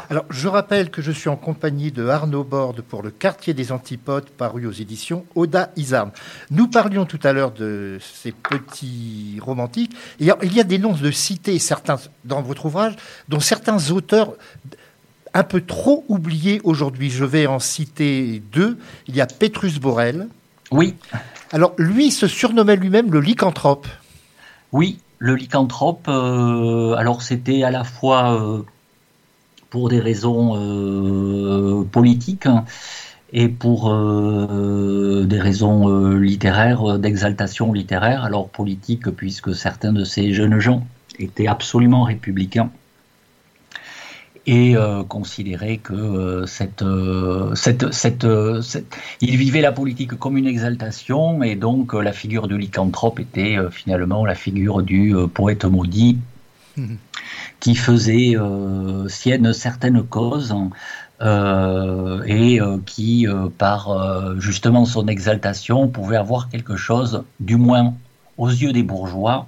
Alors, 0.10 0.26
je 0.30 0.48
rappelle 0.48 0.90
que 0.90 1.02
je 1.02 1.12
suis 1.12 1.30
en 1.30 1.36
compagnie 1.36 1.92
de 1.92 2.08
Arnaud 2.08 2.44
Borde 2.44 2.82
pour 2.82 3.04
le 3.04 3.12
Quartier 3.12 3.54
des 3.54 3.72
Antipodes, 3.72 4.30
paru 4.30 4.66
aux 4.66 4.72
éditions 4.72 5.26
Oda 5.36 5.72
Isarn. 5.76 6.12
Nous 6.52 6.68
parlions 6.68 7.06
tout 7.06 7.20
à 7.24 7.34
l'heure 7.34 7.52
de 7.52 7.98
ces 8.02 8.32
petits 8.32 9.40
romantiques. 9.42 9.96
il 10.20 10.28
y 10.28 10.60
a 10.60 10.64
des 10.64 10.80
noms 10.80 10.94
de 10.94 11.12
cités, 11.12 11.60
certains 11.60 11.98
dans 12.26 12.42
votre 12.42 12.66
ouvrage, 12.66 12.96
dont 13.30 13.40
certains 13.40 13.92
auteurs 13.92 14.34
un 15.34 15.44
peu 15.44 15.62
trop 15.62 16.06
oubliés 16.08 16.62
aujourd'hui. 16.64 17.10
Je 17.10 17.26
vais 17.26 17.48
en 17.48 17.60
citer 17.60 18.42
deux. 18.52 18.78
Il 19.08 19.16
y 19.16 19.22
a 19.22 19.26
Petrus 19.26 19.80
Borel. 19.80 20.28
Oui. 20.72 20.96
Alors, 21.52 21.74
lui 21.78 22.12
se 22.12 22.28
surnommait 22.28 22.76
lui-même 22.76 23.12
le 23.12 23.20
lycanthrope. 23.20 23.88
Oui, 24.72 25.00
le 25.20 25.36
lycanthrope. 25.36 26.08
Euh, 26.08 26.96
alors, 26.96 27.22
c'était 27.22 27.64
à 27.64 27.72
la 27.72 27.84
fois. 27.84 28.42
Euh, 28.42 28.64
pour 29.74 29.90
des 29.90 30.00
raisons 30.00 30.54
euh, 30.56 31.84
politiques 31.84 32.48
et 33.32 33.48
pour 33.48 33.92
euh, 33.92 35.26
des 35.26 35.40
raisons 35.40 35.90
euh, 35.90 36.20
littéraires, 36.20 37.00
d'exaltation 37.00 37.74
littéraire. 37.74 38.24
Alors 38.24 38.50
politique, 38.50 39.10
puisque 39.10 39.56
certains 39.56 39.92
de 39.92 40.04
ces 40.04 40.32
jeunes 40.32 40.60
gens 40.60 40.86
étaient 41.18 41.48
absolument 41.48 42.04
républicains 42.04 42.70
et 44.46 44.76
considéraient 45.08 45.78
que 45.78 46.44
cette, 46.46 46.84
cette, 47.56 47.92
cette, 47.94 48.28
il 49.22 49.38
vivait 49.38 49.62
la 49.62 49.72
politique 49.72 50.16
comme 50.20 50.38
une 50.38 50.48
exaltation 50.48 51.42
et 51.44 51.56
donc 51.56 51.94
la 51.94 52.12
figure 52.12 52.50
du 52.50 52.58
lycanthrope 52.58 53.22
était 53.22 53.58
finalement 53.72 54.26
la 54.26 54.36
figure 54.36 54.84
du 54.84 55.16
poète 55.34 55.64
maudit. 55.64 56.18
Qui 57.60 57.76
faisait 57.76 58.36
euh, 58.36 59.08
sienne 59.08 59.54
certaines 59.54 60.04
causes 60.04 60.56
euh, 61.22 62.24
et 62.26 62.60
euh, 62.60 62.78
qui, 62.86 63.28
par 63.58 64.40
justement 64.40 64.86
son 64.86 65.08
exaltation, 65.08 65.88
pouvait 65.88 66.18
avoir 66.18 66.50
quelque 66.50 66.76
chose, 66.76 67.24
du 67.40 67.56
moins 67.56 67.94
aux 68.38 68.50
yeux 68.50 68.74
des 68.74 68.84
bourgeois, 68.84 69.48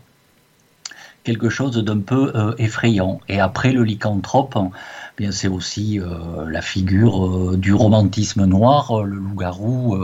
quelque 1.23 1.49
chose 1.49 1.75
d'un 1.83 1.99
peu 1.99 2.55
effrayant. 2.57 3.19
Et 3.27 3.39
après 3.39 3.71
le 3.71 3.83
lycanthrope, 3.83 4.57
eh 4.57 4.69
bien 5.17 5.31
c'est 5.31 5.47
aussi 5.47 5.99
la 6.47 6.61
figure 6.61 7.57
du 7.57 7.73
romantisme 7.73 8.45
noir, 8.45 9.03
le 9.03 9.15
loup-garou 9.15 9.97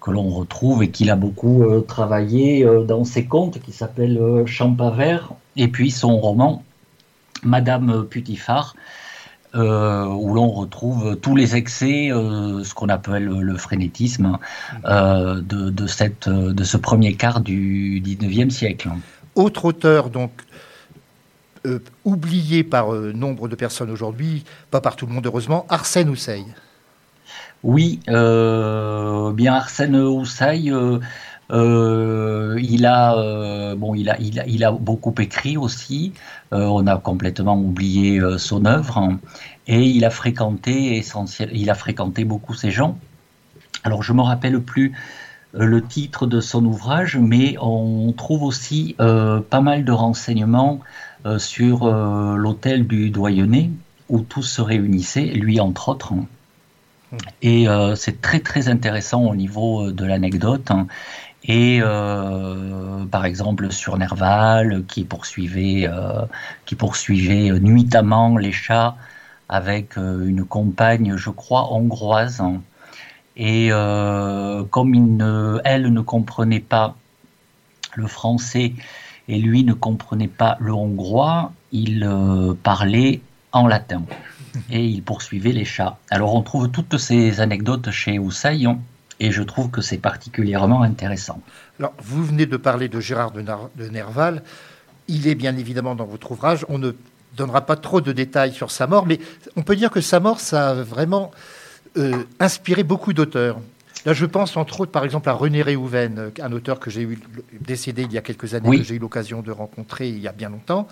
que 0.00 0.10
l'on 0.10 0.30
retrouve 0.30 0.82
et 0.82 0.90
qu'il 0.90 1.10
a 1.10 1.16
beaucoup 1.16 1.64
travaillé 1.86 2.66
dans 2.86 3.04
ses 3.04 3.26
contes 3.26 3.60
qui 3.60 3.72
s'appelle 3.72 4.44
Champavert 4.46 5.32
et 5.56 5.68
puis 5.68 5.90
son 5.90 6.18
roman 6.18 6.62
Madame 7.44 8.06
Putifar, 8.08 8.74
euh, 9.54 10.06
où 10.06 10.34
l'on 10.34 10.50
retrouve 10.50 11.16
tous 11.16 11.36
les 11.36 11.54
excès, 11.54 12.10
euh, 12.10 12.64
ce 12.64 12.74
qu'on 12.74 12.88
appelle 12.88 13.26
le 13.26 13.56
frénétisme, 13.56 14.38
euh, 14.84 15.40
de, 15.40 15.86
cette, 15.86 16.28
de 16.28 16.64
ce 16.64 16.76
premier 16.76 17.14
quart 17.14 17.40
du 17.40 18.02
19e 18.04 18.50
siècle. 18.50 18.90
Autre 19.36 19.66
auteur, 19.66 20.10
donc, 20.10 20.32
oublié 22.04 22.64
par 22.64 22.92
nombre 22.92 23.48
de 23.48 23.54
personnes 23.54 23.90
aujourd'hui, 23.90 24.44
pas 24.70 24.80
par 24.80 24.96
tout 24.96 25.06
le 25.06 25.12
monde 25.12 25.26
heureusement, 25.26 25.66
Arsène 25.68 26.08
Houssaye. 26.08 26.46
Oui, 27.62 28.00
bien 28.06 29.54
Arsène 29.54 29.96
Houssaye 29.96 30.72
euh, 31.50 32.58
il 32.62 32.86
a 32.86 33.16
euh, 33.18 33.74
bon, 33.74 33.94
il 33.94 34.08
a, 34.08 34.18
il 34.18 34.64
a, 34.64 34.72
beaucoup 34.72 35.14
écrit 35.18 35.56
aussi. 35.56 36.12
Euh, 36.52 36.64
on 36.64 36.86
a 36.86 36.96
complètement 36.96 37.58
oublié 37.58 38.20
son 38.38 38.64
œuvre 38.64 38.98
hein. 38.98 39.18
et 39.66 39.82
il 39.82 40.04
a 40.04 40.10
fréquenté 40.10 40.96
essentiel, 40.96 41.50
il 41.52 41.70
a 41.70 41.74
fréquenté 41.74 42.24
beaucoup 42.24 42.54
ces 42.54 42.70
gens. 42.70 42.98
Alors 43.82 44.02
je 44.02 44.12
me 44.12 44.22
rappelle 44.22 44.60
plus 44.60 44.92
le 45.52 45.82
titre 45.82 46.26
de 46.26 46.40
son 46.40 46.64
ouvrage, 46.64 47.16
mais 47.16 47.56
on 47.60 48.12
trouve 48.12 48.42
aussi 48.42 48.96
pas 48.98 49.60
mal 49.60 49.84
de 49.84 49.92
renseignements 49.92 50.80
sur 51.38 51.90
l'hôtel 52.36 52.86
du 52.86 53.10
Doyenné 53.10 53.70
où 54.08 54.20
tous 54.20 54.42
se 54.42 54.60
réunissaient, 54.60 55.26
lui 55.26 55.60
entre 55.60 55.88
autres. 55.88 56.12
Hein. 56.12 56.26
Mmh. 57.12 57.16
Et 57.42 57.66
c'est 57.96 58.20
très 58.20 58.40
très 58.40 58.68
intéressant 58.68 59.22
au 59.22 59.34
niveau 59.34 59.90
de 59.90 60.04
l'anecdote. 60.04 60.70
Hein 60.70 60.86
et 61.46 61.80
euh, 61.82 63.04
par 63.04 63.26
exemple 63.26 63.70
sur 63.70 63.98
Nerval 63.98 64.84
qui 64.88 65.04
poursuivait, 65.04 65.86
euh, 65.86 66.22
qui 66.64 66.74
poursuivait 66.74 67.50
nuitamment 67.60 68.38
les 68.38 68.52
chats 68.52 68.96
avec 69.48 69.98
euh, 69.98 70.26
une 70.26 70.44
compagne, 70.44 71.16
je 71.16 71.30
crois, 71.30 71.72
hongroise. 71.72 72.42
Et 73.36 73.70
comme 74.70 74.94
elle 75.64 75.92
ne 75.92 76.00
comprenait 76.02 76.60
pas 76.60 76.94
le 77.94 78.06
français 78.06 78.74
et 79.28 79.38
lui 79.38 79.64
ne 79.64 79.72
comprenait 79.72 80.28
pas 80.28 80.56
le 80.60 80.72
hongrois, 80.72 81.52
il 81.72 82.08
parlait 82.62 83.20
en 83.52 83.66
latin 83.66 84.02
et 84.70 84.84
il 84.84 85.02
poursuivait 85.02 85.52
les 85.52 85.64
chats. 85.64 85.98
Alors 86.10 86.34
on 86.34 86.42
trouve 86.42 86.70
toutes 86.70 86.98
ces 86.98 87.40
anecdotes 87.40 87.90
chez 87.90 88.18
Houssaillon 88.18 88.80
et 89.20 89.30
je 89.30 89.42
trouve 89.42 89.70
que 89.70 89.80
c'est 89.80 89.98
particulièrement 89.98 90.82
intéressant. 90.82 91.40
Alors, 91.78 91.94
vous 92.02 92.24
venez 92.24 92.46
de 92.46 92.56
parler 92.56 92.88
de 92.88 93.00
Gérard 93.00 93.32
de, 93.32 93.88
Nerval. 93.88 94.42
Il 95.08 95.26
est 95.26 95.34
bien 95.34 95.56
évidemment 95.56 95.94
dans 95.94 96.06
votre 96.06 96.32
ouvrage. 96.32 96.64
On 96.68 96.78
ne 96.78 96.92
donnera 97.36 97.62
pas 97.62 97.76
trop 97.76 98.00
de 98.00 98.12
détails 98.12 98.52
sur 98.52 98.70
sa 98.70 98.86
mort, 98.86 99.06
mais 99.06 99.18
on 99.56 99.62
peut 99.62 99.76
dire 99.76 99.90
que 99.90 100.00
sa 100.00 100.20
mort, 100.20 100.40
ça 100.40 100.70
a 100.70 100.74
vraiment 100.74 101.30
euh, 101.96 102.24
inspiré 102.40 102.82
beaucoup 102.82 103.12
d'auteurs. 103.12 103.58
Là, 104.04 104.12
je 104.12 104.26
pense 104.26 104.56
entre 104.56 104.80
autres, 104.80 104.92
par 104.92 105.04
exemple, 105.04 105.28
à 105.28 105.32
René 105.32 105.62
Réhouven, 105.62 106.30
un 106.40 106.52
auteur 106.52 106.78
que 106.78 106.90
j'ai 106.90 107.02
eu 107.02 107.18
décédé 107.60 108.02
il 108.02 108.12
y 108.12 108.18
a 108.18 108.22
quelques 108.22 108.54
années, 108.54 108.78
que 108.78 108.84
j'ai 108.84 108.96
eu 108.96 108.98
l'occasion 108.98 109.40
de 109.40 109.50
rencontrer 109.50 110.08
il 110.08 110.18
y 110.18 110.28
a 110.28 110.32
bien 110.32 110.50
longtemps. 110.50 110.86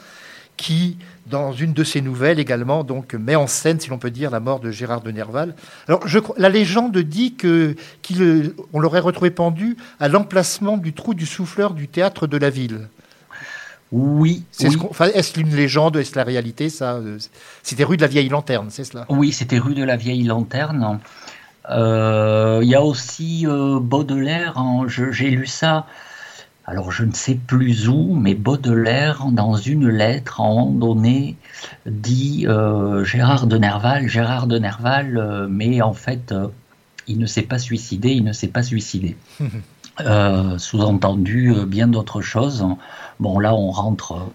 qui, 0.56 0.98
dans 1.26 1.52
une 1.52 1.72
de 1.72 1.82
ses 1.82 2.00
nouvelles 2.00 2.38
également, 2.38 2.84
donc 2.84 3.14
met 3.14 3.36
en 3.36 3.46
scène, 3.46 3.80
si 3.80 3.90
l'on 3.90 3.98
peut 3.98 4.10
dire, 4.10 4.30
la 4.30 4.40
mort 4.40 4.60
de 4.60 4.70
Gérard 4.70 5.00
de 5.00 5.10
Nerval. 5.10 5.54
Alors, 5.88 6.06
je, 6.06 6.18
la 6.36 6.48
légende 6.48 6.96
dit 6.98 7.34
que 7.34 7.74
qu'on 8.06 8.80
l'aurait 8.80 9.00
retrouvé 9.00 9.30
pendu 9.30 9.76
à 9.98 10.08
l'emplacement 10.08 10.76
du 10.76 10.92
trou 10.92 11.14
du 11.14 11.26
souffleur 11.26 11.74
du 11.74 11.88
théâtre 11.88 12.26
de 12.26 12.36
la 12.36 12.50
ville. 12.50 12.88
Oui. 13.90 14.44
Est-ce 14.58 15.40
une 15.40 15.54
légende 15.54 15.96
Est-ce 15.96 16.16
la 16.16 16.24
réalité 16.24 16.70
ça 16.70 17.00
C'était 17.62 17.84
rue 17.84 17.96
de 17.96 18.02
la 18.02 18.08
Vieille 18.08 18.30
Lanterne, 18.30 18.68
c'est 18.70 18.84
cela? 18.84 19.04
Oui, 19.10 19.32
c'était 19.32 19.58
rue 19.58 19.74
de 19.74 19.84
la 19.84 19.96
Vieille 19.96 20.22
Lanterne. 20.22 20.98
Euh, 21.70 22.60
il 22.62 22.68
y 22.68 22.74
a 22.74 22.82
aussi 22.82 23.46
euh, 23.46 23.78
Baudelaire, 23.80 24.58
hein, 24.58 24.86
j'ai 24.88 25.30
lu 25.30 25.46
ça, 25.46 25.86
alors 26.66 26.90
je 26.90 27.04
ne 27.04 27.12
sais 27.12 27.34
plus 27.34 27.88
où, 27.88 28.14
mais 28.14 28.34
Baudelaire, 28.34 29.26
dans 29.30 29.54
une 29.56 29.88
lettre, 29.88 30.40
à 30.40 30.44
un 30.44 30.48
moment 30.48 30.70
donné, 30.70 31.36
dit 31.86 32.46
euh, 32.48 33.04
Gérard 33.04 33.46
de 33.46 33.58
Nerval, 33.58 34.08
Gérard 34.08 34.46
de 34.46 34.58
Nerval, 34.58 35.46
mais 35.48 35.82
en 35.82 35.92
fait, 35.92 36.34
il 37.06 37.18
ne 37.18 37.26
s'est 37.26 37.42
pas 37.42 37.58
suicidé, 37.58 38.10
il 38.10 38.24
ne 38.24 38.32
s'est 38.32 38.48
pas 38.48 38.62
suicidé. 38.62 39.16
Sous-entendu, 40.58 41.54
bien 41.66 41.86
d'autres 41.86 42.22
choses. 42.22 42.66
Bon, 43.20 43.38
là, 43.38 43.54
on 43.54 43.70
rentre 43.70 44.26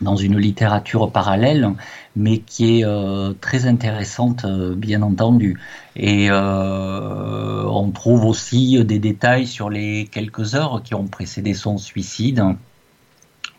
dans 0.00 0.16
une 0.16 0.38
littérature 0.38 1.10
parallèle, 1.10 1.72
mais 2.18 2.38
qui 2.38 2.80
est 2.80 2.84
euh, 2.84 3.32
très 3.40 3.66
intéressante, 3.66 4.44
euh, 4.44 4.74
bien 4.74 5.02
entendu. 5.02 5.56
Et 5.94 6.28
euh, 6.30 7.62
on 7.64 7.92
trouve 7.92 8.24
aussi 8.24 8.84
des 8.84 8.98
détails 8.98 9.46
sur 9.46 9.70
les 9.70 10.08
quelques 10.10 10.56
heures 10.56 10.82
qui 10.82 10.94
ont 10.94 11.06
précédé 11.06 11.54
son 11.54 11.78
suicide, 11.78 12.42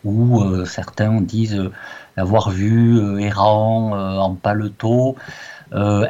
où 0.04 0.42
certains 0.64 1.20
disent 1.20 1.70
l'avoir 2.16 2.50
vu 2.50 3.20
errant 3.20 3.92
en 3.92 4.34
paletot, 4.34 5.16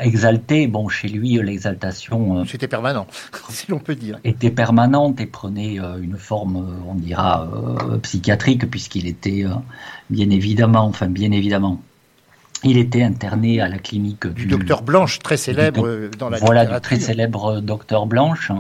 exalté. 0.00 0.68
Bon, 0.68 0.88
chez 0.88 1.08
lui, 1.08 1.40
l'exaltation. 1.42 2.44
C'était 2.44 2.68
permanent, 2.68 3.08
si 3.48 3.68
l'on 3.68 3.80
peut 3.80 3.96
dire. 3.96 4.20
Était 4.22 4.52
permanente 4.52 5.20
et 5.20 5.26
prenait 5.26 5.78
une 6.00 6.16
forme, 6.16 6.84
on 6.88 6.94
dira, 6.94 7.48
psychiatrique, 8.02 8.70
puisqu'il 8.70 9.08
était, 9.08 9.44
bien 10.08 10.30
évidemment, 10.30 10.84
enfin, 10.84 11.08
bien 11.08 11.32
évidemment, 11.32 11.80
il 12.62 12.76
était 12.76 13.02
interné 13.02 13.60
à 13.60 13.68
la 13.68 13.78
clinique 13.78 14.26
du, 14.26 14.46
docteur 14.46 14.82
Blanche, 14.82 15.18
très 15.20 15.36
célèbre 15.36 16.10
dans 16.18 16.28
la 16.28 16.38
Voilà, 16.38 16.66
du 16.66 16.80
très 16.80 17.00
célèbre 17.00 17.60
docteur 17.60 18.06
Blanche. 18.06 18.52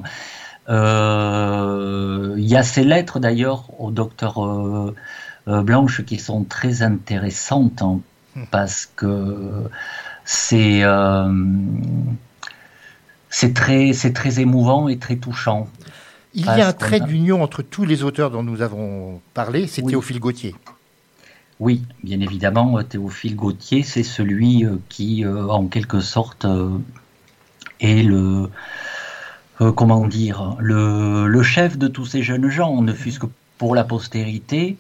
Euh, 0.68 2.34
il 2.38 2.46
y 2.46 2.56
a 2.56 2.62
ces 2.62 2.84
lettres 2.84 3.18
d'ailleurs 3.18 3.64
au 3.78 3.90
docteur 3.90 4.94
Blanche 5.46 6.04
qui 6.04 6.18
sont 6.18 6.44
très 6.44 6.82
intéressantes 6.82 7.82
hein, 7.82 8.00
hmm. 8.36 8.44
parce 8.50 8.88
que 8.94 9.68
c'est 10.24 10.84
euh, 10.84 11.32
c'est 13.30 13.54
très, 13.54 13.92
très 14.12 14.40
émouvant 14.40 14.88
et 14.88 14.98
très 14.98 15.16
touchant. 15.16 15.68
Il 16.34 16.44
y 16.44 16.48
a 16.48 16.68
un 16.68 16.72
trait 16.72 17.00
d'union 17.00 17.42
entre 17.42 17.62
tous 17.62 17.84
les 17.84 18.02
auteurs 18.02 18.30
dont 18.30 18.42
nous 18.42 18.62
avons 18.62 19.20
parlé, 19.34 19.66
c'est 19.66 19.82
Théophile 19.82 20.20
Gautier. 20.20 20.54
Oui, 21.60 21.82
bien 22.02 22.20
évidemment, 22.20 22.82
Théophile 22.82 23.36
Gautier, 23.36 23.82
c'est 23.82 24.02
celui 24.02 24.64
euh, 24.64 24.76
qui, 24.88 25.24
euh, 25.24 25.46
en 25.48 25.66
quelque 25.66 26.00
sorte, 26.00 26.46
est 27.80 28.02
le, 28.02 28.48
comment 29.76 30.06
dire, 30.06 30.56
le, 30.58 31.42
chef 31.42 31.78
de 31.78 31.86
tous 31.86 32.06
ces 32.06 32.22
jeunes 32.22 32.48
gens, 32.48 32.82
ne 32.82 32.92
fût-ce 32.92 33.20
que 33.20 33.26
pour 33.58 33.74
la 33.74 33.84
postérité, 33.84 34.78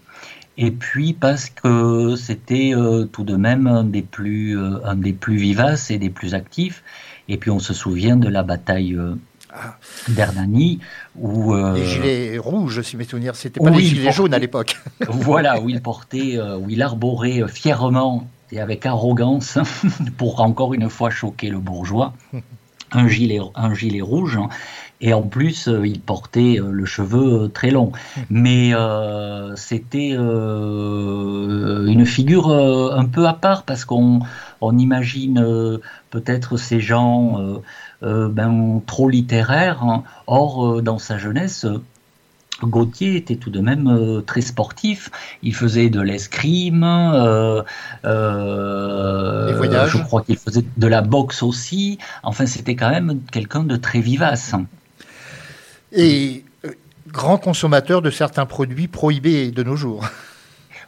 et 0.62 0.70
puis 0.70 1.14
parce 1.14 1.48
que 1.48 2.16
c'était 2.16 2.72
euh, 2.74 3.06
tout 3.06 3.24
de 3.24 3.34
même 3.34 3.66
un 3.66 3.82
des, 3.82 4.02
plus, 4.02 4.58
euh, 4.58 4.78
vivaces 5.26 5.90
et 5.90 5.96
des 5.96 6.10
plus 6.10 6.34
actifs. 6.34 6.82
Et 7.28 7.38
puis 7.38 7.50
on 7.50 7.60
se 7.60 7.72
souvient 7.72 8.16
de 8.16 8.28
la 8.28 8.42
bataille 8.42 8.94
euh, 8.94 9.14
ah. 9.52 9.76
d'Hernani. 10.08 10.80
Où, 11.16 11.54
les 11.54 11.86
gilets 11.86 12.38
rouges, 12.38 12.82
si 12.82 12.96
mes 12.96 13.04
souvenirs, 13.04 13.36
c'était 13.36 13.60
pas 13.60 13.70
les 13.70 13.82
gilets 13.82 14.12
jaunes 14.12 14.34
à 14.34 14.38
l'époque. 14.38 14.78
voilà, 15.08 15.60
où 15.60 15.68
il 15.68 15.80
portait, 15.82 16.38
où 16.40 16.70
il 16.70 16.82
arborait 16.82 17.42
fièrement 17.48 18.26
et 18.52 18.60
avec 18.60 18.86
arrogance, 18.86 19.58
pour 20.16 20.40
encore 20.40 20.74
une 20.74 20.88
fois 20.88 21.10
choquer 21.10 21.50
le 21.50 21.58
bourgeois, 21.58 22.14
un 22.92 23.08
gilet, 23.08 23.40
un 23.54 23.74
gilet 23.74 24.00
rouge. 24.00 24.38
Et 25.02 25.14
en 25.14 25.22
plus, 25.22 25.66
euh, 25.66 25.86
il 25.86 26.00
portait 26.00 26.60
euh, 26.60 26.70
le 26.70 26.84
cheveu 26.84 27.44
euh, 27.44 27.48
très 27.48 27.70
long. 27.70 27.90
Mais 28.28 28.72
c'était 29.56 30.10
une 30.10 32.04
figure 32.06 32.50
un 32.50 33.04
peu 33.06 33.26
à 33.26 33.32
part 33.32 33.62
parce 33.64 33.84
qu'on 33.84 34.20
on 34.60 34.78
imagine 34.78 35.80
peut-être 36.10 36.56
ces 36.56 36.80
gens 36.80 37.60
ben, 38.02 38.80
trop 38.86 39.08
littéraires. 39.08 39.82
Hein. 39.82 40.04
Or, 40.26 40.82
dans 40.82 40.98
sa 40.98 41.18
jeunesse, 41.18 41.66
Gauthier 42.62 43.16
était 43.16 43.36
tout 43.36 43.50
de 43.50 43.60
même 43.60 44.22
très 44.26 44.40
sportif. 44.40 45.10
Il 45.42 45.54
faisait 45.54 45.90
de 45.90 46.00
l'escrime. 46.00 46.84
Euh, 46.84 47.62
je 48.04 50.02
crois 50.02 50.22
qu'il 50.22 50.36
faisait 50.36 50.64
de 50.76 50.86
la 50.86 51.02
boxe 51.02 51.42
aussi. 51.42 51.98
Enfin, 52.22 52.46
c'était 52.46 52.76
quand 52.76 52.90
même 52.90 53.20
quelqu'un 53.30 53.64
de 53.64 53.76
très 53.76 54.00
vivace 54.00 54.54
et 55.92 56.44
euh, 56.64 56.70
grand 57.08 57.38
consommateur 57.38 58.02
de 58.02 58.10
certains 58.10 58.46
produits 58.46 58.88
prohibés 58.88 59.50
de 59.50 59.62
nos 59.62 59.76
jours. 59.76 60.06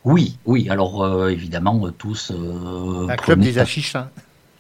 Oui, 0.05 0.39
oui. 0.47 0.69
Alors 0.69 1.05
euh, 1.05 1.29
évidemment, 1.29 1.87
euh, 1.87 1.91
tous. 1.91 2.33
Un 2.33 3.17
club 3.17 3.41
des 3.41 3.59
achichins. 3.59 4.09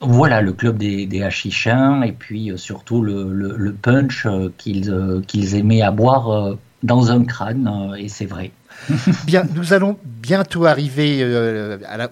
Voilà, 0.03 0.40
le 0.40 0.53
club 0.53 0.78
des, 0.78 1.07
des 1.07 1.18
et 1.20 2.12
puis 2.12 2.53
surtout 2.57 3.03
le, 3.03 3.72
punch 3.80 4.26
qu'ils 4.59 5.22
qu'ils 5.26 5.55
aimaient 5.55 5.82
à 5.82 5.92
boire 5.92 6.57
dans 6.82 7.12
un 7.12 7.24
crâne, 7.24 7.94
et 7.96 8.09
c'est 8.09 8.26
vrai. 8.26 8.50
Bien, 9.26 9.44
nous 9.55 9.72
allons 9.72 9.96
bientôt 10.05 10.66
arriver 10.66 11.24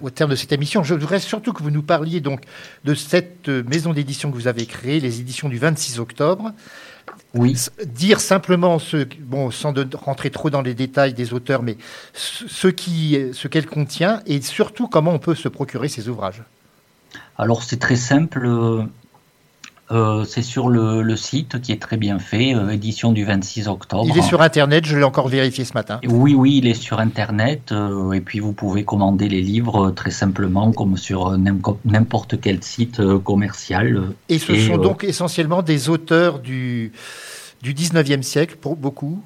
au 0.01 0.09
terme 0.09 0.31
de 0.31 0.35
cette 0.35 0.53
émission. 0.53 0.83
Je 0.83 0.93
voudrais 0.93 1.19
surtout 1.19 1.51
que 1.51 1.63
vous 1.63 1.71
nous 1.71 1.83
parliez 1.83 2.21
donc 2.21 2.41
de 2.85 2.93
cette 2.93 3.49
maison 3.49 3.91
d'édition 3.91 4.31
que 4.31 4.35
vous 4.35 4.47
avez 4.47 4.65
créée, 4.65 5.01
les 5.01 5.19
éditions 5.19 5.49
du 5.49 5.57
26 5.57 5.99
octobre. 5.99 6.53
Oui. 7.33 7.55
Dire 7.85 8.19
simplement, 8.19 8.79
ce, 8.79 9.07
bon, 9.19 9.51
sans 9.51 9.71
de 9.71 9.87
rentrer 9.95 10.29
trop 10.29 10.49
dans 10.49 10.61
les 10.61 10.73
détails 10.73 11.13
des 11.13 11.33
auteurs, 11.33 11.63
mais 11.63 11.77
ce 12.13 12.45
ce 12.47 13.47
qu'elle 13.47 13.65
contient 13.65 14.21
et 14.25 14.41
surtout 14.41 14.87
comment 14.87 15.11
on 15.11 15.19
peut 15.19 15.35
se 15.35 15.47
procurer 15.47 15.87
ces 15.87 16.09
ouvrages. 16.09 16.43
Alors 17.41 17.63
c'est 17.63 17.79
très 17.79 17.95
simple. 17.95 18.47
Euh, 19.91 20.23
c'est 20.23 20.43
sur 20.43 20.69
le, 20.69 21.15
site 21.17 21.59
qui 21.59 21.73
est 21.73 21.81
très 21.81 21.97
bien 21.97 22.17
fait, 22.17 22.55
euh, 22.55 22.69
édition 22.69 23.11
du 23.11 23.25
26 23.25 23.67
octobre. 23.67 24.05
Il 24.07 24.17
est 24.17 24.21
sur 24.21 24.41
Internet, 24.41 24.85
je 24.85 24.95
l'ai 24.95 25.03
encore 25.03 25.27
vérifié 25.27 25.65
ce 25.65 25.73
matin. 25.73 25.99
Oui, 26.07 26.33
oui, 26.33 26.59
il 26.59 26.67
est 26.67 26.75
sur 26.75 26.99
Internet. 26.99 27.71
Euh, 27.73 28.13
et 28.13 28.21
puis 28.21 28.39
vous 28.39 28.53
pouvez 28.53 28.85
commander 28.85 29.27
les 29.27 29.41
livres 29.41 29.91
très 29.91 30.11
simplement, 30.11 30.71
comme 30.71 30.95
sur 30.97 31.37
n'importe 31.83 32.39
quel 32.39 32.63
site 32.63 33.01
commercial. 33.23 34.03
Et 34.29 34.37
ce 34.37 34.55
sont 34.55 34.77
donc 34.77 35.03
essentiellement 35.03 35.63
des 35.63 35.89
auteurs 35.89 36.39
du, 36.39 36.93
du 37.63 37.73
19e 37.73 38.21
siècle, 38.21 38.57
pour 38.61 38.77
beaucoup? 38.77 39.21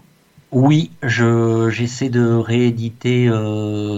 Oui, 0.52 0.90
j'essaie 1.04 2.10
de 2.10 2.34
rééditer 2.34 3.30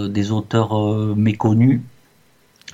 des 0.09 0.32
auteurs 0.32 1.15
méconnus 1.15 1.82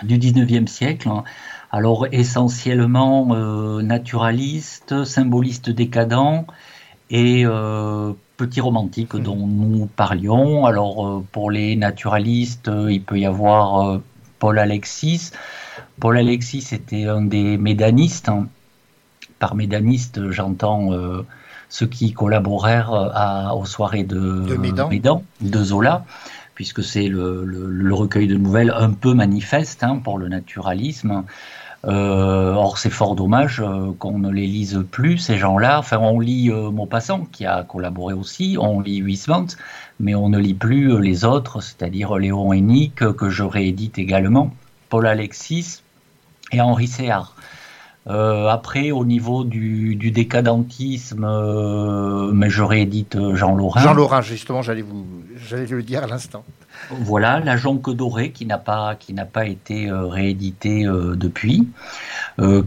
du 0.01 0.17
19e 0.17 0.67
siècle. 0.67 1.07
Hein. 1.09 1.23
Alors 1.71 2.07
essentiellement 2.11 3.29
euh, 3.31 3.81
naturaliste, 3.81 5.03
symboliste 5.05 5.69
décadent 5.69 6.45
et 7.09 7.43
euh, 7.45 8.13
petit 8.37 8.61
romantique 8.61 9.13
hmm. 9.13 9.23
dont 9.23 9.47
nous 9.47 9.87
parlions. 9.87 10.65
Alors 10.65 11.05
euh, 11.05 11.25
pour 11.31 11.51
les 11.51 11.75
naturalistes, 11.75 12.71
il 12.89 13.01
peut 13.01 13.19
y 13.19 13.25
avoir 13.25 13.99
Paul 14.39 14.59
Alexis. 14.59 15.31
Paul 15.99 16.17
Alexis 16.17 16.67
était 16.71 17.05
un 17.05 17.21
des 17.21 17.57
médanistes. 17.57 18.29
Hein. 18.29 18.47
Par 19.39 19.55
médaniste, 19.55 20.31
j'entends 20.31 20.91
ceux 21.67 21.87
qui 21.87 22.13
collaborèrent 22.13 22.93
à, 22.93 23.55
aux 23.55 23.65
soirées 23.65 24.03
de, 24.03 24.45
de 24.45 24.55
Médan. 24.55 25.23
de 25.41 25.63
Zola 25.63 26.05
puisque 26.55 26.83
c'est 26.83 27.07
le, 27.07 27.93
recueil 27.93 28.27
de 28.27 28.35
nouvelles 28.35 28.73
un 28.75 28.91
peu 28.91 29.13
manifeste 29.13 29.83
hein, 29.83 29.99
pour 30.03 30.17
le 30.17 30.27
naturalisme. 30.27 31.23
Euh, 31.85 32.53
or, 32.53 32.77
c'est 32.77 32.89
fort 32.89 33.15
dommage 33.15 33.59
euh, 33.59 33.91
qu'on 33.99 34.17
ne 34.19 34.31
les 34.31 34.47
lise 34.47 34.85
plus, 34.89 35.17
ces 35.17 35.37
gens-là. 35.37 35.79
Enfin, 35.79 35.97
on 35.97 36.19
lit 36.19 36.49
euh, 36.49 36.71
Maupassant, 36.71 37.27
qui 37.31 37.45
a 37.45 37.63
collaboré 37.63 38.13
aussi, 38.13 38.55
on 38.59 38.79
lit 38.79 38.97
Huysmans, 38.99 39.57
mais 39.99 40.15
on 40.15 40.29
ne 40.29 40.39
lit 40.39 40.53
plus 40.53 41.01
les 41.01 41.25
autres, 41.25 41.61
c'est-à-dire 41.61 42.15
Léon 42.15 42.53
Hennick, 42.53 42.95
que 42.95 43.29
je 43.29 43.43
réédite 43.43 43.97
également, 43.97 44.53
Paul 44.87 45.07
Alexis 45.07 45.81
et 46.53 46.61
Henri 46.61 46.87
Séard. 46.87 47.32
Euh, 48.07 48.47
après, 48.49 48.91
au 48.91 49.05
niveau 49.05 49.45
du, 49.45 49.95
du 49.95 50.11
décadentisme, 50.11 51.23
euh, 51.23 52.31
mais 52.33 52.49
je 52.49 52.61
réédite 52.61 53.15
euh, 53.15 53.35
Jean 53.35 53.55
Lorrain. 53.55 53.81
Jean 53.81 53.93
Lorrain, 53.93 54.21
justement, 54.21 54.61
j'allais 54.61 54.81
vous, 54.81 55.05
j'allais 55.47 55.65
le 55.67 55.81
dire 55.83 56.03
à 56.03 56.07
l'instant. 56.07 56.43
Voilà, 56.91 57.39
La 57.39 57.55
Jonque 57.55 57.89
dorée 57.95 58.31
qui 58.31 58.45
n'a 58.45 58.57
pas, 58.57 58.95
qui 58.95 59.13
n'a 59.13 59.23
pas 59.25 59.45
été 59.45 59.89
euh, 59.89 60.05
réédité 60.07 60.85
euh, 60.85 61.15
depuis, 61.15 61.67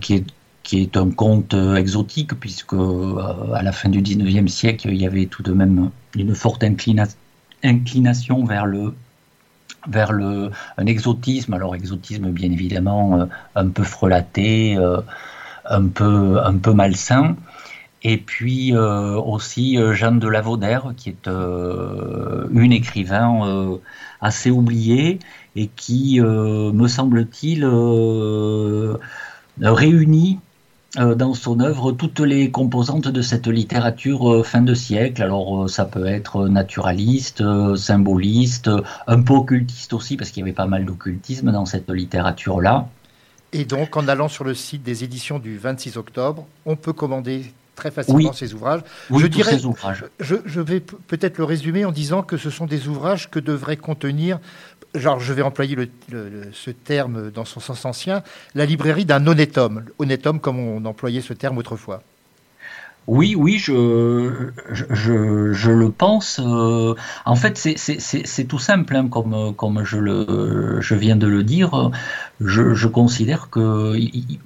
qui 0.01 0.15
est 0.15 0.25
qui 0.63 0.83
est 0.83 0.97
un 0.97 1.11
conte 1.11 1.55
exotique 1.55 2.35
puisque 2.41 2.73
à 2.73 3.63
la 3.63 3.71
fin 3.71 3.89
du 3.89 4.03
19e 4.03 4.49
siècle, 4.49 4.89
il 4.91 5.01
y 5.01 5.07
avait 5.07 5.27
tout 5.27 5.45
de 5.45 5.53
même 5.53 5.91
une 6.17 6.35
forte 6.35 6.65
inclina- 6.65 7.15
inclination 7.63 8.45
vers 8.45 8.67
le 8.67 8.93
vers 9.89 10.13
un 10.13 10.87
exotisme. 10.87 11.55
Alors 11.55 11.75
exotisme 11.75 12.31
bien 12.31 12.51
évidemment 12.51 13.21
euh, 13.21 13.27
un 13.55 13.69
peu 13.69 13.83
frelaté, 13.83 14.77
euh, 14.77 15.01
un 15.69 15.89
peu 15.89 16.73
malsain. 16.73 17.37
Et 18.03 18.19
puis 18.19 18.75
euh, 18.75 19.15
aussi 19.15 19.79
Jeanne 19.93 20.19
de 20.19 20.29
Lavaudère, 20.29 20.93
qui 20.97 21.11
est 21.11 21.29
une 21.29 22.73
écrivain 22.73 23.79
assez 24.21 24.51
oubliée 24.51 25.19
et 25.57 25.69
qui, 25.69 26.21
me 26.21 26.87
semble-t-il, 26.89 27.65
réunit 29.61 30.39
dans 30.97 31.35
son 31.35 31.61
œuvre 31.61 31.93
toutes 31.93 32.21
les 32.21 32.51
composantes 32.51 33.09
de 33.09 33.23
cette 33.23 33.47
littérature 33.47 34.33
euh, 34.33 34.43
fin 34.43 34.63
de 34.63 34.75
siècle. 34.75 35.23
Alors 35.23 35.65
euh, 35.65 35.69
ça 35.69 35.85
peut 35.85 36.07
être 36.07 36.49
naturaliste, 36.49 37.41
euh, 37.41 37.77
symboliste, 37.77 38.69
euh, 38.69 38.83
un 39.07 39.23
peu 39.23 39.35
occultiste 39.35 39.93
aussi, 39.93 40.17
parce 40.17 40.31
qu'il 40.31 40.41
y 40.41 40.45
avait 40.45 40.53
pas 40.53 40.67
mal 40.67 40.85
d'occultisme 40.85 41.53
dans 41.53 41.67
cette 41.67 41.91
littérature-là. 41.91 42.89
Et 43.53 43.65
donc, 43.65 43.97
en 43.97 44.09
allant 44.09 44.29
sur 44.29 44.45
le 44.45 44.55
site 44.55 44.83
des 44.83 45.05
éditions 45.05 45.39
du 45.39 45.57
26 45.57 45.97
octobre, 45.97 46.47
on 46.65 46.77
peut 46.77 46.93
commander 46.93 47.53
très 47.77 47.93
facilement 47.93 48.19
Oui. 48.19 48.31
ces 48.35 48.53
ouvrages. 48.55 48.81
Oui, 49.11 49.23
je 49.23 49.29
dirais, 49.29 49.57
ces 49.57 49.65
ouvrages. 49.67 50.05
Je, 50.19 50.35
je 50.45 50.61
vais 50.61 50.81
peut-être 50.81 51.39
le 51.39 51.45
résumer 51.45 51.85
en 51.85 51.93
disant 51.93 52.23
que 52.25 52.37
ce 52.37 52.51
sont 52.51 52.67
des 52.67 52.89
ouvrages 52.89 53.31
que 53.31 53.39
devrait 53.39 53.77
contenir, 53.77 54.41
genre 54.95 55.21
je 55.21 55.33
vais 55.33 55.43
employer 55.43 55.77
le- 55.77 55.89
ce 56.53 56.71
terme 56.73 57.31
dans 57.31 57.45
son 57.45 57.61
sens 57.61 57.85
ancien, 57.85 58.23
la 58.57 58.67
librairie 58.67 59.05
d'un 59.05 59.25
honnête 59.29 59.57
homme. 59.59 59.85
Honnête 60.01 60.27
homme 60.27 60.41
comme 60.41 60.59
on 60.59 60.85
employait 60.85 61.21
ce 61.21 61.35
terme 61.35 61.59
autrefois. 61.59 62.03
Oui, 63.09 63.37
oui, 63.37 63.57
je, 63.59 64.51
je, 64.73 64.85
je, 64.91 65.53
je 65.53 65.71
le 65.71 65.91
pense. 65.93 66.41
euh, 66.45 66.93
en 67.25 67.37
fait, 67.37 67.57
c'est- 67.57 68.45
tout 68.49 68.59
simple, 68.59 68.97
hein, 68.97 69.07
comme, 69.09 69.55
comme 69.55 69.85
je, 69.85 69.97
le, 69.99 70.81
je 70.81 70.95
viens 70.97 71.15
de 71.15 71.29
le 71.29 71.45
dire. 71.45 71.93
Je, 72.41 72.75
je 72.75 72.89
considère 72.89 73.49
que 73.49 73.95
il, 73.97 74.41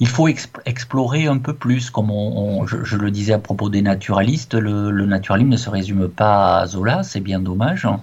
il 0.00 0.06
faut 0.06 0.28
exp- 0.28 0.60
explorer 0.64 1.26
un 1.26 1.38
peu 1.38 1.54
plus. 1.54 1.90
Comme 1.90 2.10
je, 2.66 2.96
le 2.96 3.10
disais 3.10 3.32
à 3.32 3.38
propos 3.38 3.68
des 3.68 3.82
naturalistes, 3.82 4.54
le, 4.54 5.06
naturalisme 5.06 5.50
ne 5.50 5.56
se 5.56 5.70
résume 5.70 6.08
pas 6.08 6.60
à 6.60 6.66
Zola, 6.66 7.02
c'est 7.02 7.20
bien 7.20 7.40
dommage 7.40 7.84
hein, 7.84 8.00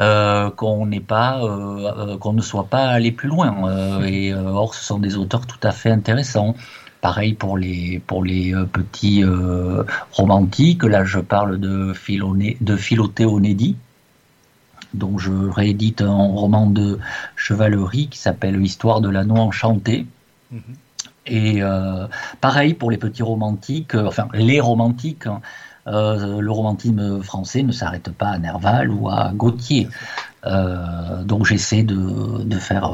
euh, 0.00 0.50
euh, 0.50 0.50
euh, 0.52 2.18
qu'on 2.18 2.32
ne 2.32 2.42
soit 2.42 2.66
pas 2.66 2.84
allé 2.88 3.12
plus 3.12 3.28
loin. 3.28 4.02
et 4.04 4.34
or, 4.34 4.74
ce 4.74 4.84
sont 4.84 4.98
des 4.98 5.16
auteurs 5.16 5.46
tout 5.46 5.60
à 5.62 5.72
fait 5.72 5.90
intéressants. 5.90 6.54
Pareil 7.00 7.34
pour 7.34 7.56
les, 7.56 8.00
petits 8.72 9.24
romantiques. 10.12 10.84
Là, 10.84 11.04
je 11.04 11.18
parle 11.18 11.58
de, 11.58 11.92
Philoné, 11.94 12.56
de 12.60 12.76
dont 14.94 15.16
je 15.16 15.32
réédite 15.32 16.02
un 16.02 16.26
roman 16.26 16.66
de 16.66 16.98
chevalerie 17.34 18.08
qui 18.08 18.18
s'appelle 18.18 18.62
Histoire 18.62 19.00
de 19.00 19.08
l'anneau 19.08 19.36
enchanté. 19.36 20.06
Et 21.26 21.62
euh, 21.62 22.06
pareil 22.40 22.74
pour 22.74 22.90
les 22.90 22.98
petits 22.98 23.22
romantiques, 23.22 23.94
euh, 23.94 24.06
enfin 24.06 24.28
les 24.34 24.60
romantiques, 24.60 25.26
hein, 25.26 25.40
euh, 25.86 26.40
le 26.40 26.50
romantisme 26.50 27.22
français 27.22 27.62
ne 27.62 27.72
s'arrête 27.72 28.10
pas 28.10 28.28
à 28.28 28.38
Nerval 28.38 28.90
ou 28.90 29.08
à 29.08 29.32
Gautier. 29.34 29.88
Euh, 30.44 31.22
donc 31.22 31.46
j'essaie 31.46 31.84
de, 31.84 32.42
de 32.42 32.58
faire 32.58 32.90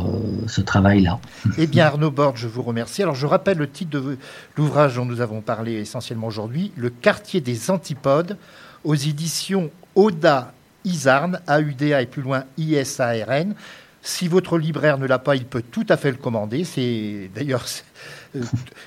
ce 0.47 0.61
travail-là. 0.61 1.18
Eh 1.57 1.66
bien, 1.66 1.87
Arnaud 1.87 2.11
Borde, 2.11 2.37
je 2.37 2.47
vous 2.47 2.62
remercie. 2.62 3.03
Alors, 3.03 3.14
je 3.14 3.26
rappelle 3.26 3.57
le 3.57 3.70
titre 3.70 3.91
de 3.91 4.18
l'ouvrage 4.57 4.97
dont 4.97 5.07
nous 5.07 5.22
avons 5.22 5.41
parlé 5.41 5.74
essentiellement 5.74 6.26
aujourd'hui, 6.26 6.72
Le 6.76 6.91
quartier 6.91 7.41
des 7.41 7.70
antipodes, 7.70 8.37
aux 8.85 8.95
éditions 8.95 9.70
Oda 9.95 10.53
Isarn, 10.85 11.41
A-U-D-A 11.47 12.03
et 12.03 12.07
plus 12.07 12.22
loin 12.22 12.45
I-S-A-R-N. 12.57 13.55
Si 14.09 14.26
votre 14.26 14.56
libraire 14.56 14.96
ne 14.96 15.06
l'a 15.06 15.18
pas, 15.18 15.36
il 15.36 15.44
peut 15.44 15.62
tout 15.70 15.84
à 15.90 15.98
fait 15.98 16.11
le 16.11 16.16
commander. 16.16 16.64
C'est 16.64 17.30
d'ailleurs, 17.34 17.66
euh, 18.36 18.40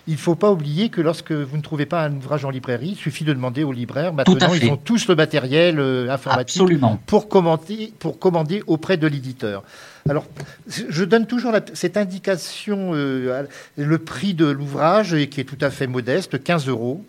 il 0.07 0.13
ne 0.13 0.17
faut 0.17 0.33
pas 0.33 0.51
oublier 0.51 0.89
que 0.89 0.99
lorsque 0.99 1.31
vous 1.31 1.57
ne 1.57 1.61
trouvez 1.61 1.85
pas 1.85 2.03
un 2.05 2.15
ouvrage 2.15 2.43
en 2.43 2.49
librairie, 2.49 2.89
il 2.93 2.95
suffit 2.95 3.23
de 3.23 3.31
demander 3.31 3.63
au 3.63 3.71
libraire. 3.71 4.13
Maintenant, 4.15 4.51
ils 4.55 4.67
ont 4.71 4.77
tous 4.77 5.07
le 5.07 5.13
matériel 5.15 5.79
euh, 5.79 6.09
informatique 6.09 6.59
Absolument. 6.59 6.99
pour 7.05 7.29
commenter, 7.29 7.93
pour 7.99 8.17
commander 8.17 8.63
auprès 8.65 8.97
de 8.97 9.05
l'éditeur. 9.05 9.61
Alors, 10.09 10.25
je 10.67 11.03
donne 11.03 11.27
toujours 11.27 11.51
la- 11.51 11.61
cette 11.73 11.97
indication, 11.97 12.93
euh, 12.95 13.43
le 13.77 13.97
prix 13.99 14.33
de 14.33 14.47
l'ouvrage, 14.47 15.15
qui 15.27 15.39
est 15.39 15.43
tout 15.43 15.57
à 15.61 15.69
fait 15.69 15.85
modeste, 15.85 16.43
15 16.43 16.67
euros. 16.67 17.05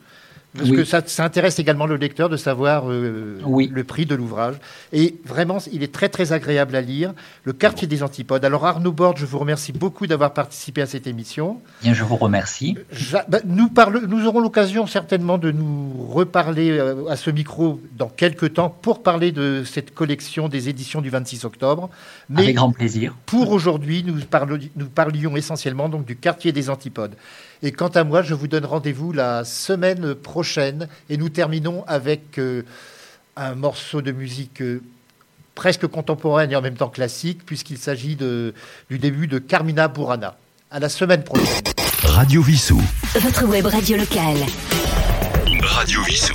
Parce 0.56 0.68
Oui. 0.68 0.76
que 0.76 0.84
ça, 0.84 1.00
ça 1.06 1.24
intéresse 1.24 1.58
également 1.58 1.86
le 1.86 1.96
lecteur 1.96 2.28
de 2.28 2.36
savoir 2.36 2.84
euh, 2.90 3.38
Oui. 3.44 3.70
le 3.72 3.84
prix 3.84 4.04
de 4.04 4.14
l'ouvrage. 4.14 4.56
Et 4.92 5.16
vraiment, 5.24 5.58
il 5.72 5.82
est 5.82 5.92
très 5.92 6.10
très 6.10 6.32
agréable 6.32 6.76
à 6.76 6.82
lire. 6.82 7.14
Le 7.44 7.54
quartier 7.54 7.88
des 7.88 8.02
antipodes. 8.02 8.44
Alors 8.44 8.66
Arnaud 8.66 8.92
Borde, 8.92 9.16
je 9.16 9.24
vous 9.24 9.38
remercie 9.38 9.72
beaucoup 9.72 10.06
d'avoir 10.06 10.34
participé 10.34 10.82
à 10.82 10.86
cette 10.86 11.06
émission. 11.06 11.60
Bien, 11.82 11.94
je 11.94 12.04
vous 12.04 12.16
remercie. 12.16 12.76
Bah, 13.28 13.38
nous, 13.46 13.70
parle- 13.70 14.04
nous 14.06 14.26
aurons 14.26 14.40
l'occasion 14.40 14.86
certainement 14.86 15.38
de 15.38 15.50
nous 15.52 16.06
reparler 16.10 16.70
euh, 16.70 17.06
à 17.08 17.16
ce 17.16 17.30
micro 17.30 17.80
dans 17.96 18.08
quelques 18.08 18.52
temps 18.52 18.68
pour 18.68 19.02
parler 19.02 19.32
de 19.32 19.62
cette 19.64 19.94
collection 19.94 20.48
des 20.50 20.68
éditions 20.68 21.00
du 21.00 21.08
26 21.08 21.46
octobre. 21.46 21.88
Mais 22.28 22.42
Avec 22.42 22.56
grand 22.56 22.72
plaisir. 22.72 23.14
pour 23.24 23.52
aujourd'hui, 23.52 24.04
nous, 24.06 24.16
nous 24.76 24.86
parlions 24.88 25.34
essentiellement 25.36 25.88
donc 25.88 26.04
du 26.04 26.16
quartier 26.16 26.52
des 26.52 26.68
antipodes. 26.68 27.14
Et 27.62 27.70
quant 27.72 27.88
à 27.88 28.02
moi, 28.04 28.22
je 28.22 28.34
vous 28.34 28.48
donne 28.48 28.64
rendez-vous 28.64 29.12
la 29.12 29.44
semaine 29.44 30.14
prochaine 30.14 30.88
et 31.08 31.16
nous 31.16 31.28
terminons 31.28 31.84
avec 31.86 32.38
euh, 32.38 32.62
un 33.36 33.54
morceau 33.54 34.02
de 34.02 34.10
musique 34.10 34.60
euh, 34.62 34.82
presque 35.54 35.86
contemporaine 35.86 36.50
et 36.50 36.56
en 36.56 36.62
même 36.62 36.76
temps 36.76 36.88
classique 36.88 37.46
puisqu'il 37.46 37.78
s'agit 37.78 38.16
de- 38.16 38.52
du 38.90 38.98
début 38.98 39.26
de 39.28 39.38
Carmina 39.38 39.86
Burana. 39.88 40.36
À 40.70 40.80
la 40.80 40.88
semaine 40.88 41.22
prochaine. 41.22 41.62
Radio 42.04 42.42
Vissou. 42.42 42.82
Votre 43.14 43.44
web 43.46 43.66
radio 43.66 43.96
locale. 43.98 44.38
Radio 45.62 46.02
Vissou. 46.02 46.34